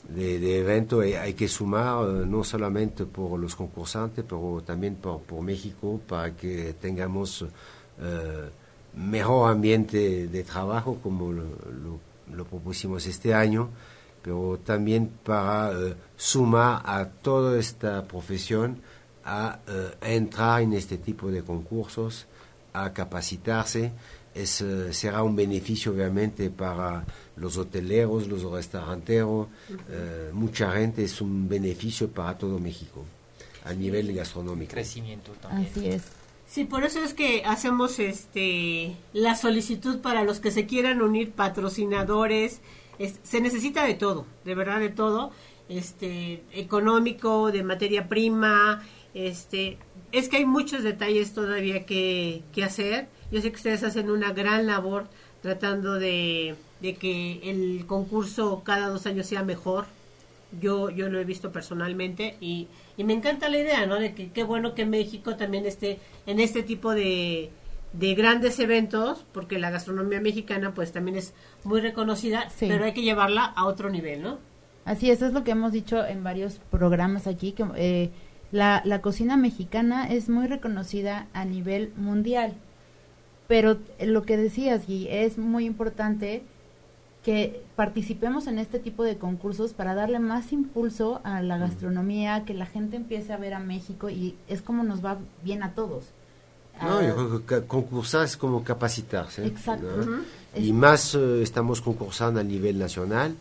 de, 0.09 0.39
de 0.39 0.59
evento. 0.59 1.01
Hay, 1.01 1.13
hay 1.13 1.33
que 1.33 1.47
sumar 1.47 2.03
eh, 2.07 2.25
no 2.25 2.43
solamente 2.43 3.05
por 3.05 3.39
los 3.39 3.55
concursantes, 3.55 4.25
pero 4.27 4.63
también 4.65 4.95
por, 4.95 5.21
por 5.21 5.41
México 5.41 5.99
para 6.07 6.35
que 6.35 6.73
tengamos 6.81 7.45
eh, 8.01 8.49
mejor 8.95 9.51
ambiente 9.51 10.27
de 10.27 10.43
trabajo 10.43 10.97
como 11.01 11.31
lo, 11.31 11.43
lo- 11.43 12.11
lo 12.33 12.45
propusimos 12.45 13.05
este 13.07 13.33
año, 13.33 13.69
pero 14.21 14.57
también 14.63 15.11
para 15.23 15.71
eh, 15.73 15.95
sumar 16.15 16.81
a 16.85 17.05
toda 17.05 17.59
esta 17.59 18.05
profesión 18.05 18.77
a, 19.25 19.59
eh, 19.67 19.91
a 20.01 20.09
entrar 20.11 20.61
en 20.61 20.71
este 20.73 20.97
tipo 20.97 21.29
de 21.29 21.43
concursos, 21.43 22.25
a 22.73 22.93
capacitarse. 22.93 23.91
Es, 24.33 24.61
eh, 24.61 24.93
será 24.93 25.23
un 25.23 25.35
beneficio 25.35 25.91
obviamente 25.91 26.49
para 26.49 27.05
los 27.35 27.57
hoteleros, 27.57 28.27
los 28.29 28.43
restauranteros, 28.43 29.47
eh, 29.89 30.29
mucha 30.31 30.71
gente, 30.71 31.03
es 31.03 31.19
un 31.19 31.49
beneficio 31.49 32.09
para 32.09 32.37
todo 32.37 32.57
México 32.59 33.03
a 33.65 33.73
nivel 33.73 34.13
gastronómico. 34.13 34.71
Crecimiento 34.71 35.31
también. 35.33 35.67
Así 35.69 35.87
es. 35.87 36.03
Sí, 36.47 36.63
por 36.65 36.83
eso 36.83 36.99
es 37.03 37.13
que 37.13 37.43
hacemos 37.45 37.99
este 37.99 38.95
la 39.13 39.35
solicitud 39.35 39.99
para 39.99 40.23
los 40.23 40.39
que 40.39 40.51
se 40.51 40.65
quieran 40.65 41.01
unir 41.01 41.31
patrocinadores. 41.31 42.61
Es- 42.99 43.19
se 43.23 43.41
necesita 43.41 43.85
de 43.85 43.95
todo, 43.95 44.25
de 44.45 44.55
verdad 44.55 44.79
de 44.79 44.89
todo, 44.89 45.31
este 45.69 46.43
económico, 46.53 47.51
de 47.51 47.63
materia 47.63 48.07
prima, 48.09 48.81
este 49.13 49.77
es 50.11 50.29
que 50.29 50.37
hay 50.37 50.45
muchos 50.45 50.83
detalles 50.83 51.33
todavía 51.33 51.85
que, 51.85 52.41
que 52.53 52.63
hacer. 52.63 53.07
Yo 53.31 53.41
sé 53.41 53.49
que 53.51 53.57
ustedes 53.57 53.83
hacen 53.83 54.09
una 54.09 54.33
gran 54.33 54.67
labor 54.67 55.07
tratando 55.41 55.93
de, 55.95 56.55
de 56.81 56.95
que 56.95 57.39
el 57.49 57.85
concurso 57.87 58.61
cada 58.63 58.87
dos 58.89 59.05
años 59.05 59.27
sea 59.27 59.43
mejor. 59.43 59.85
Yo, 60.59 60.89
yo 60.89 61.07
lo 61.09 61.17
he 61.19 61.23
visto 61.23 61.51
personalmente 61.53 62.35
y, 62.41 62.67
y 62.97 63.05
me 63.05 63.13
encanta 63.13 63.47
la 63.47 63.57
idea, 63.59 63.85
¿no? 63.85 63.95
De 63.99 64.13
que 64.13 64.31
qué 64.31 64.43
bueno 64.43 64.75
que 64.75 64.85
México 64.85 65.37
también 65.37 65.65
esté 65.65 65.99
en 66.25 66.41
este 66.41 66.61
tipo 66.61 66.93
de, 66.93 67.49
de 67.93 68.15
grandes 68.15 68.59
eventos, 68.59 69.23
porque 69.31 69.59
la 69.59 69.71
gastronomía 69.71 70.19
mexicana 70.19 70.73
pues 70.73 70.91
también 70.91 71.15
es 71.15 71.33
muy 71.63 71.79
reconocida, 71.79 72.49
Sí. 72.49 72.65
pero 72.67 72.83
hay 72.83 72.91
que 72.93 73.01
llevarla 73.01 73.45
a 73.45 73.65
otro 73.65 73.89
nivel, 73.89 74.23
¿no? 74.23 74.39
Así 74.83 75.09
es, 75.09 75.21
es 75.21 75.31
lo 75.31 75.45
que 75.45 75.51
hemos 75.51 75.71
dicho 75.71 76.05
en 76.05 76.21
varios 76.21 76.59
programas 76.69 77.27
aquí, 77.27 77.53
que 77.53 77.63
eh, 77.77 78.09
la, 78.51 78.81
la 78.85 79.01
cocina 79.01 79.37
mexicana 79.37 80.07
es 80.09 80.29
muy 80.29 80.47
reconocida 80.47 81.27
a 81.33 81.45
nivel 81.45 81.91
mundial, 81.97 82.53
pero 83.47 83.77
eh, 83.99 84.05
lo 84.07 84.23
que 84.23 84.37
decías, 84.37 84.87
Gui, 84.87 85.07
es 85.09 85.37
muy 85.37 85.65
importante 85.65 86.43
que 87.23 87.63
participemos 87.75 88.47
en 88.47 88.57
este 88.57 88.79
tipo 88.79 89.03
de 89.03 89.17
concursos 89.17 89.73
para 89.73 89.93
darle 89.93 90.17
más 90.19 90.51
impulso 90.53 91.21
a 91.23 91.41
la 91.43 91.57
gastronomía, 91.59 92.45
que 92.45 92.53
la 92.55 92.65
gente 92.65 92.95
empiece 92.95 93.31
a 93.31 93.37
ver 93.37 93.53
a 93.53 93.59
México 93.59 94.09
y 94.09 94.35
es 94.47 94.61
como 94.63 94.83
nos 94.83 95.05
va 95.05 95.19
bien 95.43 95.61
a 95.61 95.73
todos. 95.75 96.05
No, 96.81 96.99
yo 97.03 97.15
creo 97.15 97.45
que 97.61 97.67
concursar 97.67 98.25
es 98.25 98.35
como 98.37 98.63
capacitarse. 98.63 99.45
Exacto. 99.45 99.85
Y 100.55 100.73
más 100.73 101.13
eh, 101.13 101.43
estamos 101.43 101.79
concursando 101.79 102.39
a 102.39 102.43
nivel 102.43 102.79
nacional, 102.79 103.35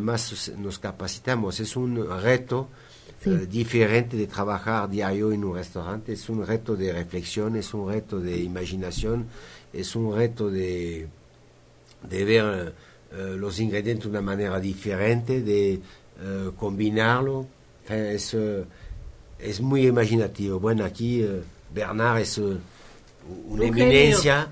más 0.00 0.30
s- 0.32 0.54
nos 0.56 0.78
capacitamos. 0.78 1.58
Es 1.58 1.74
un 1.76 1.96
reto 2.22 2.68
Sí. 3.22 3.30
eh, 3.30 3.46
diferente 3.46 4.16
de 4.16 4.26
trabajar 4.26 4.88
diario 4.88 5.32
en 5.32 5.44
un 5.44 5.54
restaurante, 5.56 6.12
es 6.12 6.28
un 6.28 6.46
reto 6.46 6.76
de 6.76 6.92
reflexión, 6.92 7.56
es 7.56 7.74
un 7.74 7.88
reto 7.90 8.20
de 8.20 8.38
imaginación, 8.38 9.26
es 9.72 9.96
un 9.96 10.14
reto 10.14 10.50
de, 10.50 11.08
de 12.08 12.24
ver 12.24 12.74
eh, 13.12 13.34
los 13.36 13.58
ingredientes 13.58 14.04
de 14.04 14.10
una 14.10 14.20
manera 14.22 14.60
diferente, 14.60 15.42
de 15.42 15.74
eh, 15.74 16.50
combinarlo. 16.56 17.46
Enfin, 17.84 18.04
es, 18.04 18.36
es 19.38 19.60
muy 19.60 19.86
imaginativo. 19.86 20.60
Bueno, 20.60 20.84
aquí 20.84 21.24
Bernard 21.74 22.18
es 22.20 22.38
una 22.38 22.60
Un 23.48 23.62
eminencia 23.62 24.48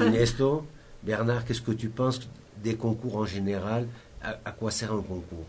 en 0.00 0.14
esto. 0.14 0.64
Bernard, 1.02 1.44
qu'est-ce 1.44 1.62
que 1.62 1.74
tu 1.74 1.90
penses 1.90 2.28
des 2.62 2.76
concours 2.76 3.16
en 3.16 3.26
général 3.26 3.86
à, 4.20 4.36
à 4.44 4.52
quoi 4.52 4.70
sert 4.72 4.92
un 4.92 5.02
concours 5.02 5.46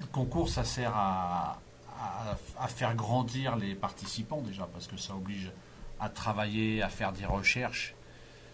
Le 0.00 0.06
concours, 0.06 0.48
ça 0.48 0.64
sert 0.64 0.94
à, 0.96 1.58
faire 2.68 2.94
grandir 2.94 3.56
les 3.56 3.74
participants 3.74 4.40
déjà, 4.40 4.66
parce 4.72 4.86
que 4.86 4.96
ça 4.96 5.14
oblige 5.14 5.50
à 5.98 6.08
travailler, 6.08 6.82
à 6.82 6.88
faire 6.88 7.12
des 7.12 7.26
recherches. 7.26 7.94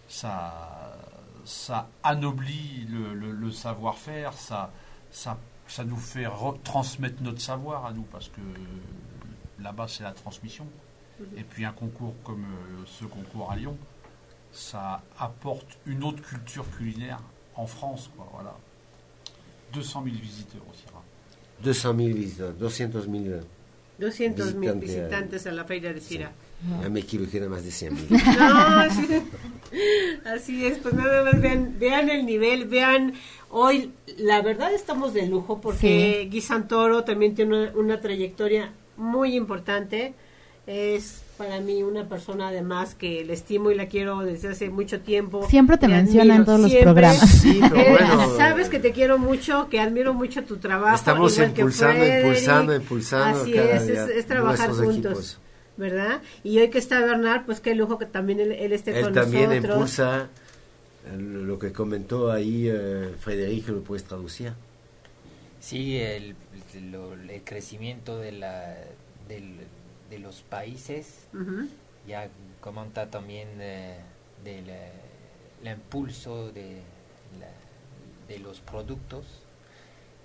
Ça, 0.09 0.97
ça 1.45 1.87
anoblit 2.03 2.85
le, 2.89 3.13
le- 3.13 3.51
savoir-faire, 3.51 4.33
ça, 4.33 4.71
ça, 5.11 5.37
ça 5.67 5.83
nous 5.85 5.97
fait 5.97 6.25
re- 6.25 6.61
transmettre 6.63 7.21
notre 7.23 7.39
savoir 7.41 7.85
à 7.85 7.93
nous, 7.93 8.03
parce 8.03 8.27
que 8.29 8.41
là-bas, 9.59 9.87
c'est 9.87 10.03
la 10.03 10.11
transmission. 10.11 10.67
Et 11.35 11.43
puis 11.43 11.65
un 11.65 11.71
concours 11.71 12.13
comme 12.23 12.43
euh, 12.43 12.83
ce 12.85 13.05
concours 13.05 13.51
à 13.51 13.55
Lyon, 13.55 13.77
ça 14.51 15.01
apporte 15.19 15.77
une 15.85 16.03
autre 16.03 16.21
culture 16.21 16.69
culinaire 16.71 17.19
en 17.55 17.65
France. 17.65 18.09
Quoi, 18.15 18.27
voilà. 18.33 18.53
200 19.73 20.03
000 20.03 20.15
visiteurs 20.15 20.61
aussi. 20.69 20.83
Hein. 21.59 21.63
200 21.63 21.95
000 21.97 22.15
visiteurs, 22.15 22.59
200 22.59 23.05
000. 23.05 23.39
200 23.99 24.55
mil 24.55 24.73
Visitantes, 24.73 24.89
visitantes 24.89 25.47
a 25.47 25.51
la 25.51 25.63
Feira 25.65 25.91
de 25.91 26.01
Cira. 26.01 26.31
Ya 26.81 26.89
me 26.89 27.01
equivoqué, 27.01 27.37
era 27.37 27.49
más 27.49 27.63
de 27.63 27.71
100 27.71 27.97
000. 28.09 28.21
No, 28.39 28.89
sí. 28.93 29.07
así 30.25 30.65
es, 30.65 30.77
pues 30.79 30.93
nada 30.93 31.23
más 31.23 31.41
vean, 31.41 31.75
vean 31.79 32.09
el 32.09 32.25
nivel, 32.25 32.65
vean 32.65 33.13
hoy, 33.49 33.91
la 34.17 34.41
verdad 34.41 34.73
estamos 34.73 35.13
de 35.13 35.27
lujo 35.27 35.61
porque 35.61 36.27
Guy 36.31 36.41
Santoro 36.41 37.03
también 37.03 37.35
tiene 37.35 37.69
una, 37.69 37.71
una 37.75 38.01
trayectoria 38.01 38.71
muy 38.97 39.35
importante, 39.35 40.13
es 40.65 41.21
para 41.37 41.59
mí 41.59 41.83
una 41.83 42.09
persona 42.09 42.47
además 42.47 42.95
que 42.95 43.23
le 43.23 43.33
estimo 43.33 43.69
y 43.71 43.75
la 43.75 43.87
quiero 43.87 44.19
desde 44.21 44.49
hace 44.49 44.69
mucho 44.69 45.01
tiempo. 45.01 45.47
Siempre 45.49 45.77
te 45.77 45.87
menciona 45.87 46.35
en 46.35 46.45
todos 46.45 46.59
los 46.61 46.69
siempre. 46.71 46.91
programas. 46.93 47.29
Sí, 47.29 47.59
pero 47.61 47.75
Eh, 47.77 47.89
bueno, 47.91 48.35
sabes 48.37 48.69
que 48.69 48.79
te 48.79 48.91
quiero 48.91 49.17
mucho, 49.19 49.67
que 49.69 49.79
admiro 49.79 50.13
mucho 50.13 50.43
tu 50.43 50.57
trabajo. 50.57 50.95
Estamos 50.95 51.33
igual 51.35 51.53
que 51.53 51.61
impulsando, 51.61 52.05
impulsando, 52.05 52.75
impulsando 52.75 53.41
Así 53.43 53.51
cada 53.53 53.71
es, 53.75 53.87
día 53.87 54.03
es, 54.05 54.09
es 54.09 54.25
trabajar 54.25 54.69
juntos. 54.71 54.95
equipos. 54.95 55.39
¿Verdad? 55.77 56.21
Y 56.43 56.57
hoy 56.57 56.69
que 56.71 56.79
está 56.79 56.99
Bernard, 57.01 57.45
pues 57.45 57.59
qué 57.59 57.75
lujo 57.75 57.99
que 57.99 58.07
también 58.07 58.39
él, 58.39 58.51
él 58.53 58.73
esté 58.73 58.97
Él 58.97 59.03
con 59.03 59.13
también 59.13 59.49
nosotros. 59.51 59.73
impulsa 59.75 60.27
eh, 61.05 61.17
lo 61.19 61.59
que 61.59 61.71
comentó 61.71 62.31
ahí 62.31 62.67
eh, 62.67 63.13
Frédéric, 63.19 63.67
lo 63.69 63.81
puedes 63.83 64.03
traducir. 64.03 64.53
Sí, 65.59 65.97
el, 65.97 66.35
lo- 66.91 67.13
el 67.13 67.41
crecimiento 67.43 68.17
de, 68.19 68.31
la, 68.31 68.75
del- 69.27 69.59
de 70.09 70.19
los 70.19 70.41
países, 70.41 71.27
ya 72.07 72.29
comenta 72.61 73.09
también 73.09 73.49
eh, 73.59 73.97
del 74.43 74.69
eh, 74.69 74.91
el 75.63 75.71
impulso 75.73 76.51
de, 76.51 76.81
la- 77.39 78.27
de 78.33 78.39
los 78.39 78.59
productos 78.61 79.25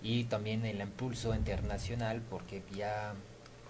y 0.02 0.24
también 0.24 0.64
el 0.64 0.80
impulso 0.80 1.34
internacional, 1.34 2.20
porque 2.30 2.62
ya 2.74 3.14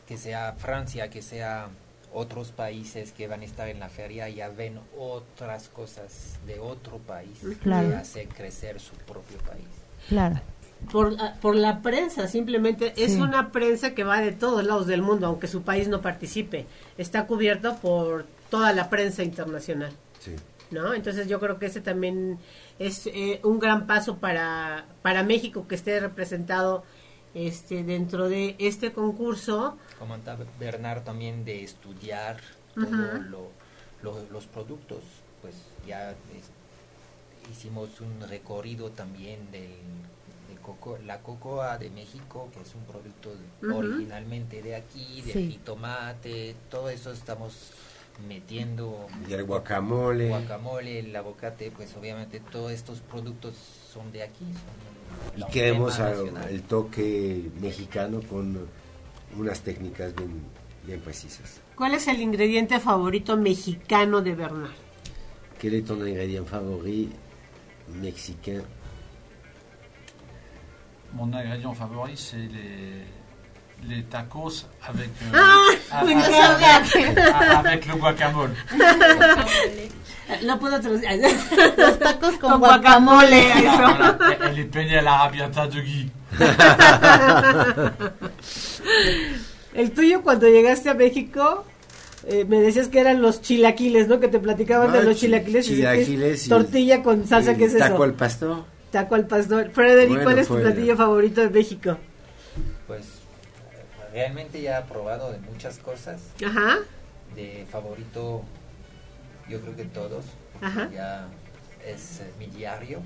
que 0.09 0.19
sea 0.19 0.55
Francia, 0.59 1.09
que 1.11 1.23
sea 1.23 1.69
otros 2.15 2.51
países 2.53 3.13
que 3.13 3.27
van 3.29 3.41
a 3.41 3.45
estar 3.45 3.69
en 3.69 3.81
la 3.81 3.89
feria, 3.89 4.29
ya 4.29 4.49
ven 4.49 4.79
otras 4.99 5.69
cosas 5.69 6.39
de 6.47 6.59
otro 6.61 6.99
país 6.99 7.41
Claro. 7.63 7.89
que 7.89 7.95
hace 7.97 8.27
crecer 8.29 8.81
su 8.81 8.95
propio 8.97 9.39
país. 9.39 9.67
Claro. 10.09 10.41
Por, 10.91 11.15
ah, 11.19 11.35
por 11.41 11.55
la 11.57 11.81
prensa, 11.83 12.27
simplemente 12.29 12.93
es 12.97 13.13
Sí. 13.13 13.21
una 13.21 13.53
prensa 13.53 13.95
que 13.95 14.05
va 14.05 14.21
de 14.21 14.33
todos 14.33 14.65
lados 14.65 14.87
del 14.87 15.03
mundo, 15.03 15.27
aunque 15.27 15.47
su 15.47 15.63
país 15.63 15.89
no 15.89 16.01
participe. 16.03 16.67
Está 16.99 17.27
cubierto 17.27 17.77
por 17.77 18.27
toda 18.51 18.73
la 18.73 18.91
prensa 18.91 19.23
internacional. 19.23 19.93
Sí. 20.21 20.35
¿no? 20.71 20.95
Entonces 20.95 21.29
yo 21.29 21.39
creo 21.39 21.59
que 21.59 21.67
ese 21.67 21.83
también 21.83 22.39
es 22.79 23.07
eh, 23.07 23.41
un 23.45 23.59
gran 23.59 23.87
paso 23.87 24.17
para, 24.17 24.87
para 25.03 25.23
México 25.23 25.69
que 25.69 25.75
esté 25.75 26.01
representado 26.01 26.83
este 27.35 27.85
dentro 27.85 28.31
de 28.31 28.57
este 28.59 28.91
concurso. 28.93 29.77
comentaba 29.99 30.45
Bernard 30.59 31.03
también 31.03 31.45
de 31.45 31.63
estudiar 31.63 32.39
todo 32.75 32.87
lo- 32.91 33.51
lo- 34.03 34.25
los 34.31 34.47
productos, 34.47 35.01
pues 35.43 35.55
ya 35.87 36.13
es- 36.13 36.51
hicimos 37.51 38.01
un 38.01 38.27
recorrido 38.27 38.91
también 38.93 39.51
del, 39.51 39.63
de 39.63 40.22
coco, 40.63 40.99
la 41.05 41.19
cocoa 41.21 41.77
de 41.79 41.91
México, 41.91 42.49
que 42.53 42.61
es 42.61 42.75
un 42.75 42.85
producto 42.85 43.31
de- 43.31 43.69
Ujú. 43.69 43.79
originalmente 43.79 44.63
de 44.63 44.77
aquí, 44.77 45.21
de 45.23 45.33
Sí. 45.33 45.51
jitomate, 45.53 46.55
todo 46.71 46.89
eso 46.89 47.13
estamos 47.13 47.73
metiendo 48.29 49.07
Y 49.29 49.33
el 49.33 49.45
guacamole. 49.45 50.29
guacamole, 50.29 50.99
el 51.01 51.15
aguacate, 51.17 51.71
pues 51.71 51.95
obviamente 51.97 52.41
todos 52.41 52.71
estos 52.73 53.01
productos 53.01 53.55
son 53.93 54.13
de 54.13 54.23
aquí. 54.23 54.45
son 54.45 55.41
Y 55.41 55.53
queremos 55.53 55.99
el 55.99 56.63
toque 56.63 57.51
mexicano 57.61 58.21
con 58.29 58.67
unas 59.37 59.61
técnicas 59.61 60.15
bien, 60.15 60.43
bien 60.87 61.01
precisas. 61.01 61.61
¿Cuál 61.77 61.95
es 61.95 62.07
el 62.07 62.21
ingrediente 62.21 62.79
favorito 62.81 63.37
mexicano 63.37 64.21
de 64.23 64.35
Bernard? 64.35 64.71
Quel 65.59 65.75
est 65.75 65.87
ton 65.87 66.07
ingrédient 66.07 66.47
favori 66.47 67.11
mexicain 68.01 68.63
Mon 71.15 71.33
ingrédient 71.35 71.75
favori, 71.75 72.13
c'est 72.17 72.37
les, 72.37 73.05
les 73.97 74.03
tacos 74.05 74.67
avec, 74.89 75.11
euh, 75.23 75.37
Ah, 75.93 76.01
a- 76.01 76.05
me 76.05 76.13
a- 76.15 77.55
a- 77.55 77.59
avec 77.59 77.87
le 77.87 77.95
guacamole. 77.97 78.51
No 80.47 80.59
puedo 80.59 80.81
traducir. 80.81 81.09
Los 81.77 81.99
tacos 81.99 82.39
con, 82.39 82.51
Con 82.53 82.61
guacamole. 82.61 83.43
guacamole. 83.43 83.53
Ah, 83.53 83.59
Eso. 83.61 83.77
voilà, 83.77 84.19
elle 84.49 84.59
est 84.61 84.65
peignée 84.71 84.99
à 84.99 85.03
l'arabiata 85.03 85.67
de 85.67 85.81
Guy. 85.83 86.11
El 89.75 89.91
tuyo 89.93 90.23
cuando 90.23 90.47
llegaste 90.49 90.89
a 90.91 90.95
México, 90.95 91.65
eh, 92.27 92.45
me 92.47 92.61
decías 92.61 92.89
que 92.89 93.01
eran 93.01 93.21
los 93.23 93.41
chilaquiles, 93.43 94.07
¿no? 94.09 94.21
Que 94.21 94.29
te 94.29 94.39
platicaban 94.39 94.93
de 94.93 94.99
Ah, 94.99 95.03
los 95.03 95.15
chi- 95.17 95.27
chilaquiles. 95.27 95.67
y 95.67 95.71
que 95.71 95.77
chilaquiles 95.77 96.47
y 96.47 96.49
tortilla 96.49 97.03
con 97.03 97.27
salsa, 97.27 97.55
¿qué 97.57 97.65
es 97.65 97.75
eso? 97.75 97.79
taco 97.85 98.03
al 98.05 98.15
pastor. 98.15 98.65
Taco 98.93 99.15
al 99.17 99.27
pastor. 99.27 99.71
Frederick, 99.71 100.09
Bueno, 100.11 100.25
¿cuál 100.25 100.39
es 100.39 100.47
tu 100.47 100.55
pues- 100.55 100.65
platillo 100.67 100.97
favorito 100.97 101.41
de 101.41 101.51
México? 101.51 101.99
Pues 102.87 103.07
realmente 104.13 104.61
ya 104.63 104.79
he 104.81 104.83
probado 104.85 105.33
de 105.33 105.39
muchas 105.39 105.79
cosas. 105.79 106.21
Ajá. 106.45 106.79
De 107.35 107.67
favorito, 107.71 108.43
yo 109.49 109.61
creo 109.61 109.75
que 109.75 109.85
todos. 109.87 110.25
Ajá. 110.61 110.89
Ya 110.93 111.27
es 111.85 112.21
eh, 112.21 112.31
mi 112.39 112.47
diario. 112.47 113.01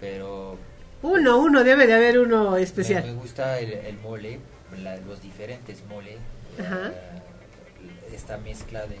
Pero 0.00 0.58
Uno, 1.02 1.38
uno, 1.38 1.62
debe 1.64 1.86
de 1.86 1.94
haber 1.94 2.18
uno 2.18 2.56
especial. 2.56 3.04
me 3.04 3.12
gusta 3.14 3.58
el, 3.60 3.72
el 3.72 3.96
mole, 3.98 4.40
la- 4.82 4.96
los 4.98 5.22
diferentes 5.22 5.84
mole. 5.88 6.18
Ajá. 6.58 6.88
eh, 6.88 8.12
esta 8.14 8.36
mezcla 8.38 8.80
de, 8.86 8.98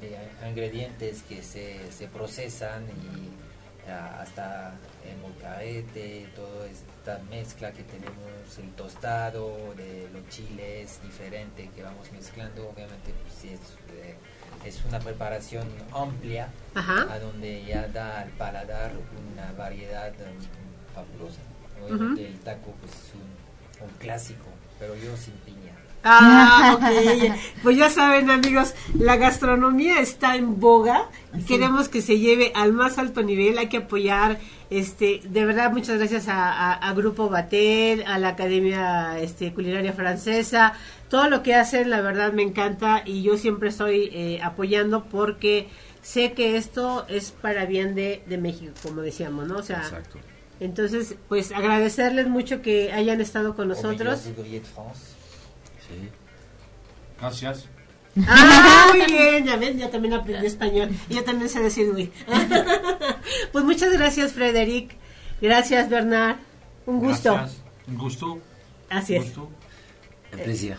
de 0.00 0.16
ingredientes 0.48 1.22
que 1.28 1.42
se, 1.42 1.90
se 1.90 2.06
procesan 2.06 2.84
y 2.84 3.90
ah, 3.90 4.20
hasta 4.22 4.74
el 5.08 5.18
molcajete, 5.18 6.28
toda 6.34 6.66
esta 6.66 7.18
mezcla 7.30 7.72
que 7.72 7.82
tenemos, 7.84 8.58
el 8.58 8.70
tostado 8.72 9.74
de 9.76 10.08
los 10.12 10.28
chiles 10.28 11.00
diferente 11.02 11.70
que 11.74 11.82
vamos 11.82 12.10
mezclando, 12.12 12.68
obviamente 12.68 13.12
pues, 13.22 13.52
es, 13.52 13.60
eh, 13.92 14.16
es 14.64 14.84
una 14.84 14.98
preparación 14.98 15.68
amplia 15.92 16.48
Ajá. 16.74 17.12
a 17.12 17.18
donde 17.18 17.64
ya 17.64 17.86
da 17.88 18.20
al 18.20 18.30
paladar 18.30 18.92
una 19.32 19.52
variedad 19.52 20.12
um, 20.12 20.94
fabulosa. 20.94 21.40
Obviamente 21.82 22.26
el 22.26 22.38
taco 22.40 22.72
pues 22.80 22.92
es 22.92 23.12
un, 23.14 23.86
un 23.86 23.94
clásico, 23.98 24.46
pero 24.78 24.96
yo 24.96 25.16
sin 25.16 25.34
piña. 25.44 25.75
Ah, 26.08 26.76
ok. 26.76 27.32
Pues 27.62 27.76
ya 27.76 27.90
saben, 27.90 28.30
amigos, 28.30 28.74
la 28.94 29.16
gastronomía 29.16 29.98
está 30.00 30.36
en 30.36 30.60
boga 30.60 31.08
y 31.36 31.42
queremos 31.42 31.88
que 31.88 32.00
se 32.00 32.18
lleve 32.20 32.52
al 32.54 32.72
más 32.72 32.98
alto 32.98 33.22
nivel. 33.24 33.58
Hay 33.58 33.68
que 33.68 33.78
apoyar, 33.78 34.38
este, 34.70 35.20
de 35.24 35.44
verdad, 35.44 35.72
muchas 35.72 35.98
gracias 35.98 36.28
a, 36.28 36.52
a- 36.52 36.74
a 36.74 36.92
Grupo 36.94 37.28
Batel, 37.28 38.04
a 38.06 38.18
la 38.18 38.28
Academia 38.28 39.18
este, 39.18 39.52
Culinaria 39.52 39.92
Francesa, 39.94 40.74
todo 41.08 41.28
lo 41.28 41.42
que 41.42 41.54
hacen, 41.56 41.90
la 41.90 42.00
verdad 42.00 42.32
me 42.32 42.42
encanta 42.42 43.02
y 43.04 43.22
yo 43.22 43.36
siempre 43.36 43.70
estoy 43.70 44.10
eh, 44.12 44.40
apoyando 44.42 45.04
porque 45.04 45.68
sé 46.02 46.32
que 46.34 46.56
esto 46.56 47.04
es 47.08 47.32
para 47.32 47.64
bien 47.66 47.96
de, 47.96 48.22
de 48.26 48.38
México, 48.38 48.72
como 48.82 49.02
decíamos, 49.02 49.48
¿no? 49.48 49.56
O 49.58 49.62
sea, 49.64 49.78
Exacto. 49.78 50.18
entonces, 50.60 51.16
pues 51.28 51.50
agradecerles 51.50 52.28
mucho 52.28 52.62
que 52.62 52.92
hayan 52.92 53.20
estado 53.20 53.56
con 53.56 53.66
nosotros. 53.68 54.20
Sí. 55.88 56.08
Gracias. 57.20 57.68
Ah, 58.26 58.86
muy 58.92 59.04
bien, 59.06 59.44
ya 59.44 59.56
ven, 59.56 59.76
ya 59.76 59.90
también 59.90 60.14
aprendí 60.14 60.46
español 60.46 60.88
yo 61.10 61.22
también 61.22 61.50
sé 61.50 61.60
decir 61.60 61.90
uy. 61.94 62.10
pues 63.52 63.64
muchas 63.64 63.92
gracias, 63.92 64.32
Frederic. 64.32 64.96
Gracias, 65.40 65.90
Bernard. 65.90 66.36
Un 66.86 67.00
gusto. 67.00 67.34
Gracias. 67.34 67.62
Un 67.86 67.98
gusto. 67.98 68.38
Así 68.88 69.16
es. 69.16 69.24
Gusto. 69.24 69.50
Un 70.32 70.38
plaisir. 70.38 70.76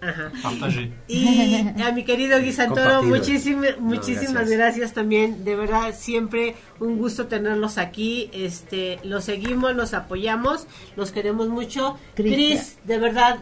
Ajá. 0.00 0.32
Partagé. 0.42 0.92
Y 1.08 1.82
a 1.82 1.92
mi 1.92 2.04
querido 2.04 2.40
Gui 2.40 2.52
Santoro, 2.52 3.00
Compartido. 3.00 3.16
muchísimas, 3.16 3.78
muchísimas 3.78 4.48
gracias. 4.48 4.58
gracias. 4.58 4.92
también. 4.94 5.44
De 5.44 5.56
verdad, 5.56 5.94
siempre 5.94 6.54
un 6.78 6.96
gusto 6.96 7.26
tenerlos 7.26 7.76
aquí. 7.76 8.30
Este, 8.32 8.98
los 9.04 9.24
seguimos, 9.24 9.76
los 9.76 9.92
apoyamos, 9.92 10.66
los 10.96 11.12
queremos 11.12 11.48
mucho. 11.48 11.98
Cris, 12.14 12.78
de 12.84 12.98
verdad, 12.98 13.40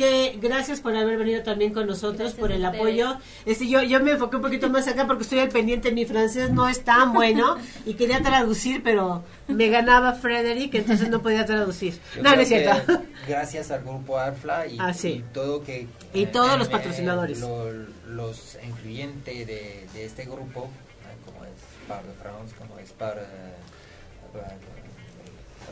que 0.00 0.38
gracias 0.40 0.80
por 0.80 0.96
haber 0.96 1.18
venido 1.18 1.42
también 1.42 1.74
con 1.74 1.86
nosotros, 1.86 2.18
Gracias 2.18 2.40
por 2.40 2.52
el 2.52 2.64
apoyo. 2.64 3.18
Este, 3.44 3.68
yo, 3.68 3.82
yo 3.82 4.00
me 4.00 4.12
enfoqué 4.12 4.36
un 4.36 4.42
poquito 4.42 4.70
más 4.70 4.88
acá 4.88 5.06
porque 5.06 5.24
estoy 5.24 5.40
al 5.40 5.50
pendiente. 5.50 5.92
Mi 5.92 6.06
francés 6.06 6.50
no 6.50 6.68
es 6.68 6.82
tan 6.84 7.12
bueno 7.12 7.56
y 7.84 7.94
quería 7.94 8.22
traducir, 8.22 8.82
pero 8.82 9.22
me 9.48 9.68
ganaba 9.68 10.14
Frederick, 10.14 10.74
entonces 10.74 11.10
no 11.10 11.20
podía 11.20 11.44
traducir. 11.44 11.98
Yo 12.16 12.22
No, 12.22 12.34
no 12.34 12.40
es 12.40 12.48
cierto. 12.48 13.02
Gracias 13.28 13.70
al 13.70 13.82
grupo 13.84 14.18
ARFLA 14.18 14.66
y, 14.68 14.76
Ah, 14.80 14.94
sí. 14.94 15.08
y 15.08 15.24
todo 15.34 15.62
que 15.62 15.86
Y 16.14 16.26
todos 16.26 16.58
los 16.58 16.68
eh, 16.68 16.70
patrocinadores. 16.70 17.38
lo- 17.40 17.70
los 18.10 18.56
incluyentes 18.66 19.46
de, 19.46 19.86
de 19.92 20.04
este 20.04 20.24
grupo, 20.24 20.64
eh, 21.04 21.16
como 21.26 21.44
es 21.44 21.50
Par 21.86 22.02
de 22.04 22.12
France, 22.14 22.54
como 22.58 22.78
es 22.78 22.90
Par 22.92 23.18
eh, 23.18 24.38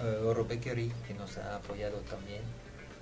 eh, 0.02 0.18
Eurobakery, 0.22 0.92
que 1.06 1.14
nos 1.14 1.36
ha 1.38 1.56
apoyado 1.56 1.96
también. 2.10 2.42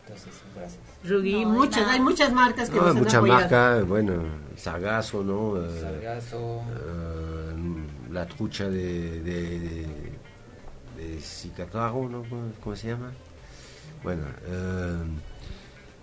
Entonces, 0.07 0.33
gracias. 0.55 0.81
No, 1.05 1.49
muchas, 1.51 1.87
hay 1.89 2.01
muchas 2.01 2.33
marcas 2.33 2.71
que 2.71 2.77
No, 2.77 2.83
nos 2.83 2.91
han 2.97 2.99
mucha 3.03 3.17
apoyado. 3.19 3.41
marca, 3.41 3.83
bueno, 3.87 4.13
Sargazo, 4.57 5.23
¿no? 5.25 5.57
Eh, 5.61 5.81
Sargazo, 5.81 6.63
eh, 6.77 8.13
la 8.13 8.27
trucha 8.27 8.69
de, 8.69 9.21
de, 9.21 9.59
de, 9.61 9.87
de 10.97 11.21
Cicataro, 11.21 12.09
¿no? 12.09 12.23
¿Cómo- 12.29 12.53
¿Cómo 12.63 12.77
se 12.77 12.89
llama? 12.89 13.11
Bueno, 14.05 14.23
eh, 14.47 14.95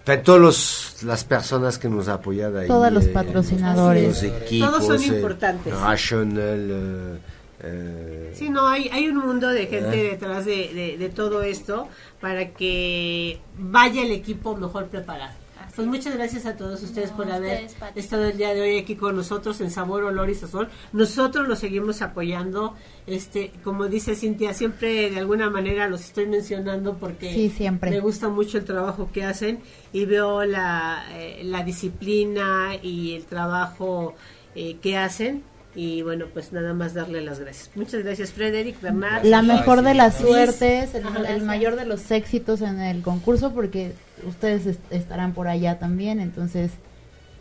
en 0.06 0.24
todas 0.24 1.02
las 1.04 1.24
personas 1.24 1.78
que 1.78 1.88
nos 1.88 2.10
apoyan 2.10 2.58
ahí. 2.58 2.68
Todos 2.68 2.92
los 2.92 3.06
eh, 3.06 3.12
patrocinadores. 3.14 4.08
Los 4.10 4.24
equipos. 4.24 4.70
Todos 4.70 4.86
son 4.86 5.02
eh, 5.02 5.16
importantes. 5.16 5.80
Rational, 5.80 7.20
eh, 7.64 8.32
Sí, 8.36 8.50
no, 8.50 8.68
hay, 8.68 8.90
hay 8.90 9.08
un 9.08 9.18
mundo 9.18 9.48
de 9.50 9.68
gente 9.68 10.00
Eh. 10.08 10.10
detrás 10.12 10.46
de, 10.46 10.74
de, 10.74 10.98
de 10.98 11.10
todo 11.10 11.44
esto 11.44 11.88
para 12.22 12.50
que 12.52 13.40
vaya 13.58 14.02
el 14.04 14.12
equipo 14.12 14.56
mejor 14.56 14.88
preparado. 14.88 15.32
Así 15.60 15.74
Pues 15.78 15.88
es. 15.88 15.94
muchas 15.94 16.16
gracias 16.18 16.46
a 16.46 16.58
todos 16.58 16.84
ustedes 16.84 17.12
No, 17.12 17.18
por 17.18 17.32
haber 17.32 17.66
ustedes, 17.66 17.96
estado 17.96 18.26
el 18.26 18.38
día 18.38 18.54
de 18.54 18.62
hoy 18.62 18.78
aquí 18.78 18.96
con 18.96 19.16
nosotros 19.16 19.62
en 19.62 19.72
Sabor, 19.72 20.04
Olor 20.04 20.30
y 20.30 20.36
Sazón. 20.36 20.68
Nosotros 20.92 21.48
los 21.48 21.60
seguimos 21.60 22.02
apoyando. 22.02 22.76
Este, 23.08 23.52
como 23.64 23.88
dice 23.88 24.16
Cintia, 24.16 24.54
siempre 24.54 25.10
de 25.10 25.20
alguna 25.20 25.50
manera 25.50 25.88
los 25.88 26.02
estoy 26.02 26.26
mencionando 26.28 26.98
porque 26.98 27.34
Sí, 27.34 27.50
siempre. 27.50 27.90
me 27.92 28.00
gusta 28.02 28.28
mucho 28.30 28.58
el 28.58 28.66
trabajo 28.66 29.10
que 29.14 29.24
hacen 29.24 29.60
y 29.94 30.06
veo 30.06 30.44
la, 30.44 31.06
eh, 31.14 31.42
la 31.46 31.64
disciplina 31.64 32.76
y 32.82 33.16
el 33.16 33.24
trabajo 33.26 34.16
eh, 34.56 34.78
que 34.82 34.98
hacen. 34.98 35.44
Y 35.76 36.04
bueno, 36.04 36.26
pues 36.32 36.52
nada 36.54 36.74
más 36.74 36.94
darle 36.94 37.22
las 37.22 37.40
gracias. 37.40 37.72
Muchas 37.76 38.04
gracias, 38.04 38.32
Frederick, 38.32 38.80
Bernard. 38.80 39.26
La 39.26 39.42
mejor 39.42 39.82
de 39.82 39.96
las 39.96 40.18
suertes, 40.20 40.94
el, 40.94 41.04
Ajá, 41.06 41.18
el 41.18 41.24
gracias. 41.24 41.44
mayor 41.44 41.76
de 41.76 41.86
los 41.86 42.12
éxitos 42.12 42.62
en 42.62 42.80
el 42.80 43.02
concurso, 43.02 43.52
porque 43.54 43.94
ustedes 44.28 44.68
est- 44.68 44.92
estarán 44.92 45.34
por 45.34 45.48
allá 45.48 45.80
también. 45.80 46.20
Entonces, 46.20 46.72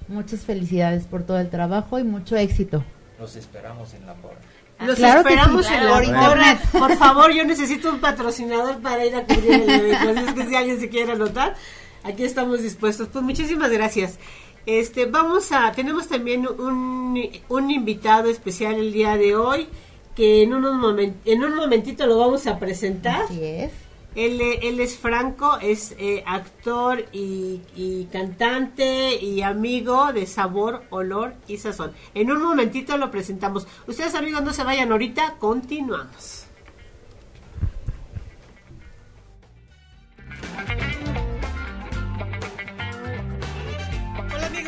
muchas 0.09 0.41
felicidades 0.41 1.05
por 1.05 1.25
todo 1.25 1.39
el 1.41 1.51
trabajo 1.51 1.99
y 1.99 2.05
mucho 2.05 2.37
éxito. 2.37 2.83
los 3.21 3.37
esperamos 3.37 3.93
en 3.95 4.07
la 4.07 4.15
porra. 4.15 4.39
Los 4.81 4.97
Claro 4.97 5.23
que 5.23 5.29
esperamos 5.35 5.67
sí, 5.67 5.75
en 5.75 5.81
claro, 5.81 5.95
la 5.95 5.95
por 6.01 6.07
porra. 6.07 6.51
internet. 6.53 6.69
Por 6.73 6.97
favor, 6.97 7.33
yo 7.33 7.45
necesito 7.45 7.91
un 7.91 8.01
patrocinador 8.01 8.81
para 8.81 9.05
ir 9.07 9.15
a 9.15 9.25
cubrir 9.25 9.53
el 9.63 9.71
evento. 9.71 10.09
Así 10.11 10.25
es 10.27 10.33
que 10.35 10.47
si 10.49 10.57
alguien 10.57 10.81
se 10.81 10.89
quiere 10.89 11.13
anotar, 11.13 11.55
aquí 12.03 12.25
estamos 12.25 12.63
dispuestos. 12.63 13.09
Pues 13.13 13.23
muchísimas 13.23 13.71
gracias. 13.71 14.19
Este, 14.67 15.07
vamos 15.07 15.51
a, 15.53 15.73
tenemos 15.73 16.09
también 16.09 16.47
un, 16.47 17.19
un 17.49 17.71
invitado 17.71 18.29
especial 18.29 18.75
el 18.77 18.93
día 18.93 19.17
de 19.17 19.35
hoy 19.35 19.69
que 20.15 20.43
en 20.43 20.53
unos 20.53 20.99
en 21.25 21.45
un 21.45 21.57
momentito 21.57 22.07
lo 22.07 22.19
vamos 22.19 22.47
a 22.47 22.59
presentar. 22.59 23.23
Así 23.23 23.43
es. 23.43 23.73
Él, 24.15 24.41
eh, 24.43 24.61
él 24.65 24.79
es 24.79 24.99
Franco, 24.99 25.59
es 25.63 25.95
eh, 25.99 26.23
actor 26.27 27.07
y, 27.13 27.63
y 27.75 28.09
cantante 28.13 29.17
y 29.17 29.41
amigo 29.41 30.13
de 30.13 30.27
Sabor, 30.27 30.85
Olor 30.91 31.35
y 31.49 31.57
Sazón. 31.57 31.93
En 32.15 32.31
un 32.31 32.43
momentito 32.43 32.99
lo 32.99 33.11
presentamos. 33.11 33.67
Ustedes 33.87 34.15
amigos 34.15 34.43
no 34.43 34.53
se 34.53 34.65
vayan 34.65 34.93
ahorita, 34.93 35.37
continuamos. 35.39 36.47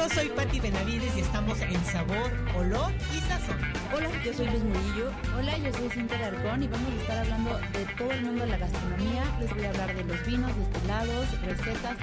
Hola 0.05 0.13
amigos, 0.17 0.37
soy 0.37 0.37
Patti 0.37 0.61
Benavides 0.61 1.17
y 1.17 1.21
estamos 1.21 1.61
en 1.63 1.85
Sabor, 1.87 2.31
Olor 2.59 2.93
y 3.17 3.21
Sazón. 3.21 3.57
Hola, 3.95 4.11
yo 4.23 4.35
soy 4.35 4.47
Luz 4.51 4.63
Murillo. 4.63 5.11
Hola, 5.35 5.57
yo 5.57 5.73
soy 5.73 5.89
Cintia 5.89 6.19
Larcón 6.19 6.63
y 6.63 6.69
vamos 6.69 6.91
a 6.93 7.01
estar 7.01 7.19
hablando 7.19 7.59
de 7.73 7.87
todo 7.97 8.11
el 8.13 8.23
mundo 8.23 8.45
de 8.45 8.51
la 8.51 8.59
gastronomía. 8.59 9.25
Les 9.41 9.55
voy 9.55 9.65
a 9.65 9.71
hablar 9.71 9.97
de 9.97 10.05
los 10.05 10.27
vinos, 10.27 10.53
destilados, 10.59 11.41
recetas. 11.41 11.97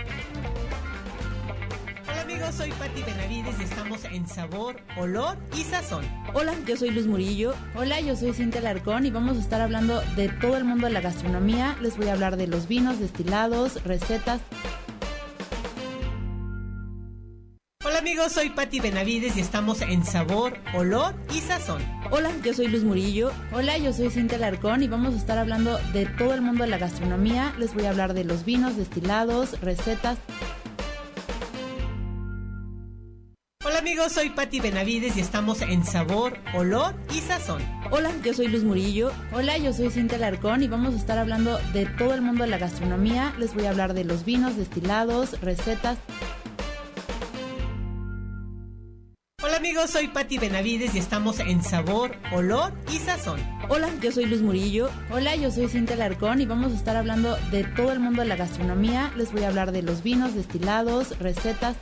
Hola 2.10 2.22
amigos, 2.22 2.56
soy 2.56 2.72
Patti 2.72 3.04
Benavides 3.04 3.60
y 3.60 3.64
estamos 3.64 4.04
en 4.06 4.28
Sabor, 4.28 4.78
Olor 4.98 5.38
y 5.56 5.62
Sazón. 5.62 6.04
Hola, 6.34 6.56
yo 6.66 6.78
soy 6.78 6.90
Luz 6.90 7.06
Murillo. 7.06 7.54
Hola, 7.76 8.02
yo 8.02 8.16
soy 8.16 8.34
Cintia 8.34 8.62
Larcón 8.62 9.06
y 9.06 9.12
vamos 9.12 9.38
a 9.38 9.42
estar 9.42 9.62
hablando 9.62 10.02
de 10.16 10.28
todo 10.30 10.58
el 10.58 10.64
mundo 10.64 10.88
de 10.88 10.94
la 10.94 11.02
gastronomía. 11.02 11.78
Les 11.82 11.98
voy 11.98 12.08
a 12.08 12.14
hablar 12.14 12.36
de 12.36 12.48
los 12.48 12.68
vinos, 12.68 12.98
destilados, 12.98 13.84
recetas. 13.84 14.42
Amigos, 18.02 18.32
soy 18.32 18.50
Patti 18.50 18.80
Benavides 18.80 19.38
y 19.38 19.42
estamos 19.42 19.80
en 19.82 20.04
Sabor, 20.04 20.58
Olor 20.74 21.14
y 21.36 21.40
Sazón. 21.40 21.84
Hola, 22.10 22.32
yo 22.44 22.52
soy 22.52 22.66
Luz 22.68 22.84
Murillo. 22.84 23.32
Hola, 23.54 23.78
yo 23.78 23.94
soy 23.94 24.10
Cintia 24.10 24.40
Larcón 24.40 24.82
y 24.82 24.88
vamos 24.88 25.14
a 25.14 25.18
estar 25.18 25.38
hablando 25.38 25.78
de 25.94 26.08
todo 26.08 26.34
el 26.34 26.42
mundo 26.42 26.64
de 26.64 26.72
la 26.72 26.80
gastronomía. 26.80 27.54
Les 27.60 27.76
voy 27.76 27.86
a 27.86 27.92
hablar 27.92 28.16
de 28.16 28.24
los 28.24 28.44
vinos, 28.44 28.76
destilados, 28.76 29.62
recetas. 29.62 30.18
Hola 33.64 33.78
amigos, 33.78 34.14
soy 34.14 34.32
Patti 34.32 34.60
Benavides 34.60 35.16
y 35.16 35.22
estamos 35.22 35.62
en 35.62 35.86
Sabor, 35.86 36.40
Olor 36.56 36.96
y 37.14 37.20
Sazón. 37.20 37.62
Hola, 37.92 38.12
yo 38.24 38.34
soy 38.34 38.48
Luz 38.48 38.64
Murillo. 38.64 39.12
Hola, 39.32 39.60
yo 39.60 39.74
soy 39.74 39.92
Cintia 39.92 40.18
Larcón 40.18 40.64
y 40.64 40.68
vamos 40.68 40.96
a 40.96 40.98
estar 40.98 41.20
hablando 41.20 41.60
de 41.72 41.86
todo 41.86 42.16
el 42.16 42.24
mundo 42.24 42.46
de 42.46 42.50
la 42.50 42.58
gastronomía. 42.58 43.32
Les 43.38 43.54
voy 43.54 43.68
a 43.68 43.70
hablar 43.70 43.94
de 43.94 44.06
los 44.06 44.26
vinos, 44.26 44.58
destilados, 44.58 45.40
recetas. 45.42 46.00
Amigos, 49.72 49.92
soy 49.92 50.10
Patti 50.10 50.38
Benavides 50.38 50.96
y 50.96 51.00
estamos 51.00 51.40
en 51.40 51.64
Sabor, 51.64 52.18
Olor 52.34 52.74
y 52.92 52.98
Sazón. 52.98 53.40
Hola, 53.70 53.90
yo 54.02 54.12
soy 54.12 54.26
Luz 54.26 54.42
Murillo. 54.42 54.90
Hola, 55.10 55.38
yo 55.38 55.50
soy 55.50 55.70
Cintia 55.70 55.96
Larcón 55.96 56.42
y 56.42 56.46
vamos 56.46 56.74
a 56.74 56.76
estar 56.76 56.98
hablando 56.98 57.38
de 57.52 57.64
todo 57.64 57.94
el 57.94 58.02
mundo 58.02 58.22
de 58.22 58.28
la 58.28 58.36
gastronomía. 58.36 59.14
Les 59.16 59.32
voy 59.32 59.44
a 59.44 59.48
hablar 59.48 59.72
de 59.72 59.82
los 59.82 60.04
vinos, 60.04 60.36
destilados, 60.36 61.18
recetas. 61.20 61.78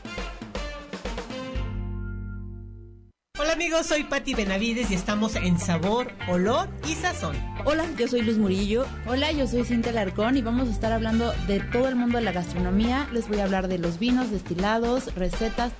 Hola 3.39 3.53
amigos, 3.53 3.87
soy 3.87 4.03
Patti 4.03 4.35
Benavides 4.35 4.91
y 4.91 4.93
estamos 4.93 5.35
en 5.35 5.59
Sabor, 5.59 6.11
Olor 6.27 6.69
y 6.87 6.93
Sazón. 6.93 7.35
Hola, 7.65 7.87
yo 7.97 8.07
soy 8.07 8.21
Luz 8.21 8.37
Murillo. 8.37 8.85
Hola, 9.07 9.31
yo 9.31 9.47
soy 9.47 9.65
Cintia 9.65 9.93
Larcón 9.93 10.37
y 10.37 10.43
vamos 10.43 10.69
a 10.69 10.71
estar 10.71 10.91
hablando 10.91 11.33
de 11.47 11.59
todo 11.59 11.87
el 11.87 11.95
mundo 11.95 12.19
de 12.19 12.23
la 12.23 12.33
gastronomía. 12.33 13.09
Les 13.13 13.27
voy 13.27 13.39
a 13.39 13.45
hablar 13.45 13.67
de 13.67 13.79
los 13.79 13.97
vinos, 13.97 14.29
destilados, 14.29 15.15
recetas. 15.15 15.71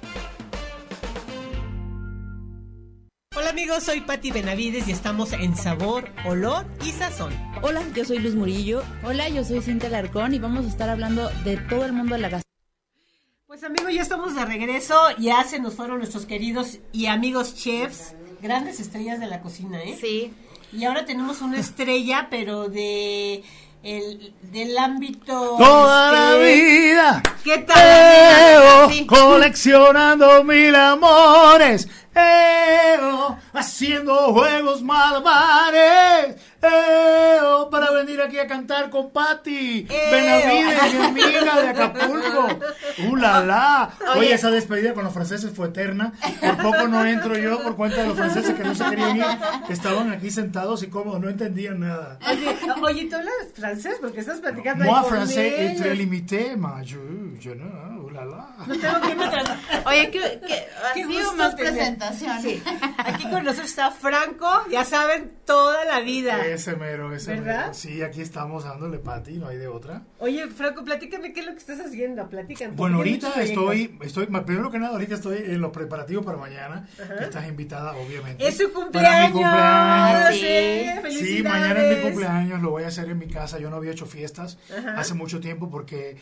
Hola 3.39 3.51
amigos, 3.51 3.85
soy 3.85 4.01
Patti 4.01 4.31
Benavides 4.31 4.85
y 4.89 4.91
estamos 4.91 5.31
en 5.31 5.55
Sabor, 5.55 6.09
Olor 6.25 6.65
y 6.85 6.91
Sazón. 6.91 7.33
Hola, 7.61 7.81
yo 7.95 8.03
soy 8.03 8.19
Luz 8.19 8.35
Murillo. 8.35 8.83
Hola, 9.01 9.29
yo 9.29 9.45
soy 9.45 9.61
Cintia 9.61 9.87
Larcón 9.87 10.33
y 10.33 10.39
vamos 10.39 10.65
a 10.65 10.67
estar 10.67 10.89
hablando 10.89 11.29
de 11.45 11.55
todo 11.55 11.85
el 11.85 11.93
mundo 11.93 12.15
de 12.15 12.21
la 12.21 12.27
gastronomía. 12.27 13.45
Pues 13.47 13.63
amigos, 13.63 13.93
ya 13.93 14.01
estamos 14.01 14.35
de 14.35 14.43
regreso. 14.43 14.93
Ya 15.19 15.41
se 15.45 15.61
nos 15.61 15.75
fueron 15.75 15.99
nuestros 15.99 16.25
queridos 16.25 16.79
y 16.91 17.05
amigos 17.05 17.55
chefs, 17.55 18.13
grandes 18.41 18.81
estrellas 18.81 19.21
de 19.21 19.27
la 19.27 19.39
cocina, 19.39 19.81
¿eh? 19.83 19.97
Sí. 19.97 20.33
Y 20.73 20.83
ahora 20.83 21.05
tenemos 21.05 21.39
una 21.39 21.59
estrella, 21.59 22.27
pero 22.29 22.67
de 22.67 23.45
el, 23.83 24.33
del 24.41 24.77
ámbito... 24.77 25.55
Toda 25.57 26.11
la 26.11 26.45
este, 26.45 26.65
vida. 26.65 27.23
¿Qué 27.43 27.57
tal? 27.59 28.91
Sí. 28.91 29.05
coleccionando 29.05 30.43
mil 30.43 30.75
amores. 30.75 31.87
Haciendo 33.53 34.15
juegos 34.33 34.81
malabares. 34.81 36.35
Eo, 36.61 37.69
para 37.69 37.89
venir 37.91 38.21
aquí 38.21 38.37
a 38.37 38.47
cantar 38.47 38.89
con 38.89 39.11
Patti. 39.11 39.83
Benavides, 39.83 40.93
mi 40.93 41.05
amiga 41.05 41.61
de 41.61 41.69
Acapulco. 41.69 42.47
¡Uh, 43.09 43.15
la, 43.15 43.39
la! 43.45 43.89
Oye, 44.17 44.33
esa 44.33 44.51
despedida 44.51 44.93
con 44.93 45.05
los 45.05 45.13
franceses 45.13 45.51
fue 45.55 45.67
eterna. 45.67 46.13
Por 46.41 46.57
poco 46.57 46.87
no 46.87 47.05
entro 47.05 47.37
yo 47.37 47.63
por 47.63 47.75
cuenta 47.77 48.01
de 48.01 48.07
los 48.07 48.17
franceses 48.17 48.53
que 48.55 48.63
no 48.63 48.75
se 48.75 48.83
querían 48.89 49.17
ir. 49.17 49.25
Estaban 49.69 50.11
aquí 50.11 50.31
sentados 50.31 50.83
y 50.83 50.87
cómodos, 50.87 51.21
no 51.21 51.29
entendían 51.29 51.79
nada. 51.79 52.19
Oye, 52.29 52.57
oye, 52.83 53.05
¿tú 53.05 53.15
hablas 53.15 53.33
francés? 53.53 53.95
Porque 54.01 54.19
estás 54.19 54.39
platicando 54.39 54.83
ahí 54.83 54.89
Moi, 54.89 55.01
con 55.03 55.17
ellos. 55.17 55.81
très 55.81 55.95
limité, 55.95 56.57
ma 56.57 56.81
je, 56.83 56.97
je 57.39 57.55
no, 57.55 57.98
oh 58.09 58.13
la 58.13 58.25
la. 58.25 58.47
No 58.67 58.77
tengo 58.79 59.01
que 59.01 59.09
irme 59.11 59.27
tras- 59.29 59.85
Oye, 59.85 60.11
que 60.11 60.19
Qué 60.19 61.03
así 61.03 61.03
gusto 61.03 61.35
más 61.35 61.55
tener- 61.55 61.73
presentación. 61.73 62.41
Sí. 62.41 62.61
Aquí 62.97 63.23
con 63.29 63.43
nosotros 63.43 63.69
está 63.69 63.91
Franco, 63.91 64.47
ya 64.69 64.83
saben, 64.85 65.31
toda 65.45 65.85
la 65.85 65.99
vida. 66.01 66.45
Ese 66.45 66.75
mero, 66.75 67.13
ese 67.13 67.35
¿Verdad? 67.35 67.61
mero. 67.61 67.73
Sí, 67.73 68.01
aquí 68.01 68.21
estamos 68.21 68.63
dándole 68.63 68.99
pati, 68.99 69.33
no 69.37 69.47
hay 69.47 69.57
de 69.57 69.67
otra. 69.67 70.01
Oye, 70.19 70.47
Franco, 70.49 70.83
platícame 70.83 71.33
qué 71.33 71.39
es 71.41 71.45
lo 71.45 71.51
que 71.53 71.59
estás 71.59 71.79
haciendo. 71.79 72.27
Platícame. 72.29 72.73
Bueno, 72.75 72.97
ahorita 72.97 73.41
estoy, 73.41 73.97
estoy, 74.01 74.25
primero 74.27 74.69
que 74.71 74.79
nada, 74.79 74.93
ahorita 74.93 75.15
estoy 75.15 75.37
en 75.39 75.61
los 75.61 75.71
preparativos 75.71 76.25
para 76.25 76.37
mañana. 76.37 76.87
que 77.17 77.23
Estás 77.23 77.47
invitada, 77.47 77.93
obviamente. 77.95 78.47
Es 78.47 78.57
su 78.57 78.71
Para 78.71 78.83
cumpleaños. 78.83 79.33
mi 79.35 79.41
cumpleaños. 79.41 80.29
Sí, 80.35 80.39
Sí, 80.39 81.01
felicidades. 81.01 81.43
mañana 81.43 81.79
es 81.81 81.97
mi 81.97 82.03
cumpleaños, 82.03 82.61
lo 82.61 82.69
voy 82.71 82.83
a 82.83 82.87
hacer 82.87 83.09
en 83.09 83.17
mi 83.17 83.27
casa. 83.27 83.59
Yo 83.59 83.69
no 83.69 83.75
había 83.77 83.91
hecho 83.91 84.05
fiestas 84.05 84.57
Ajá. 84.77 84.99
hace 84.99 85.13
mucho 85.13 85.39
tiempo 85.39 85.69
porque 85.69 86.17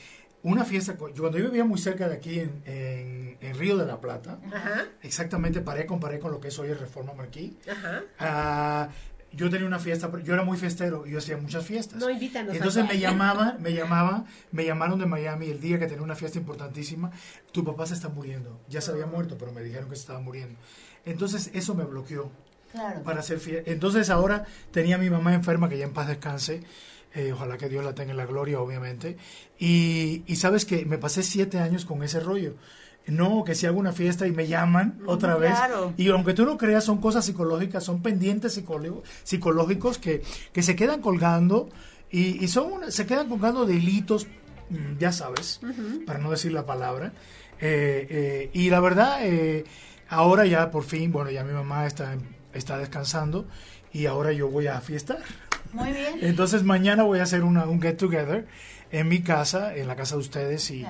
una 0.51 0.65
fiesta, 0.65 0.93
yo 1.13 1.21
cuando 1.21 1.37
yo 1.37 1.45
vivía 1.45 1.63
muy 1.65 1.77
cerca 1.79 2.07
de 2.07 2.15
aquí 2.15 2.39
en, 2.39 2.61
en- 2.65 3.37
en 3.39 3.55
Río 3.57 3.77
de 3.77 3.85
la 3.85 4.01
Plata, 4.01 4.39
Ajá, 4.53 4.85
exactamente 5.03 5.61
paré, 5.61 5.85
comparé 5.85 6.19
con 6.19 6.31
lo 6.31 6.39
que 6.39 6.47
es 6.47 6.57
hoy 6.59 6.69
el 6.69 6.79
Reforma 6.79 7.13
Marquí. 7.13 7.57
ajá. 7.69 8.01
Ah, 8.19 8.89
yo 9.33 9.49
tenía 9.49 9.67
una 9.67 9.77
fiesta, 9.77 10.09
yo 10.23 10.33
era 10.33 10.43
muy 10.43 10.57
festero 10.57 11.05
y 11.05 11.11
yo 11.11 11.17
hacía 11.19 11.37
muchas 11.37 11.63
fiestas. 11.65 11.99
No, 11.99 12.09
invítanos. 12.09 12.55
Entonces 12.55 12.83
acá. 12.83 12.93
me 12.93 12.99
llamaban, 12.99 13.61
me 13.61 13.73
llamaban, 13.73 14.25
me 14.51 14.65
llamaron 14.65 14.97
de 14.99 15.05
Miami 15.05 15.49
el 15.49 15.59
día 15.59 15.77
que 15.77 15.85
tenía 15.85 16.01
una 16.01 16.15
fiesta 16.15 16.39
importantísima. 16.39 17.11
Tu 17.51 17.63
papá 17.63 17.85
se 17.85 17.93
está 17.93 18.07
muriendo. 18.09 18.59
Ya 18.69 18.79
se 18.81 18.89
había 18.91 19.05
muerto, 19.05 19.37
pero 19.37 19.51
me 19.51 19.61
dijeron 19.61 19.89
que 19.89 19.95
se 19.95 20.01
estaba 20.01 20.21
muriendo. 20.21 20.57
Entonces 21.05 21.51
eso 21.53 21.75
me 21.75 21.83
bloqueó 21.83 22.31
Claro. 22.71 23.03
para 23.03 23.19
hacer 23.19 23.39
fiesta. 23.39 23.69
Entonces 23.69 24.09
ahora 24.09 24.45
tenía 24.71 24.95
a 24.95 24.99
mi 24.99 25.09
mamá 25.09 25.33
enferma, 25.33 25.67
que 25.69 25.77
ya 25.77 25.85
en 25.85 25.93
paz 25.93 26.07
descanse. 26.07 26.63
Eh, 27.13 27.31
ojalá 27.33 27.57
que 27.57 27.69
Dios 27.69 27.83
la 27.85 27.93
tenga 27.95 28.11
en 28.11 28.17
la 28.17 28.25
gloria, 28.25 28.59
obviamente. 28.59 29.17
Y, 29.59 30.23
y 30.27 30.35
sabes 30.35 30.65
que 30.65 30.85
me 30.85 30.97
pasé 30.97 31.23
siete 31.23 31.59
años 31.59 31.85
con 31.85 32.03
ese 32.03 32.19
rollo. 32.19 32.55
No, 33.07 33.43
que 33.45 33.55
si 33.55 33.65
hago 33.65 33.79
una 33.79 33.93
fiesta 33.93 34.27
y 34.27 34.31
me 34.33 34.47
llaman 34.47 34.99
otra 35.05 35.37
vez. 35.37 35.53
claro. 35.55 35.93
Y 35.95 36.09
aunque 36.09 36.33
tú 36.33 36.43
no 36.45 36.57
creas, 36.57 36.83
son 36.83 36.99
cosas 36.99 37.23
psicológicas, 37.25 37.83
son 37.85 38.01
pendientes 38.01 38.61
psicológicos 39.23 39.97
que, 39.97 40.21
que 40.51 40.61
se 40.63 40.75
quedan 40.75 41.01
colgando 41.01 41.69
y, 42.11 42.43
y 42.43 42.47
son 42.47 42.71
una- 42.73 42.91
se 42.91 43.05
quedan 43.05 43.29
colgando 43.29 43.65
delitos, 43.65 44.27
mm, 44.69 44.97
ya 44.99 45.11
sabes, 45.11 45.59
para 46.05 46.19
no 46.19 46.31
decir 46.31 46.51
la 46.51 46.65
palabra. 46.65 47.13
Eh, 47.59 48.07
eh, 48.09 48.49
y 48.53 48.69
la 48.69 48.79
verdad, 48.79 49.19
eh, 49.25 49.63
ahora 50.09 50.45
ya 50.45 50.69
por 50.69 50.83
fin, 50.83 51.11
bueno, 51.11 51.31
ya 51.31 51.43
mi 51.43 51.53
mamá 51.53 51.87
está, 51.87 52.17
está 52.53 52.77
descansando 52.77 53.47
y 53.93 54.05
ahora 54.05 54.31
yo 54.33 54.49
voy 54.49 54.67
a 54.67 54.79
fiestar. 54.81 55.19
Muy 55.73 55.91
bien. 55.91 56.19
Entonces 56.21 56.63
mañana 56.63 57.03
voy 57.03 57.19
a 57.19 57.23
hacer 57.23 57.43
una, 57.43 57.65
un 57.65 57.81
get 57.81 57.97
together 57.97 58.47
en 58.91 59.07
mi 59.07 59.21
casa, 59.21 59.75
en 59.75 59.87
la 59.87 59.95
casa 59.95 60.15
de 60.15 60.21
ustedes 60.21 60.71
y, 60.71 60.85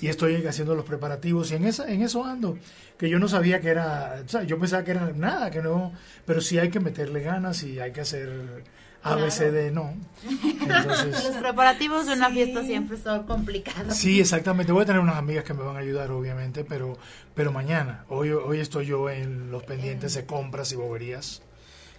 y 0.00 0.08
estoy 0.08 0.46
haciendo 0.46 0.74
los 0.74 0.84
preparativos 0.84 1.50
y 1.52 1.56
en 1.56 1.64
esa, 1.66 1.86
en 1.88 2.02
eso 2.02 2.24
ando. 2.24 2.58
Que 2.98 3.08
yo 3.08 3.18
no 3.18 3.28
sabía 3.28 3.60
que 3.60 3.68
era, 3.68 4.22
o 4.24 4.28
sea, 4.28 4.44
yo 4.44 4.58
pensaba 4.58 4.84
que 4.84 4.92
era 4.92 5.12
nada, 5.14 5.50
que 5.50 5.60
no, 5.60 5.92
pero 6.24 6.40
sí 6.40 6.58
hay 6.58 6.70
que 6.70 6.80
meterle 6.80 7.20
ganas 7.20 7.62
y 7.62 7.80
hay 7.80 7.92
que 7.92 8.00
hacer 8.00 8.64
ABCD, 9.04 9.70
no. 9.72 9.94
Entonces, 10.42 11.24
Los 11.24 11.36
preparativos 11.36 12.06
de 12.06 12.14
una 12.14 12.30
fiesta 12.30 12.64
siempre 12.64 12.96
son 12.96 13.24
complicados. 13.24 13.94
Sí, 13.94 14.20
exactamente. 14.20 14.72
Voy 14.72 14.84
a 14.84 14.86
tener 14.86 15.02
unas 15.02 15.16
amigas 15.16 15.44
que 15.44 15.52
me 15.52 15.62
van 15.62 15.76
a 15.76 15.80
ayudar, 15.80 16.10
obviamente, 16.10 16.64
pero, 16.64 16.96
pero 17.34 17.52
mañana. 17.52 18.06
Hoy, 18.08 18.30
hoy 18.30 18.60
estoy 18.60 18.86
yo 18.86 19.10
en 19.10 19.50
los 19.50 19.62
pendientes 19.64 20.14
de 20.14 20.24
compras 20.24 20.72
y 20.72 20.76
boberías, 20.76 21.42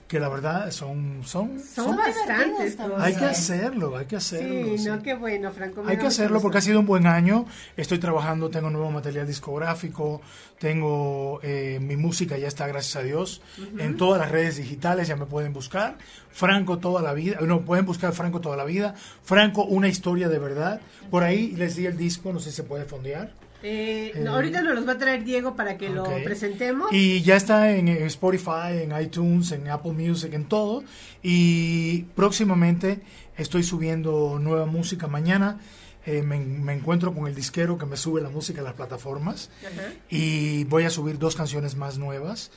que 0.08 0.20
la 0.20 0.30
verdad 0.30 0.70
son, 0.72 1.22
son, 1.26 1.60
Son 1.60 1.86
son- 1.86 1.98
bastantes 1.98 2.78
también. 2.78 3.00
cosas. 3.00 3.08
hay 3.08 3.16
que 3.16 3.26
hacerlo, 3.26 3.98
hay 3.98 4.06
que 4.06 4.16
hacerlo. 4.18 4.66
Sí, 4.66 4.78
sí. 4.78 4.88
no, 4.88 5.02
qué 5.02 5.16
bueno, 5.16 5.52
Franco. 5.52 5.84
Hay 5.88 5.98
que 5.98 6.06
hacerlo 6.06 6.42
porque 6.42 6.60
ha 6.60 6.62
sido 6.62 6.80
un 6.80 6.86
buen 6.86 7.08
año. 7.08 7.46
Estoy 7.76 7.98
trabajando, 7.98 8.50
tengo 8.52 8.70
nuevo 8.70 8.92
material 8.92 9.26
discográfico, 9.26 10.22
tengo 10.60 11.40
eh, 11.42 11.80
mi 11.82 11.98
música 11.98 12.38
ya 12.38 12.48
está, 12.48 12.68
gracias 12.68 12.96
a 12.98 13.02
Dios, 13.04 13.42
en 13.80 13.98
todas 13.98 14.22
las 14.22 14.30
redes 14.32 14.58
digitales 14.58 15.08
ya 15.08 15.16
me 15.16 15.26
pueden 15.26 15.54
buscar. 15.54 15.98
Franco 16.32 16.78
toda 16.80 17.02
la 17.02 17.14
vida, 17.14 17.40
no 17.42 17.62
pueden 17.62 17.86
buscar 17.86 18.14
Franco 18.14 18.42
toda 18.42 18.58
la 18.58 18.66
vida. 18.66 18.94
Franco 19.24 19.64
una 19.64 19.88
historia 19.88 20.30
de 20.30 20.38
verdad. 20.38 20.82
Por 21.10 21.24
ahí 21.24 21.52
les 21.52 21.76
di 21.76 21.86
el 21.88 21.98
disco, 21.98 22.32
no 22.32 22.40
sé 22.40 22.52
si 22.52 22.58
se 22.58 22.64
puede 22.64 22.86
fondear. 22.86 23.32
Eh, 23.64 24.12
Eh, 24.16 24.28
ahorita 24.28 24.62
nos 24.62 24.76
los 24.76 24.88
va 24.88 24.94
a 24.94 24.98
traer 24.98 25.24
Diego 25.24 25.56
para 25.56 25.78
que 25.78 25.90
lo 25.90 26.06
presentemos. 26.24 26.92
Y 26.92 27.22
ya 27.22 27.36
está 27.36 27.72
en, 27.72 27.88
Spotify, 27.88 28.84
en 28.84 29.00
iTunes, 29.02 29.52
en 29.52 29.68
Apple 29.70 29.94
Music, 29.94 30.34
en 30.34 30.46
todo. 30.46 30.84
Y 31.24 32.04
próximamente 32.16 33.02
estoy 33.38 33.64
subiendo 33.64 34.38
nueva 34.40 34.66
música. 34.66 35.08
Mañana 35.08 35.60
eh, 36.06 36.22
me, 36.22 36.40
me 36.40 36.74
encuentro 36.74 37.14
con 37.14 37.28
el 37.28 37.34
disquero 37.34 37.78
que 37.78 37.86
me 37.86 37.98
sube 37.98 38.22
la 38.22 38.30
música 38.30 38.62
a 38.62 38.64
las 38.64 38.74
plataformas. 38.74 39.50
Y 40.10 40.64
voy 40.66 40.84
a 40.84 40.90
subir 40.90 41.18
dos 41.18 41.36
canciones 41.36 41.76
más 41.76 41.98
nuevas. 41.98 42.52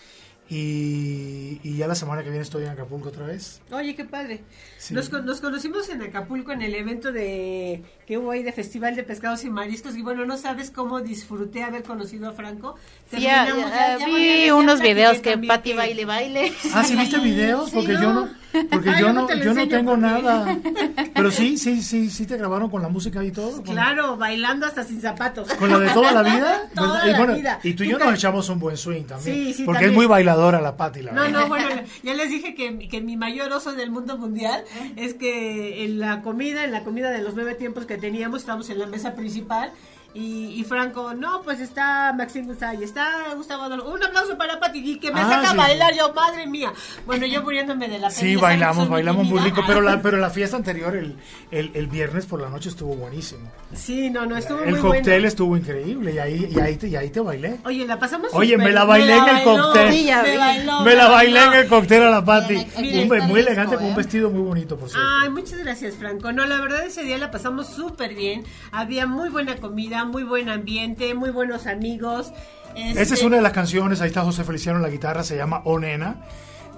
Y, 0.51 1.61
y 1.62 1.76
ya 1.76 1.86
la 1.86 1.94
semana 1.94 2.22
que 2.22 2.30
viene 2.30 2.42
estoy 2.42 2.64
en 2.64 2.70
Acapulco 2.70 3.11
otra 3.11 3.26
vez. 3.26 3.61
Oye, 3.70 3.94
qué 3.94 4.05
padre. 4.05 4.40
Sí. 4.78 4.94
Nos, 4.94 5.09
con- 5.09 5.26
nos 5.26 5.40
conocimos 5.40 5.88
en 5.90 6.03
Acapulco 6.03 6.53
en 6.53 6.62
el 6.62 6.74
evento 6.74 7.12
de 7.12 7.82
que 8.07 8.16
hubo 8.18 8.30
ahí 8.30 8.42
de 8.42 8.53
Festival 8.53 8.96
de 8.96 9.03
Pescados 9.03 9.44
y 9.44 9.51
Mariscos 9.51 9.96
y 9.96 10.03
bueno, 10.03 10.24
no 10.24 10.38
sabes 10.38 10.70
cómo 10.70 11.01
disfruté 11.01 11.62
haber 11.62 11.82
conocido 11.82 12.28
a 12.28 12.32
Franco. 12.32 12.76
Sí, 13.11 13.20
ya, 13.20 13.44
Terminamos, 13.44 13.72
ya- 13.76 13.99
ya- 13.99 13.99
ya 13.99 14.07
vi 14.07 14.51
unos 14.51 14.80
videos 14.80 15.18
que 15.18 15.36
Pati 15.38 15.74
baile, 15.74 16.05
baile. 16.05 16.53
Ah, 16.74 16.82
¿sí 16.84 16.96
viste 16.96 17.18
videos? 17.18 17.70
Sí, 17.70 17.76
Porque 17.76 17.92
no. 17.94 18.03
yo 18.03 18.12
no, 18.14 18.28
porque 18.70 18.90
yo 19.00 19.12
no, 19.12 19.32
yo 19.34 19.54
no 19.54 19.68
tengo 19.68 19.96
nada. 19.96 20.59
Pero 21.14 21.30
sí, 21.30 21.56
sí, 21.59 21.82
sí, 21.82 22.11
sí 22.11 22.26
te 22.26 22.36
grabaron 22.36 22.70
con 22.70 22.82
la 22.82 22.88
música 22.88 23.22
y 23.24 23.30
todo. 23.30 23.62
Claro, 23.62 24.16
bailando 24.16 24.66
hasta 24.66 24.84
sin 24.84 25.00
zapatos. 25.00 25.52
Con 25.54 25.70
la 25.70 25.78
de 25.78 25.90
toda 25.90 26.12
la 26.12 26.22
vida. 26.22 26.62
Toda 26.74 27.06
y, 27.06 27.11
la 27.12 27.18
bueno, 27.18 27.34
vida. 27.34 27.61
y 27.62 27.74
tú 27.74 27.84
y 27.84 27.88
yo 27.88 27.98
nos 27.98 28.14
echamos 28.14 28.48
un 28.48 28.59
buen 28.59 28.76
swing 28.76 29.04
también. 29.04 29.36
Sí, 29.36 29.54
sí, 29.54 29.64
porque 29.64 29.78
también. 29.78 29.90
es 29.92 29.96
muy 29.96 30.06
bailadora 30.06 30.61
la 30.61 30.76
Patti, 30.76 31.02
la 31.02 31.12
No, 31.12 31.22
verdad. 31.22 31.40
no, 31.40 31.48
bueno, 31.48 31.68
ya 32.02 32.14
les 32.14 32.30
dije 32.30 32.54
que, 32.54 32.88
que 32.88 33.00
mi 33.00 33.16
mayor 33.16 33.52
oso 33.52 33.72
del 33.72 33.90
mundo 33.90 34.16
mundial 34.18 34.64
es 34.96 35.14
que 35.14 35.84
en 35.84 35.98
la 35.98 36.22
comida, 36.22 36.64
en 36.64 36.72
la 36.72 36.84
comida 36.84 37.11
de 37.11 37.22
los 37.22 37.34
nueve 37.34 37.54
tiempos 37.54 37.86
que 37.86 37.96
teníamos, 37.96 38.40
estábamos 38.40 38.70
en 38.70 38.78
la 38.78 38.86
mesa 38.86 39.14
principal 39.14 39.72
y, 40.18 40.60
y 40.60 40.64
Franco, 40.64 41.14
no, 41.14 41.42
pues 41.42 41.60
está 41.60 42.12
Maxine 42.16 42.46
Gustavo, 42.46 42.82
está 42.82 43.34
Gustavo 43.36 43.62
Adolfo. 43.64 43.90
Un 43.90 44.02
aplauso 44.02 44.36
para 44.36 44.58
Pati 44.58 44.78
y 44.78 44.98
que 44.98 45.12
me 45.12 45.20
Ah, 45.20 45.28
saca 45.28 45.48
a 45.48 45.50
sí. 45.52 45.56
bailar 45.56 45.94
yo, 45.94 46.12
madre 46.14 46.46
mía. 46.46 46.72
Bueno, 47.06 47.26
yo 47.26 47.42
muriéndome 47.42 47.86
de 47.88 47.98
la 47.98 48.08
pena. 48.08 48.10
Sí, 48.20 48.36
bailamos, 48.36 48.88
bailamos 48.88 49.26
muy 49.26 49.40
rico, 49.40 49.62
pero 49.66 49.80
la, 49.80 50.00
pero 50.02 50.16
la 50.18 50.30
fiesta 50.30 50.56
anterior, 50.56 50.96
el, 50.96 51.16
el, 51.50 51.70
el 51.74 51.86
viernes 51.86 52.26
por 52.26 52.40
la 52.40 52.48
noche 52.50 52.68
estuvo 52.68 52.94
buenísimo. 52.96 53.50
Sí, 53.74 54.10
no, 54.10 54.26
no, 54.26 54.36
estuvo 54.36 54.60
el 54.62 54.70
muy 54.72 54.80
cóctel 54.80 55.12
bueno. 55.14 55.28
estuvo 55.28 55.56
increíble 55.56 56.12
y 56.14 56.18
ahí, 56.18 56.48
y 56.54 56.60
ahí, 56.60 56.76
te, 56.76 56.88
y 56.88 56.96
ahí 56.96 57.10
te 57.10 57.20
bailé. 57.20 57.58
Oye, 57.64 57.86
la 57.86 57.98
pasamos 57.98 58.30
Oye, 58.32 58.56
me 58.56 58.72
la 58.72 58.84
bailé 58.84 59.16
en 59.16 59.28
el 59.28 59.34
bailó, 59.44 59.62
cóctel. 59.62 59.92
Sí, 59.92 60.10
me 60.10 60.30
vi. 60.30 60.36
bailó, 60.36 60.80
Me 60.80 60.94
la 60.94 61.08
bailé 61.08 61.44
en 61.44 61.52
el 61.52 61.68
cóctel 61.68 62.02
a 62.02 62.10
la 62.10 62.18
está 62.18 63.26
muy 63.26 63.40
el 63.40 63.46
elegante, 63.46 63.76
con 63.76 63.84
un 63.86 63.94
vestido 63.94 64.30
muy 64.30 64.42
bonito, 64.42 64.76
por 64.76 64.88
cierto. 64.88 65.06
Ay, 65.22 65.30
muchas 65.30 65.58
gracias, 65.58 65.94
Franco. 65.96 66.32
No, 66.32 66.46
la 66.46 66.60
verdad 66.60 66.84
ese 66.84 67.02
día 67.02 67.18
la 67.18 67.30
pasamos 67.30 67.68
súper 67.68 68.14
bien. 68.14 68.44
Había 68.72 69.06
muy 69.06 69.28
buena 69.28 69.56
comida, 69.56 70.04
muy 70.09 70.24
buen 70.24 70.48
ambiente, 70.48 71.14
muy 71.14 71.30
buenos 71.30 71.66
amigos. 71.66 72.32
Esa 72.74 73.00
es 73.02 73.12
Este, 73.12 73.26
una 73.26 73.36
de 73.36 73.42
las 73.42 73.52
canciones, 73.52 74.00
ahí 74.00 74.09
está 74.09 74.22
José 74.22 74.44
Feliciano 74.44 74.78
en 74.78 74.82
la 74.82 74.90
guitarra, 74.90 75.22
se 75.24 75.36
llama 75.36 75.62
O 75.64 75.78
Nena. 75.78 76.16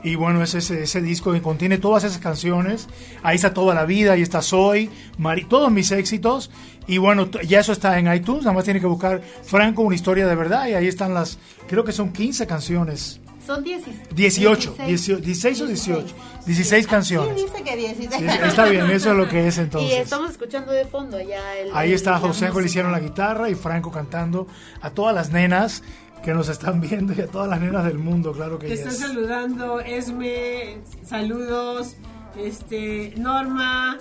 Y 0.02 0.14
bueno, 0.14 0.42
es 0.42 0.54
ese, 0.54 0.84
ese 0.84 1.02
disco 1.02 1.30
que 1.32 1.42
contiene 1.42 1.76
todas 1.76 2.04
esas 2.04 2.18
canciones. 2.20 2.88
Ahí 3.22 3.36
está 3.36 3.52
Toda 3.52 3.74
la 3.74 3.84
Vida, 3.84 4.12
ahí 4.12 4.22
está 4.22 4.40
Soy, 4.40 4.88
Mari- 5.18 5.44
todos 5.46 5.70
mis 5.70 5.90
éxitos. 5.90 6.50
Y 6.86 6.96
bueno, 6.96 7.28
ya 7.46 7.60
eso 7.60 7.72
está 7.72 7.98
en 7.98 8.10
iTunes, 8.12 8.44
nada 8.44 8.54
más 8.54 8.64
tiene 8.64 8.80
que 8.80 8.86
buscar 8.86 9.20
Franco, 9.42 9.82
una 9.82 9.94
historia 9.94 10.26
de 10.26 10.34
verdad. 10.34 10.68
Y 10.68 10.74
ahí 10.74 10.86
están 10.88 11.12
las, 11.12 11.38
creo 11.68 11.84
que 11.84 11.92
son 11.92 12.12
15 12.14 12.46
canciones. 12.46 13.20
Son 13.54 13.64
16. 13.64 13.96
18, 14.14 14.74
16, 14.86 14.86
18, 14.86 15.20
16 15.20 15.60
o 15.62 15.66
18. 15.66 16.14
16 16.46 16.84
Sí, 16.84 16.90
canciones. 16.90 17.34
dice 17.36 17.62
que 17.64 17.76
16. 17.76 18.10
Sí, 18.20 18.26
Está 18.44 18.64
bien, 18.66 18.88
eso 18.90 19.10
es 19.10 19.16
lo 19.16 19.28
que 19.28 19.46
es 19.48 19.56
Y 19.58 19.60
entonces. 19.60 19.98
estamos 19.98 20.30
escuchando 20.30 20.70
de 20.72 20.84
fondo 20.84 21.20
ya 21.20 21.56
el. 21.58 21.70
Ahí 21.74 21.92
está 21.92 22.18
José. 22.18 22.52
Feliciano 22.52 22.88
en 22.88 22.92
la 22.92 23.00
guitarra 23.00 23.50
y 23.50 23.54
Franco 23.56 23.90
cantando 23.90 24.46
a 24.80 24.90
todas 24.90 25.14
las 25.14 25.30
nenas 25.30 25.82
que 26.22 26.32
nos 26.32 26.48
están 26.48 26.80
viendo 26.80 27.12
y 27.12 27.20
a 27.22 27.26
todas 27.26 27.48
las 27.48 27.60
nenas 27.60 27.84
del 27.84 27.98
mundo, 27.98 28.32
claro 28.32 28.58
que 28.58 28.68
Te 28.68 28.74
están 28.74 28.92
saludando, 28.92 29.80
Esme, 29.80 30.76
saludos, 31.04 31.96
este, 32.38 33.14
Norma, 33.16 33.98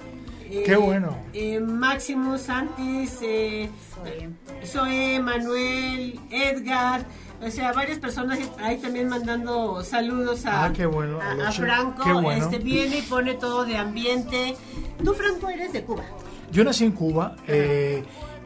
eh, 0.49 0.63
Qué 0.65 0.75
bueno. 0.75 1.17
eh, 1.33 1.59
Maximus, 1.61 2.41
Santis, 2.41 3.19
eh, 3.21 3.69
Zoe, 4.65 5.19
Manuel, 5.21 6.19
Edgar, 6.29 7.05
o 7.45 7.49
sea, 7.51 7.71
varias 7.73 7.99
personas 7.99 8.39
ahí 8.59 8.77
también 8.77 9.07
mandando 9.09 9.83
saludos 9.83 10.45
a, 10.45 10.65
Ah, 10.65 10.73
qué 10.73 10.85
bueno, 10.85 11.19
a, 11.21 11.47
a. 11.47 11.51
Franco. 11.51 12.03
Qué 12.03 12.13
bueno. 12.13 12.43
Este 12.45 12.59
viene 12.59 12.97
y 12.99 13.01
pone 13.03 13.35
todo 13.35 13.65
de 13.65 13.77
ambiente. 13.77 14.55
Tú, 15.03 15.13
Franco, 15.13 15.49
eres 15.49 15.71
de 15.73 15.83
Cuba. 15.83 16.03
Yo 16.51 16.63
nací 16.63 16.83
en 16.85 16.91
Cuba. 16.91 17.35
eh, 17.47 18.03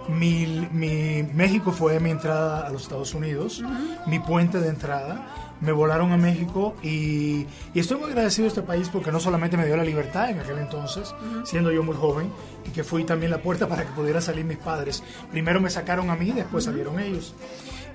mi, 0.10 0.68
mi- 0.74 1.24
México 1.34 1.72
fue 1.72 1.98
mi 2.02 2.10
entrada 2.10 2.68
a 2.68 2.70
los 2.70 2.82
Estados 2.84 3.14
Unidos, 3.14 3.64
mi 4.06 4.20
puente 4.20 4.60
de 4.60 4.68
entrada. 4.68 5.30
Me 5.62 5.72
volaron 5.72 6.12
a 6.12 6.18
México 6.18 6.76
y, 6.84 7.46
y 7.74 7.80
estoy 7.80 7.98
muy 7.98 8.10
agradecido 8.10 8.46
a 8.46 8.50
este 8.50 8.62
país 8.64 8.90
porque 8.90 9.14
no 9.14 9.22
solamente 9.22 9.56
me 9.56 9.66
dio 9.66 9.78
la 9.78 9.86
libertad 9.86 10.30
en 10.30 10.42
aquel 10.42 10.58
entonces, 10.58 11.16
siendo 11.46 11.72
yo 11.72 11.84
muy 11.84 11.96
joven, 11.96 12.30
y 12.66 12.72
que 12.72 12.84
fui 12.84 13.06
también 13.06 13.32
la 13.32 13.38
puerta 13.38 13.66
para 13.70 13.84
que 13.86 13.92
pudieran 13.94 14.22
salir 14.22 14.44
mis 14.44 14.58
padres. 14.58 15.02
Primero 15.32 15.62
me 15.62 15.70
sacaron 15.70 16.10
a 16.10 16.18
mí, 16.18 16.34
después 16.34 16.66
salieron 16.66 17.00
ellos. 17.00 17.34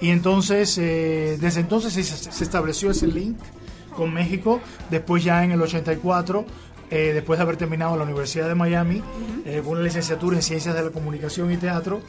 Y 0.01 0.11
entonces, 0.11 0.79
eh, 0.79 1.39
desde 1.41 1.61
entonces 1.61 1.93
se, 1.93 2.03
se 2.05 2.45
estableció 2.45 2.91
ese 2.91 3.07
link 3.07 3.39
con 3.97 4.15
México. 4.15 4.61
Después 4.91 5.25
ya 5.25 5.45
en 5.45 5.51
el 5.53 5.61
84, 5.61 6.47
eh, 6.91 7.13
después 7.13 7.39
de 7.39 7.43
haber 7.43 7.57
terminado 7.57 7.97
la 7.97 8.05
Universidad 8.05 8.49
de 8.49 8.55
Miami, 8.55 9.03
eh, 9.45 9.61
con 9.63 9.73
una 9.73 9.83
licenciatura 9.83 10.37
en 10.37 10.43
Ciencias 10.43 10.75
de 10.75 10.83
la 10.83 10.91
Comunicación 10.91 11.53
y 11.53 11.57
Teatro, 11.57 12.01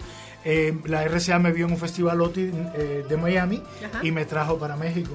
eh, 0.45 0.77
la 0.85 1.03
RCA 1.03 1.39
me 1.39 1.51
vio 1.51 1.65
en 1.65 1.73
un 1.73 1.77
festival 1.77 2.21
OTI 2.21 2.51
eh, 2.75 3.05
de 3.09 3.17
Miami 3.17 3.61
Ajá. 3.85 4.05
y 4.05 4.11
me 4.11 4.25
trajo 4.25 4.57
para 4.57 4.77
México. 4.77 5.11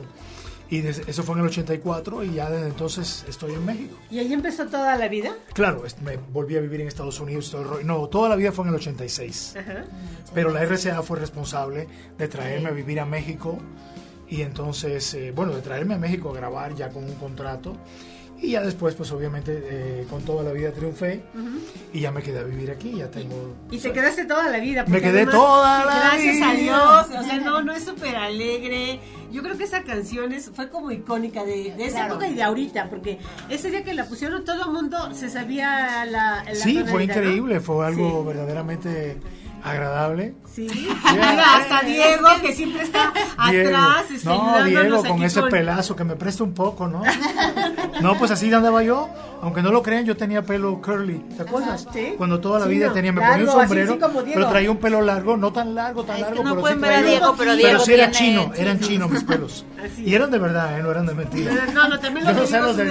Y 0.71 0.81
des- 0.81 1.03
eso 1.07 1.23
fue 1.23 1.35
en 1.35 1.43
el 1.43 1.47
84 1.49 2.25
y 2.25 2.35
ya 2.35 2.49
desde 2.51 2.67
entonces 2.69 3.25
estoy 3.29 3.53
en 3.53 3.65
México. 3.65 3.97
¿Y 4.11 4.19
ahí 4.19 4.33
empezó 4.33 4.67
toda 4.67 4.97
la 4.97 5.09
vida? 5.09 5.33
Claro, 5.53 5.83
me 6.03 6.17
volví 6.17 6.57
a 6.57 6.61
vivir 6.61 6.81
en 6.81 6.89
Estados 6.89 7.21
Unidos. 7.21 7.51
todo 7.51 7.79
el. 7.79 7.87
No, 7.87 8.09
toda 8.09 8.29
la 8.31 8.37
vida 8.37 8.51
fue 8.51 8.65
en 8.65 8.71
el 8.71 8.77
86. 8.77 9.57
Ajá. 9.59 9.85
Pero 10.33 10.51
la 10.51 10.63
RCA 10.63 11.03
fue 11.03 11.19
responsable 11.19 11.87
de 12.17 12.29
traerme 12.29 12.71
a 12.71 12.73
vivir 12.73 12.99
a 12.99 13.05
México 13.05 13.59
y 14.29 14.41
entonces, 14.43 15.13
eh, 15.15 15.33
bueno, 15.37 15.53
de 15.55 15.61
traerme 15.61 15.95
a 15.95 15.99
México 15.99 16.31
a 16.31 16.35
grabar 16.35 16.75
ya 16.75 16.89
con 16.89 17.05
un 17.05 17.15
contrato. 17.17 17.77
Y 18.45 18.51
ya 18.51 18.61
después, 18.61 18.95
pues 18.95 19.11
obviamente, 19.11 19.59
eh, 19.71 20.07
con 20.11 20.23
toda 20.23 20.43
la 20.43 20.53
vida 20.53 20.71
triunfé 20.71 21.23
y 21.95 22.01
ya 22.01 22.11
me 22.11 22.23
quedé 22.23 22.41
a 22.41 22.43
vivir 22.43 22.71
aquí, 22.71 22.93
ya 22.97 23.11
tengo... 23.11 23.55
Y 23.71 23.79
te 23.79 23.91
quedaste 23.91 24.27
toda 24.27 24.51
la 24.51 24.59
vida. 24.59 24.85
Me 24.87 25.01
quedé 25.01 25.23
además, 25.23 25.35
toda 25.35 25.85
la 25.87 25.95
Gracias 26.11 26.43
a 26.43 26.53
vida. 26.53 26.63
Dios. 26.63 27.21
O 27.21 27.23
sea, 27.25 27.39
no, 27.41 27.63
no 27.63 27.73
es 27.73 27.85
súper 27.85 28.17
alegre. 28.17 29.01
Yo 29.33 29.43
creo 29.43 29.57
que 29.57 29.65
esa 29.65 29.83
canción 29.83 30.33
es, 30.33 30.51
fue 30.55 30.69
como 30.69 30.91
icónica 30.91 31.43
de, 31.45 31.73
de 31.75 31.87
esa 31.87 32.01
Claro. 32.01 32.13
época 32.15 32.29
y 32.29 32.35
de 32.35 32.43
ahorita, 32.43 32.91
porque 32.91 33.19
ese 33.49 33.71
día 33.71 33.83
que 33.83 33.95
la 33.95 34.05
pusieron 34.05 34.45
todo 34.45 34.65
el 34.67 34.71
mundo 34.73 35.15
se 35.15 35.31
sabía 35.31 36.05
la, 36.05 36.45
la 36.45 36.55
Sí, 36.55 36.85
fue 36.87 37.05
increíble, 37.05 37.61
fue 37.61 37.87
algo 37.87 38.21
Sí. 38.21 38.27
verdaderamente 38.29 39.17
agradable. 39.65 40.35
Sí, 40.55 40.67
Mira, 41.13 41.57
hasta 41.57 41.81
Diego, 41.83 42.29
que 42.43 42.53
siempre 42.55 42.83
está 42.83 43.13
Diego. 43.51 43.71
atrás, 43.77 44.05
este, 44.13 44.29
no, 44.29 44.63
Diego, 44.65 45.03
con 45.03 45.23
ese 45.23 45.41
con- 45.41 45.51
pelazo 45.51 45.97
que 45.97 46.05
me 46.05 46.15
presta 46.17 46.45
un 46.45 46.55
poco, 46.55 46.87
¿no? 46.87 47.03
no, 48.01 48.17
pues 48.19 48.31
así 48.31 48.53
andaba 48.53 48.83
yo. 48.83 49.09
Aunque 49.43 49.61
no 49.63 49.71
lo 49.71 49.83
crean, 49.83 50.07
yo 50.07 50.17
tenía 50.17 50.41
pelo 50.43 50.81
curly, 50.81 51.19
¿te 51.37 51.43
acuerdas? 51.43 51.87
sí. 51.93 52.15
Cuando 52.17 52.41
toda 52.41 52.61
la 52.61 52.65
Sí, 52.65 52.71
vida 52.73 52.87
no, 52.87 52.93
tenía, 52.95 53.13
me 53.13 53.21
largo, 53.21 53.37
ponía 53.37 53.53
un 53.55 53.61
sombrero, 53.61 53.91
así 53.93 54.01
como 54.01 54.23
Diego. 54.23 54.41
pero 54.41 54.49
traía 54.51 54.71
un 54.71 54.77
pelo 54.79 55.03
largo, 55.03 55.37
no 55.37 55.53
tan 55.53 55.75
largo, 55.75 56.03
tan 56.05 56.17
Es 56.17 56.23
que 56.25 56.29
largo, 56.31 56.45
no 56.45 56.51
pero 56.53 56.61
pueden 56.63 56.79
sí 56.79 56.83
ver 56.83 56.93
a 56.95 57.03
Diego, 57.03 57.27
pero 57.37 57.37
pero 57.37 57.57
Diego 57.57 57.79
sí 57.81 57.93
era 57.93 58.11
chino, 58.11 58.51
sí, 58.55 58.63
eran 58.63 58.81
chinos 58.81 59.11
mis 59.11 59.23
pelos. 59.25 59.67
Así 59.85 60.03
Y 60.03 60.15
eran 60.15 60.31
de 60.31 60.39
verdad, 60.39 60.79
¿eh? 60.79 60.83
no 60.83 60.91
eran 60.91 61.05
de 61.05 61.15
mentira. 61.15 61.53
No, 61.75 61.89
no, 61.89 62.01
también 62.01 62.25
Yo 62.27 62.33
los 62.33 62.37
no 62.37 62.41
de 62.43 62.47
sé 62.47 62.53
Diego 62.57 62.67
los 62.69 62.77
de 62.79 62.85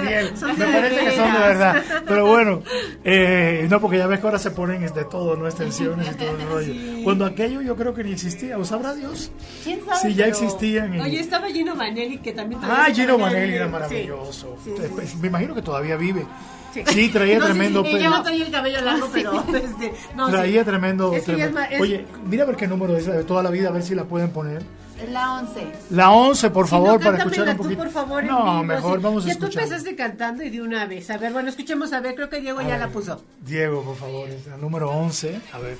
me 0.56 0.64
parece 0.72 1.04
que 1.06 1.16
son 1.16 1.32
de 1.32 1.38
verdad. 1.40 1.82
Pero 2.06 2.26
bueno, 2.26 2.62
eh, 3.02 3.66
no, 3.68 3.80
porque 3.80 3.98
ya 3.98 4.06
ves 4.06 4.20
que 4.20 4.26
ahora 4.26 4.38
se 4.38 4.52
ponen 4.52 4.80
de 4.94 5.04
todo, 5.06 5.34
¿no? 5.34 5.48
Extensiones 5.48 6.06
y 6.08 6.14
todo 6.14 6.30
el 6.38 6.48
rollo. 6.48 6.63
Cuando 7.04 7.24
aquello 7.26 7.60
yo 7.62 7.76
creo 7.76 7.94
que 7.94 8.04
ni 8.04 8.12
existía, 8.12 8.58
o 8.58 8.64
sabrá 8.64 8.94
Dios. 8.94 9.30
¿Quién 9.62 9.80
sabe? 9.84 10.00
Si 10.00 10.14
ya 10.14 10.24
Pero- 10.24 10.36
existían. 10.36 11.00
Oye, 11.00 11.20
estaba 11.20 11.48
Gino 11.48 11.74
Vanelli, 11.74 12.18
que 12.18 12.32
también... 12.32 12.60
Ah, 12.64 12.86
Gino 12.94 13.14
el- 13.28 13.34
era 13.54 13.66
sí. 13.66 13.72
maravilloso. 13.72 14.56
Sí, 14.64 14.72
sí, 14.76 14.82
Pues, 14.94 15.10
sí. 15.10 15.16
Me 15.20 15.28
imagino 15.28 15.54
que 15.54 15.62
todavía 15.62 15.96
vive. 15.96 16.24
Sí. 16.72 16.82
Sí, 16.86 17.08
traía 17.08 17.34
No, 17.38 17.46
sí, 17.46 17.50
tremendo 17.52 17.82
sí, 17.84 17.86
pelo. 17.92 17.98
Ella 17.98 18.10
no 18.10 18.22
traía 18.22 18.44
el 18.46 18.50
cabello 18.52 18.80
largo, 18.80 19.08
pero... 19.12 19.44
Este, 19.54 19.92
no, 20.16 20.28
traía 20.30 20.60
sí. 20.60 20.66
tremendo. 20.66 21.12
Es 21.14 21.24
que 21.24 21.36
ya 21.36 21.48
tremendo- 21.50 21.60
es- 21.70 21.80
Oye, 21.80 22.06
mira 22.26 22.42
a 22.44 22.46
ver 22.46 22.56
qué 22.56 22.66
número 22.66 22.96
es 22.96 23.06
de 23.06 23.24
toda 23.24 23.42
la 23.42 23.50
vida, 23.50 23.68
a 23.68 23.72
ver 23.72 23.82
si 23.82 23.94
la 23.94 24.04
pueden 24.04 24.30
poner. 24.30 24.62
La 25.10 25.32
11. 25.40 25.66
La 25.90 26.10
11, 26.12 26.50
por 26.50 26.66
Si 26.66 26.70
favor, 26.70 26.92
no, 26.94 26.98
para 27.00 27.18
escuchar 27.18 27.48
un 27.48 27.56
tú, 27.56 27.62
poquito. 27.64 27.82
por 27.82 27.90
favor, 27.90 28.24
no, 28.24 28.38
vivo, 28.52 28.62
mejor 28.62 28.98
sí. 28.98 29.02
vamos 29.04 29.24
a 29.24 29.28
Ya 29.28 29.34
tú 29.34 29.46
escuchar. 29.46 29.62
empezaste 29.64 29.96
cantando 29.96 30.44
y 30.44 30.50
de 30.50 30.62
una 30.62 30.86
vez. 30.86 31.10
A 31.10 31.18
ver, 31.18 31.32
bueno, 31.32 31.48
escuchemos 31.48 31.92
a 31.92 32.00
ver, 32.00 32.14
creo 32.14 32.30
que 32.30 32.40
Diego 32.40 32.60
A 32.60 32.62
ya 32.62 32.68
ver, 32.70 32.78
la 32.78 32.88
puso. 32.88 33.20
Diego, 33.44 33.82
por 33.82 33.96
favor, 33.96 34.28
es 34.30 34.46
la 34.46 34.56
número 34.56 34.88
11. 34.90 35.40
A 35.52 35.58
ver. 35.58 35.76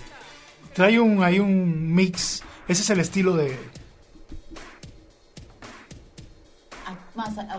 Trae 0.75 0.99
un, 1.01 1.23
hay 1.23 1.39
un 1.39 1.95
mix. 1.95 2.43
Ese 2.69 2.83
es 2.83 2.91
el 2.91 3.01
estilo 3.01 3.37
de. 3.37 3.57
Ah, 6.87 6.97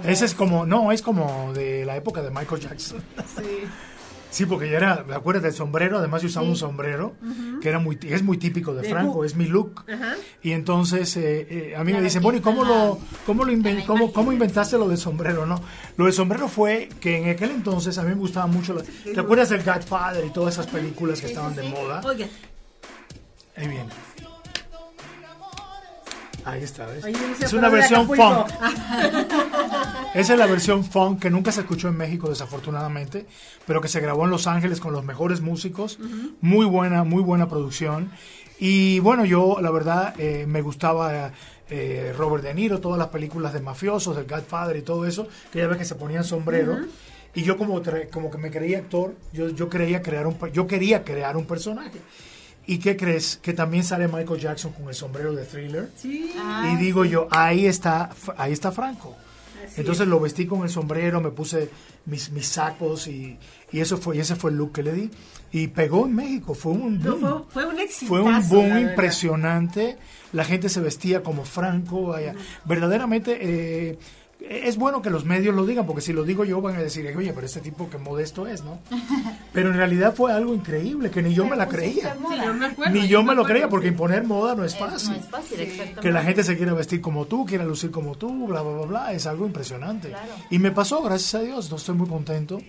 Ese 0.05 0.26
es 0.26 0.34
como. 0.34 0.66
No, 0.66 0.91
es 0.91 1.01
como 1.01 1.53
de 1.53 1.86
la 1.86 1.95
época 1.95 2.22
de 2.22 2.30
Michael 2.32 2.61
Jackson. 2.61 2.99
Sí. 3.38 3.43
Sí, 4.32 4.45
porque 4.45 4.70
ya 4.70 4.76
era, 4.76 5.05
¿me 5.07 5.16
acuerdas 5.16 5.43
del 5.43 5.53
sombrero? 5.53 5.97
Además 5.97 6.22
yo 6.22 6.28
usaba 6.28 6.45
un 6.45 6.57
sombrero 6.57 7.13
que 7.61 7.70
era 7.70 7.80
muy, 7.80 7.97
es 8.01 8.22
muy 8.22 8.36
típico 8.38 8.74
de 8.74 8.82
De 8.82 8.89
Franco, 8.89 9.24
es 9.24 9.34
mi 9.34 9.45
look. 9.45 9.86
Y 10.43 10.51
entonces 10.51 11.16
eh, 11.16 11.47
eh, 11.49 11.76
a 11.78 11.86
mí 11.86 11.93
me 11.93 12.01
dicen, 12.01 12.22
bueno, 12.22 12.39
¿y 12.39 12.41
cómo 12.41 12.63
la- 12.66 12.70
lo, 12.88 12.99
cómo 13.26 13.45
lo 13.45 13.53
inven- 13.53 13.78
la 13.80 13.86
cómo, 13.86 14.11
cómo 14.11 14.34
inventaste 14.34 14.78
lo 14.78 14.89
del 14.89 14.97
sombrero? 14.97 15.45
No, 15.45 15.61
lo 15.95 16.03
del 16.03 16.13
sombrero 16.13 16.49
fue 16.49 16.89
que 16.99 17.16
en 17.18 17.30
aquel 17.30 17.51
entonces 17.51 17.97
a 17.97 18.01
mí 18.03 18.09
me 18.09 18.16
gustaban 18.16 18.51
mucho, 18.51 18.74
las- 18.74 18.84
¿te 19.05 19.18
acuerdas 19.18 19.47
del 19.51 19.63
Godfather 19.63 20.26
y 20.26 20.32
todas 20.32 20.55
esas 20.55 20.68
películas 20.68 21.22
que 21.22 21.28
estaban 21.28 21.55
de 21.55 21.63
moda? 21.70 22.01
Ahí 23.56 23.68
viene. 23.68 23.89
Ahí 26.45 26.62
está, 26.62 26.86
¿ves? 26.86 27.03
oye, 27.03 27.18
es 27.41 27.53
una 27.53 27.70
versión 27.70 28.06
funk. 28.06 28.47
Esa 30.14 30.34
es 30.34 30.39
la 30.39 30.45
versión 30.45 30.84
funk 30.84 31.20
que 31.20 31.32
nunca 31.32 31.51
se 31.51 31.62
escuchó 31.62 31.88
en 31.88 31.97
México, 31.97 32.30
desafortunadamente, 32.30 33.26
pero 33.66 33.82
que 33.82 33.88
se 33.88 33.99
grabó 33.99 34.26
en 34.26 34.30
Los 34.30 34.45
Ángeles 34.45 34.80
con 34.80 34.93
los 34.93 35.03
mejores 35.03 35.41
músicos. 35.41 35.97
Muy 36.41 36.68
buena, 36.68 37.03
muy 37.03 37.24
buena 37.24 37.49
producción. 37.49 38.12
Y 38.60 38.99
bueno, 38.99 39.26
yo 39.26 39.58
la 39.60 39.72
verdad 39.72 40.14
eh, 40.20 40.45
me 40.47 40.62
gustaba 40.62 41.32
eh, 41.70 42.14
Robert 42.16 42.43
De 42.43 42.53
Niro, 42.53 42.80
todas 42.80 42.99
las 42.99 43.08
películas 43.08 43.51
de 43.51 43.62
mafiosos, 43.62 44.16
del 44.16 44.28
Godfather 44.28 44.78
y 44.78 44.84
todo 44.84 45.08
eso, 45.08 45.28
que 45.51 45.60
ya 45.60 45.68
ves 45.68 45.80
que 45.80 45.86
se 45.86 45.95
ponían 45.95 46.24
sombrero. 46.24 46.78
Y 47.34 47.41
yo 47.41 47.58
como, 47.58 47.82
como 48.14 48.30
que 48.30 48.38
me 48.38 48.51
creía 48.51 48.78
actor, 48.78 49.16
yo, 49.34 49.49
yo, 49.49 49.68
creía 49.68 50.01
crear 50.03 50.28
un, 50.28 50.38
yo 50.53 50.68
quería 50.68 51.03
crear 51.03 51.36
un 51.36 51.45
personaje. 51.45 51.99
¿Y 52.68 52.80
qué 52.80 52.97
crees? 52.97 53.38
Que 53.41 53.53
también 53.53 53.84
sale 53.84 54.07
Michael 54.07 54.39
Jackson 54.39 54.74
con 54.74 54.88
el 54.89 54.95
sombrero 54.95 55.34
de 55.34 55.45
thriller. 55.45 55.89
Sí. 55.95 56.34
y 56.72 56.76
digo 56.78 57.05
yo, 57.05 57.28
ahí 57.32 57.66
está, 57.68 58.09
ahí 58.38 58.53
está 58.53 58.72
Franco. 58.72 59.16
Así 59.66 59.82
Entonces 59.82 60.03
es. 60.03 60.07
lo 60.07 60.20
vestí 60.20 60.45
con 60.45 60.61
el 60.63 60.70
sombrero, 60.70 61.22
me 61.22 61.32
puse 61.32 61.70
mis, 62.05 62.30
mis 62.32 62.47
sacos 62.47 63.07
y, 63.07 63.38
y 63.72 63.80
eso 63.80 63.97
fue, 63.97 64.18
y 64.18 64.20
ese 64.20 64.36
fue 64.36 64.51
el 64.51 64.57
look 64.57 64.74
que 64.74 64.84
le 64.84 64.93
di. 64.93 65.09
Y 65.51 65.68
pegó 65.68 66.05
en 66.05 66.16
México, 66.16 66.53
fue 66.53 66.72
un 66.74 66.99
No, 67.01 67.18
boom. 67.18 67.45
fue, 67.49 67.63
fue 67.63 67.74
un 67.74 67.80
éxito. 67.80 68.07
Fue 68.09 68.22
un 68.22 68.47
boom 68.49 68.78
impresionante. 68.78 69.97
La 70.34 70.43
gente 70.43 70.70
se 70.70 70.82
vestía 70.82 71.24
como 71.24 71.45
Franco. 71.45 72.13
allá. 72.13 72.34
Verdaderamente 72.66 73.38
eh, 73.41 73.97
es 74.49 74.77
bueno 74.77 75.01
que 75.01 75.09
los 75.09 75.25
medios 75.25 75.55
lo 75.55 75.65
digan, 75.65 75.85
porque 75.85 76.01
si 76.01 76.13
lo 76.13 76.23
digo 76.23 76.45
yo 76.45 76.61
van 76.61 76.75
a 76.75 76.79
decir, 76.79 77.05
oye, 77.15 77.33
pero 77.33 77.45
este 77.45 77.61
tipo 77.61 77.89
que 77.89 77.97
modesto 77.97 78.47
es, 78.47 78.63
¿no? 78.63 78.79
Pero 79.53 79.69
en 79.69 79.77
realidad 79.77 80.13
fue 80.13 80.33
algo 80.33 80.53
increíble, 80.53 81.09
que 81.09 81.21
ni 81.21 81.33
yo 81.33 81.45
me 81.45 81.55
la 81.55 81.69
creía. 81.69 82.13
Sí, 82.13 82.35
yo 82.43 82.53
me 82.53 82.65
acuerdo, 82.65 82.93
Ni 82.93 83.07
yo 83.07 83.23
me 83.23 83.33
lo 83.33 83.45
creía, 83.45 83.69
porque 83.69 83.87
sí. 83.87 83.93
imponer 83.93 84.25
moda 84.25 84.53
no 84.53 84.65
es 84.65 84.77
fácil. 84.77 85.11
no 85.11 85.15
es 85.15 85.29
fácil, 85.29 85.61
exactamente. 85.61 86.01
Que 86.01 86.11
la 86.11 86.23
gente 86.23 86.43
se 86.43 86.57
quiera 86.57 86.73
vestir 86.73 86.99
como 86.99 87.25
tú, 87.25 87.45
quiera 87.45 87.63
lucir 87.63 87.89
como 87.89 88.15
tú, 88.15 88.47
bla, 88.47 88.61
bla, 88.61 88.73
bla, 88.73 88.85
bla, 88.85 89.13
es 89.13 89.25
algo 89.27 89.45
impresionante. 89.45 90.09
Claro. 90.09 90.33
Y 90.49 90.59
me 90.59 90.71
pasó, 90.71 91.01
gracias 91.01 91.35
a 91.35 91.39
Dios, 91.39 91.71
no 91.71 91.77
estoy 91.77 91.95
muy 91.95 92.09
contento 92.09 92.59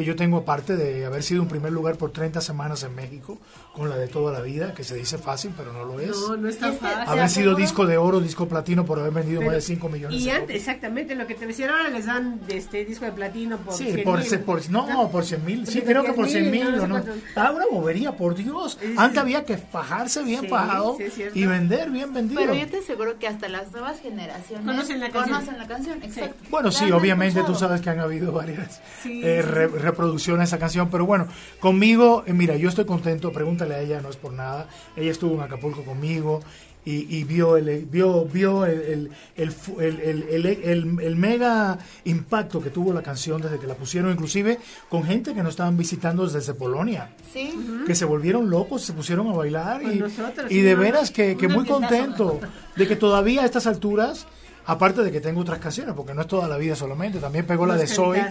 que 0.00 0.06
yo 0.06 0.16
tengo 0.16 0.38
aparte 0.38 0.76
de 0.76 1.04
haber 1.04 1.22
sido 1.22 1.42
en 1.42 1.48
primer 1.48 1.72
lugar 1.72 1.96
por 1.96 2.10
30 2.12 2.40
semanas 2.40 2.82
en 2.84 2.94
México, 2.94 3.38
con 3.74 3.90
la 3.90 3.96
de 3.96 4.08
toda 4.08 4.32
la 4.32 4.40
vida, 4.40 4.72
que 4.74 4.82
se 4.82 4.94
dice 4.94 5.18
fácil, 5.18 5.52
pero 5.56 5.72
no 5.72 5.84
lo 5.84 6.00
es. 6.00 6.10
No, 6.10 6.36
no 6.36 6.48
es 6.48 6.58
tan 6.58 6.70
Y 6.70 6.74
es 6.74 6.78
que- 6.80 6.86
fácil. 6.86 7.08
haber 7.08 7.28
sido 7.28 7.54
disco 7.54 7.86
de 7.86 7.96
oro, 7.98 8.20
disco 8.20 8.48
platino 8.48 8.84
por 8.86 8.98
haber 8.98 9.12
vendido 9.12 9.40
Pero- 9.40 9.50
más 9.52 9.56
de 9.56 9.60
5 9.62 9.88
millones 9.88 10.18
Y 10.20 10.24
de 10.24 10.30
antes, 10.30 10.40
copias. 10.42 10.58
exactamente, 10.60 11.14
lo 11.14 11.26
que 11.26 11.34
te 11.34 11.46
decía 11.46 11.68
ahora 11.70 11.88
les 11.90 12.06
dan 12.06 12.40
este 12.48 12.84
disco 12.84 13.04
de 13.04 13.12
platino 13.12 13.58
por 13.58 13.74
Sí, 13.74 13.84
100 13.92 14.04
por, 14.04 14.18
mil. 14.18 14.26
se- 14.28 14.38
por- 14.38 14.70
no, 14.70 15.08
por 15.10 15.24
100 15.24 15.44
mil. 15.44 15.66
Sí, 15.66 15.80
Por 15.80 15.88
creo 15.88 16.04
que 16.04 16.12
por 16.14 16.26
10,000, 16.26 16.50
100 16.62 16.70
mil. 16.72 16.76
no 16.88 16.98
no. 16.98 17.04
Ah, 17.36 17.52
una 17.54 17.66
bobería, 17.70 18.16
por 18.16 18.34
Dios. 18.34 18.78
Sí. 18.80 18.94
Antes 18.96 19.18
había 19.18 19.44
que 19.44 19.58
fajarse 19.58 20.22
bien 20.22 20.40
Sí, 20.42 20.48
fajado 20.48 20.96
sí, 20.96 21.22
es 21.22 21.36
y 21.36 21.46
vender 21.46 21.90
bien 21.90 22.12
vendido. 22.14 22.40
Pero 22.40 22.54
yo 22.54 22.66
te 22.68 22.78
aseguro 22.78 23.18
que 23.18 23.28
hasta 23.28 23.48
las 23.48 23.70
nuevas 23.72 24.00
generaciones 24.00 24.64
Conocen 24.66 25.00
la 25.00 25.10
canción. 25.10 25.34
conocen 25.36 25.58
la 25.58 25.66
canción, 25.68 26.02
exacto. 26.02 26.36
Bueno, 26.50 26.68
La 26.68 26.72
sí, 26.72 26.90
obviamente 26.90 27.34
tú 27.40 27.52
escuchado. 27.52 27.68
sabes 27.68 27.80
que 27.82 27.90
han 27.90 28.00
habido 28.00 28.32
varias 28.32 28.80
Sí, 29.02 29.20
eh, 29.24 29.42
re- 29.42 29.66
reproducciones 29.90 30.48
esa 30.48 30.58
canción, 30.58 30.88
pero 30.90 31.06
bueno, 31.06 31.26
conmigo, 31.58 32.24
eh, 32.26 32.32
mira, 32.32 32.56
yo 32.56 32.68
estoy 32.68 32.84
contento, 32.84 33.32
pregúntale 33.32 33.74
a 33.74 33.80
ella, 33.80 34.00
no 34.00 34.08
es 34.08 34.16
por 34.16 34.32
nada, 34.32 34.68
ella 34.96 35.10
estuvo 35.10 35.34
en 35.34 35.42
Acapulco 35.42 35.84
conmigo 35.84 36.40
y, 36.84 37.14
y 37.14 37.24
vio 37.24 37.56
el 37.56 37.84
vio 37.84 38.24
vio 38.24 38.64
el 38.64 39.10
el, 39.36 40.98
el, 41.02 41.16
mega 41.16 41.78
impacto 42.04 42.60
que 42.60 42.70
tuvo 42.70 42.92
la 42.94 43.02
canción 43.02 43.42
desde 43.42 43.58
que 43.58 43.66
la 43.66 43.74
pusieron, 43.74 44.10
inclusive 44.10 44.58
con 44.88 45.04
gente 45.04 45.34
que 45.34 45.42
nos 45.42 45.50
estaban 45.50 45.76
visitando 45.76 46.26
desde 46.26 46.54
Polonia. 46.54 47.10
Sí. 47.32 47.54
que 47.86 47.94
se 47.94 48.04
volvieron 48.04 48.50
locos, 48.50 48.82
se 48.82 48.92
pusieron 48.92 49.28
a 49.28 49.32
bailar 49.32 49.82
y, 49.82 49.98
nosotros, 49.98 50.50
y 50.50 50.54
sí, 50.54 50.60
de 50.62 50.74
veras 50.74 51.10
que, 51.10 51.36
muy 51.48 51.66
contento 51.66 52.40
de 52.76 52.88
que 52.88 52.96
todavía 52.96 53.42
a 53.42 53.44
estas 53.44 53.66
alturas, 53.66 54.26
aparte 54.66 55.02
de 55.02 55.10
que 55.10 55.20
tengo 55.20 55.40
otras 55.40 55.58
canciones, 55.58 55.94
porque 55.94 56.14
no 56.14 56.22
es 56.22 56.26
toda 56.26 56.46
la 56.48 56.56
vida 56.56 56.76
solamente, 56.76 57.18
también 57.18 57.46
pegó 57.46 57.66
la 57.66 57.76
de 57.76 57.86
Zoe. 57.86 58.24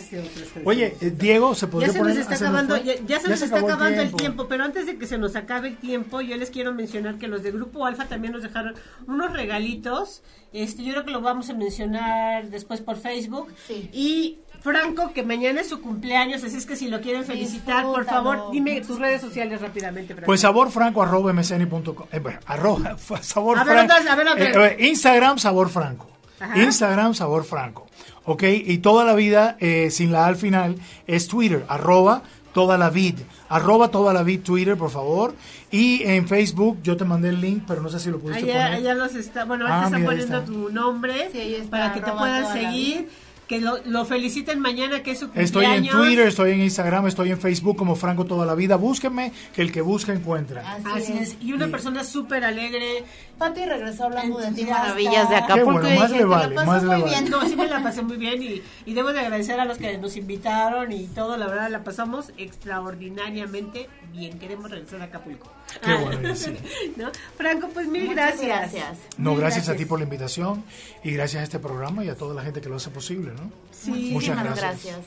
Oye, 0.66 0.96
eh, 1.02 1.12
Diego, 1.18 1.56
¿se 1.56 1.68
podría 1.68 1.88
Ya 1.88 1.94
se 1.94 2.00
poner? 2.00 2.16
nos 2.16 2.24
está 2.24 2.34
ah, 2.46 2.48
acabando, 2.50 2.76
fue? 2.76 2.84
ya, 2.86 2.94
ya 3.06 3.20
se 3.20 3.30
nos 3.30 3.42
está 3.42 3.60
acabando 3.60 4.02
el 4.02 4.14
tiempo, 4.14 4.48
pero 4.48 4.64
antes 4.64 4.86
de 4.86 4.98
que 4.98 5.06
se 5.08 5.18
nos 5.18 5.36
acabe 5.36 5.70
el 5.70 5.78
tiempo, 5.78 6.22
yo 6.22 6.38
les 6.38 6.50
quiero 6.50 6.74
mencionar 6.74 7.18
que 7.18 7.28
los 7.28 7.44
de 7.44 7.52
Grupo 7.52 7.86
Alfa 7.86 8.06
también 8.06 8.34
nos 8.34 8.44
dejaron 8.44 8.76
unos 9.08 9.34
regalitos. 9.34 10.22
Este, 10.54 10.84
yo 10.84 10.94
creo 10.94 11.06
que 11.06 11.12
lo 11.12 11.22
vamos 11.22 11.50
a 11.50 11.54
mencionar 11.54 12.50
después 12.50 12.82
por 12.82 12.98
Facebook. 12.98 13.54
Sí. 13.68 13.90
Y 13.94 14.40
Franco, 14.62 15.14
que 15.14 15.24
mañana 15.24 15.62
es 15.62 15.70
su 15.70 15.80
cumpleaños, 15.82 16.44
así 16.44 16.58
es 16.58 16.66
que 16.66 16.76
si 16.76 16.88
lo 16.88 17.00
quieren 17.02 17.24
felicitar, 17.24 17.86
por 17.86 18.04
favor, 18.06 18.52
dime 18.52 18.82
tus 18.82 19.00
redes 19.00 19.22
sociales 19.22 19.62
rápidamente, 19.62 20.14
Franco. 20.14 20.26
Pues 20.26 20.42
saborfranco 20.42 21.02
arroba 21.04 21.32
msn.com. 21.34 22.08
Eh, 22.12 22.20
bueno, 22.20 22.40
arroba, 22.46 22.98
sabor 23.22 23.58
A 23.60 23.64
ver, 23.64 23.74
franco. 23.76 23.94
entonces, 23.94 24.12
a 24.12 24.16
ver, 24.16 24.28
otra 24.28 24.68
Eh, 24.68 24.78
eh, 24.80 24.88
Instagram 24.88 25.38
sabor 25.38 25.70
franco. 25.70 26.08
Ajá. 26.40 26.58
Instagram 26.62 27.14
sabor 27.14 27.44
franco. 27.44 27.88
Ok, 28.26 28.44
y 28.44 28.78
toda 28.80 29.06
la 29.06 29.14
vida, 29.14 29.58
eh, 29.60 29.90
sin 29.92 30.12
la 30.12 30.26
A 30.26 30.28
al 30.28 30.36
final, 30.36 30.76
es 31.08 31.28
Twitter, 31.28 31.66
arroba 31.68 32.22
toda 32.54 32.78
la 32.78 32.90
vid. 32.90 33.16
Arroba 33.48 33.90
toda 33.90 34.14
la 34.14 34.24
vid 34.24 34.42
Twitter, 34.42 34.78
por 34.78 34.90
favor. 34.92 35.34
Y 35.72 36.04
en 36.04 36.28
Facebook, 36.28 36.80
yo 36.84 36.98
te 36.98 37.06
mandé 37.06 37.30
el 37.30 37.42
link, 37.42 37.64
pero 37.68 37.82
no 37.82 37.90
sé 37.90 38.00
si 38.00 38.10
lo 38.10 38.20
pudiste 38.20 38.44
Allá, 38.44 38.66
poner. 38.66 38.74
allá 38.80 38.94
los 38.96 39.16
está, 39.16 39.46
bueno, 39.46 39.66
Ah, 39.68 39.84
está 39.86 39.98
poniendo 40.04 40.38
está. 40.40 40.46
tu 40.46 40.70
nombre 40.70 41.30
Sí, 41.32 41.40
ahí 41.40 41.56
está, 41.56 41.70
para 41.72 41.94
que 41.94 42.02
te 42.02 42.12
puedan 42.12 42.52
seguir, 42.52 43.10
que 43.50 43.60
lo, 43.60 43.80
lo 43.86 44.06
feliciten 44.06 44.60
mañana 44.60 45.02
que 45.02 45.10
es 45.10 45.20
su 45.20 45.26
Estoy 45.34 45.66
en 45.66 45.72
cumpleaños. 45.82 46.06
Twitter, 46.06 46.28
estoy 46.28 46.52
en 46.52 46.62
Instagram, 46.62 47.08
estoy 47.08 47.32
en 47.32 47.40
Facebook 47.40 47.76
como 47.78 47.96
Franco 47.96 48.26
Toda 48.26 48.46
la 48.46 48.54
Vida. 48.54 48.76
Búsquenme, 48.76 49.34
que 49.56 49.64
el 49.64 49.72
que 49.72 49.82
busca 49.82 50.14
encuentra. 50.14 50.78
Así 50.86 51.14
es, 51.14 51.36
y 51.42 51.52
una 51.54 51.68
persona 51.68 52.04
súper 52.04 52.44
alegre. 52.44 53.04
Pati 53.40 53.66
regresó 53.66 54.04
hablando 54.04 54.38
de 54.38 54.52
ti 54.52 54.66
maravillas 54.66 55.30
de 55.30 55.36
Qué 55.36 55.42
Acapulco 55.42 55.72
bueno, 55.80 55.90
y 55.90 55.98
más 55.98 56.12
dije, 56.12 56.96
le 56.96 57.04
bien". 57.06 57.30
No, 57.32 57.42
sí 57.50 57.56
me 57.56 57.66
la 57.66 57.82
pasé 57.82 58.04
muy 58.04 58.18
bien 58.18 58.44
y, 58.44 58.62
y 58.86 58.94
debo 58.94 59.14
de 59.14 59.22
agradecer 59.22 59.60
a 59.60 59.66
los 59.66 59.80
que 59.80 59.98
nos 59.98 60.16
invitaron 60.16 60.92
y 60.92 61.08
todo, 61.08 61.36
la 61.36 61.48
verdad 61.48 61.72
la 61.72 61.84
pasamos 61.84 62.32
extraordinariamente 62.38 63.90
bien. 64.12 64.40
Queremos 64.40 64.70
regresar 64.70 65.02
a 65.02 65.06
Acapulco. 65.06 65.52
Qué 65.84 65.94
bueno, 65.96 66.36
sí. 66.36 66.56
¿No? 66.98 67.12
Franco, 67.38 67.70
pues 67.74 67.88
mil 67.88 68.06
Muchas 68.08 68.40
gracias. 68.42 68.74
gracias. 68.74 68.98
No, 69.18 69.32
Mil 69.32 69.40
gracias 69.40 69.70
a 69.70 69.76
ti 69.76 69.86
por 69.86 70.00
la 70.00 70.04
invitación 70.04 70.64
y 71.04 71.12
gracias 71.12 71.42
a 71.42 71.44
este 71.44 71.60
programa 71.60 72.04
y 72.04 72.10
a 72.10 72.16
toda 72.16 72.34
la 72.34 72.42
gente 72.44 72.62
que 72.62 72.70
lo 72.70 72.76
hace 72.76 72.90
posible, 72.90 73.32
¿no? 73.34 73.52
Sí. 73.72 74.10
Muchas 74.12 74.36
gracias. 74.58 74.98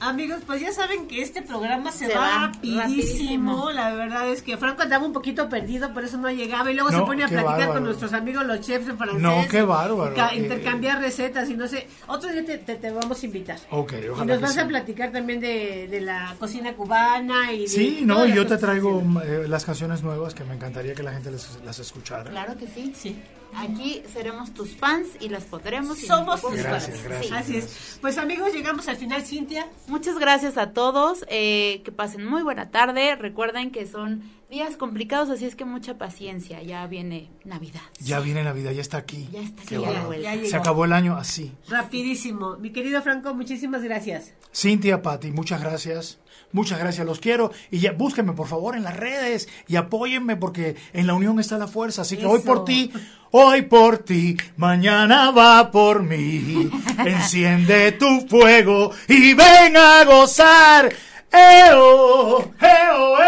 Amigos, 0.00 0.40
pues 0.46 0.60
ya 0.62 0.72
saben 0.72 1.06
que 1.06 1.20
este 1.20 1.42
programa 1.42 1.92
se, 1.92 2.06
Se 2.06 2.14
va, 2.14 2.20
va 2.20 2.46
rapidísimo. 2.46 2.80
rapidísimo. 2.80 3.70
La 3.70 3.94
verdad 3.94 4.28
es 4.30 4.42
que 4.42 4.56
Franco 4.56 4.82
andaba 4.82 5.04
un 5.04 5.12
poquito 5.12 5.48
perdido, 5.48 5.92
por 5.92 6.04
eso 6.04 6.16
no 6.16 6.30
llegaba. 6.30 6.70
Y 6.70 6.74
luego 6.74 6.90
se 6.90 7.00
pone 7.00 7.24
a 7.24 7.28
platicar 7.28 7.44
bárbaro. 7.58 7.72
con 7.74 7.84
nuestros 7.84 8.12
amigos 8.14 8.46
los 8.46 8.60
chefs 8.62 8.88
en 8.88 8.96
francés. 8.96 9.20
No, 9.20 9.44
qué 9.50 9.62
bárbaro. 9.62 10.14
y 10.16 10.20
Eh, 10.38 10.42
intercambiar 10.42 11.00
recetas 11.00 11.50
y 11.50 11.54
no 11.54 11.68
sé. 11.68 11.86
Otro 12.06 12.30
día 12.32 12.44
te, 12.44 12.58
te- 12.58 12.76
te 12.76 12.90
vamos 12.90 13.22
a 13.22 13.26
invitar. 13.26 13.58
Ok, 13.70 13.92
Y 14.02 14.08
ojalá 14.08 14.24
nos 14.26 14.36
que 14.38 14.42
vas 14.42 14.54
sí. 14.54 14.60
a 14.60 14.66
platicar 14.68 15.12
también 15.12 15.38
de, 15.40 15.86
de 15.90 16.00
la 16.00 16.34
cocina 16.38 16.72
cubana 16.74 17.52
y 17.52 17.60
de 17.62 17.68
Sí, 17.68 18.00
no, 18.04 18.24
y 18.24 18.28
las 18.28 18.36
yo 18.38 18.46
te 18.46 18.56
traigo 18.56 19.02
eh, 19.22 19.44
las 19.48 19.64
canciones 19.66 20.02
nuevas 20.02 20.34
que 20.34 20.44
me 20.44 20.54
encantaría 20.54 20.94
que 20.94 21.02
la 21.02 21.12
gente 21.12 21.30
les- 21.30 21.58
las 21.64 21.78
escuchara. 21.78 22.30
Claro 22.30 22.56
que 22.56 22.66
sí. 22.66 22.92
Sí. 22.96 23.20
Aquí 23.56 24.02
seremos 24.12 24.52
tus 24.54 24.70
fans 24.76 25.08
y 25.20 25.28
las 25.28 25.44
podremos. 25.44 25.98
Somos 25.98 26.40
tus 26.40 26.54
Gracias, 26.54 26.98
fans. 26.98 27.04
gracias. 27.04 27.32
Así 27.32 27.56
es. 27.56 27.98
Pues 28.00 28.16
amigos, 28.18 28.52
llegamos 28.52 28.88
al 28.88 28.96
final, 28.96 29.22
Cintia. 29.22 29.66
Muchas 29.86 30.18
gracias 30.18 30.56
a 30.58 30.72
todos. 30.72 31.24
eh, 31.28 31.82
que 31.84 31.92
pasen 31.92 32.24
muy 32.24 32.42
buena 32.42 32.70
tarde. 32.70 33.16
Recuerden 33.16 33.70
que 33.70 33.86
son 33.86 34.22
días 34.50 34.76
complicados, 34.76 35.30
así 35.30 35.44
es 35.44 35.56
que 35.56 35.64
mucha 35.64 35.98
paciencia. 35.98 36.62
Ya 36.62 36.86
viene 36.86 37.30
Navidad. 37.44 37.80
Ya 38.00 38.20
viene 38.20 38.42
Navidad, 38.44 38.72
ya 38.72 38.80
está 38.80 38.98
aquí. 38.98 39.28
Ya 39.32 39.40
está 39.40 39.62
aquí. 39.62 39.76
Ya. 40.22 40.44
Se 40.48 40.56
acabó 40.56 40.84
el 40.84 40.92
año 40.92 41.16
así. 41.16 41.52
Rapidísimo. 41.68 42.56
Mi 42.56 42.70
querido 42.72 43.02
Franco, 43.02 43.34
muchísimas 43.34 43.82
gracias. 43.82 44.32
Cintia, 44.54 45.02
Pati, 45.02 45.30
muchas 45.32 45.60
gracias. 45.60 46.18
Muchas 46.52 46.78
gracias, 46.80 47.06
los 47.06 47.20
quiero. 47.20 47.52
Y 47.70 47.78
ya 47.78 47.92
búsquenme, 47.92 48.32
por 48.32 48.48
favor, 48.48 48.74
en 48.76 48.82
las 48.82 48.96
redes 48.96 49.48
y 49.68 49.76
apóyenme 49.76 50.36
porque 50.36 50.76
en 50.92 51.06
la 51.06 51.14
unión 51.14 51.38
está 51.38 51.58
la 51.58 51.68
fuerza. 51.68 52.02
Así 52.02 52.16
que 52.16 52.26
hoy 52.26 52.40
por 52.40 52.64
ti, 52.64 52.90
hoy 53.30 53.62
por 53.62 53.98
ti, 53.98 54.36
mañana 54.56 55.30
va 55.30 55.70
por 55.70 56.02
mí. 56.02 56.68
Enciende 56.98 57.92
tu 57.92 58.26
fuego 58.28 58.90
y 59.08 59.34
ven 59.34 59.76
a 59.76 60.04
gozar. 60.04 60.92
¡Eo! 61.32 62.52
¡Eo! 62.60 63.18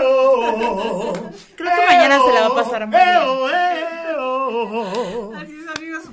¡Eo! 0.00 1.12
Creo 1.56 1.70
que 1.70 1.86
mañana 1.94 2.18
se 2.24 2.32
la 2.32 2.40
va 2.40 2.46
a 2.46 2.54
pasar 2.64 2.86
muy 2.86 2.98
bien. 2.98 3.14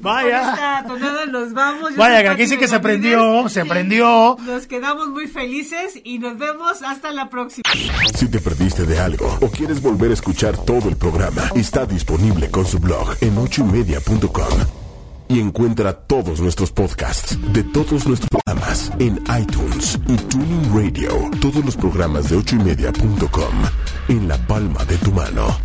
Vaya. 0.02 0.42
Con 0.42 0.50
esta 0.54 0.84
tonada 0.88 1.26
nos 1.28 1.54
vamos. 1.54 1.92
Yo 1.92 1.98
Vaya, 1.98 2.22
que 2.24 2.30
aquí 2.30 2.48
sí 2.48 2.58
que 2.58 2.68
se 2.68 2.78
Benavides. 2.80 3.12
prendió, 3.12 3.50
se 3.50 3.66
prendió. 3.66 4.38
Nos 4.46 4.68
quedamos 4.68 5.10
muy 5.10 5.28
felices 5.28 6.00
y 6.04 6.20
nos 6.20 6.38
vemos 6.38 6.82
hasta 6.84 7.12
la 7.12 7.30
próxima. 7.30 7.64
Si 8.18 8.28
te 8.28 8.40
perdiste 8.40 8.86
de 8.86 9.00
algo 9.00 9.38
o 9.42 9.48
quieres 9.50 9.82
volver 9.82 10.12
a 10.12 10.14
escuchar 10.14 10.58
todo 10.58 10.90
el 10.90 10.98
programa, 10.98 11.44
está 11.56 11.86
disponible 11.86 12.50
con 12.50 12.66
su 12.66 12.80
blog 12.80 13.16
en 13.22 13.38
ochoymedia.com. 13.38 14.60
Y 15.30 15.40
encuentra 15.40 15.94
todos 15.94 16.42
nuestros 16.42 16.72
podcasts 16.74 17.38
de 17.54 17.64
todos 17.64 18.06
nuestros 18.06 18.28
programas 18.30 18.92
en 19.00 19.18
iTunes 19.42 19.98
y 20.10 20.16
Tuning 20.18 20.74
Radio. 20.76 21.30
Todos 21.40 21.64
los 21.64 21.78
programas 21.78 22.30
de 22.30 22.36
ochoymedia.com 22.36 23.54
en 24.10 24.28
la 24.28 24.38
palma 24.46 24.84
de 24.84 24.98
tu 24.98 25.12
mano. 25.14 25.58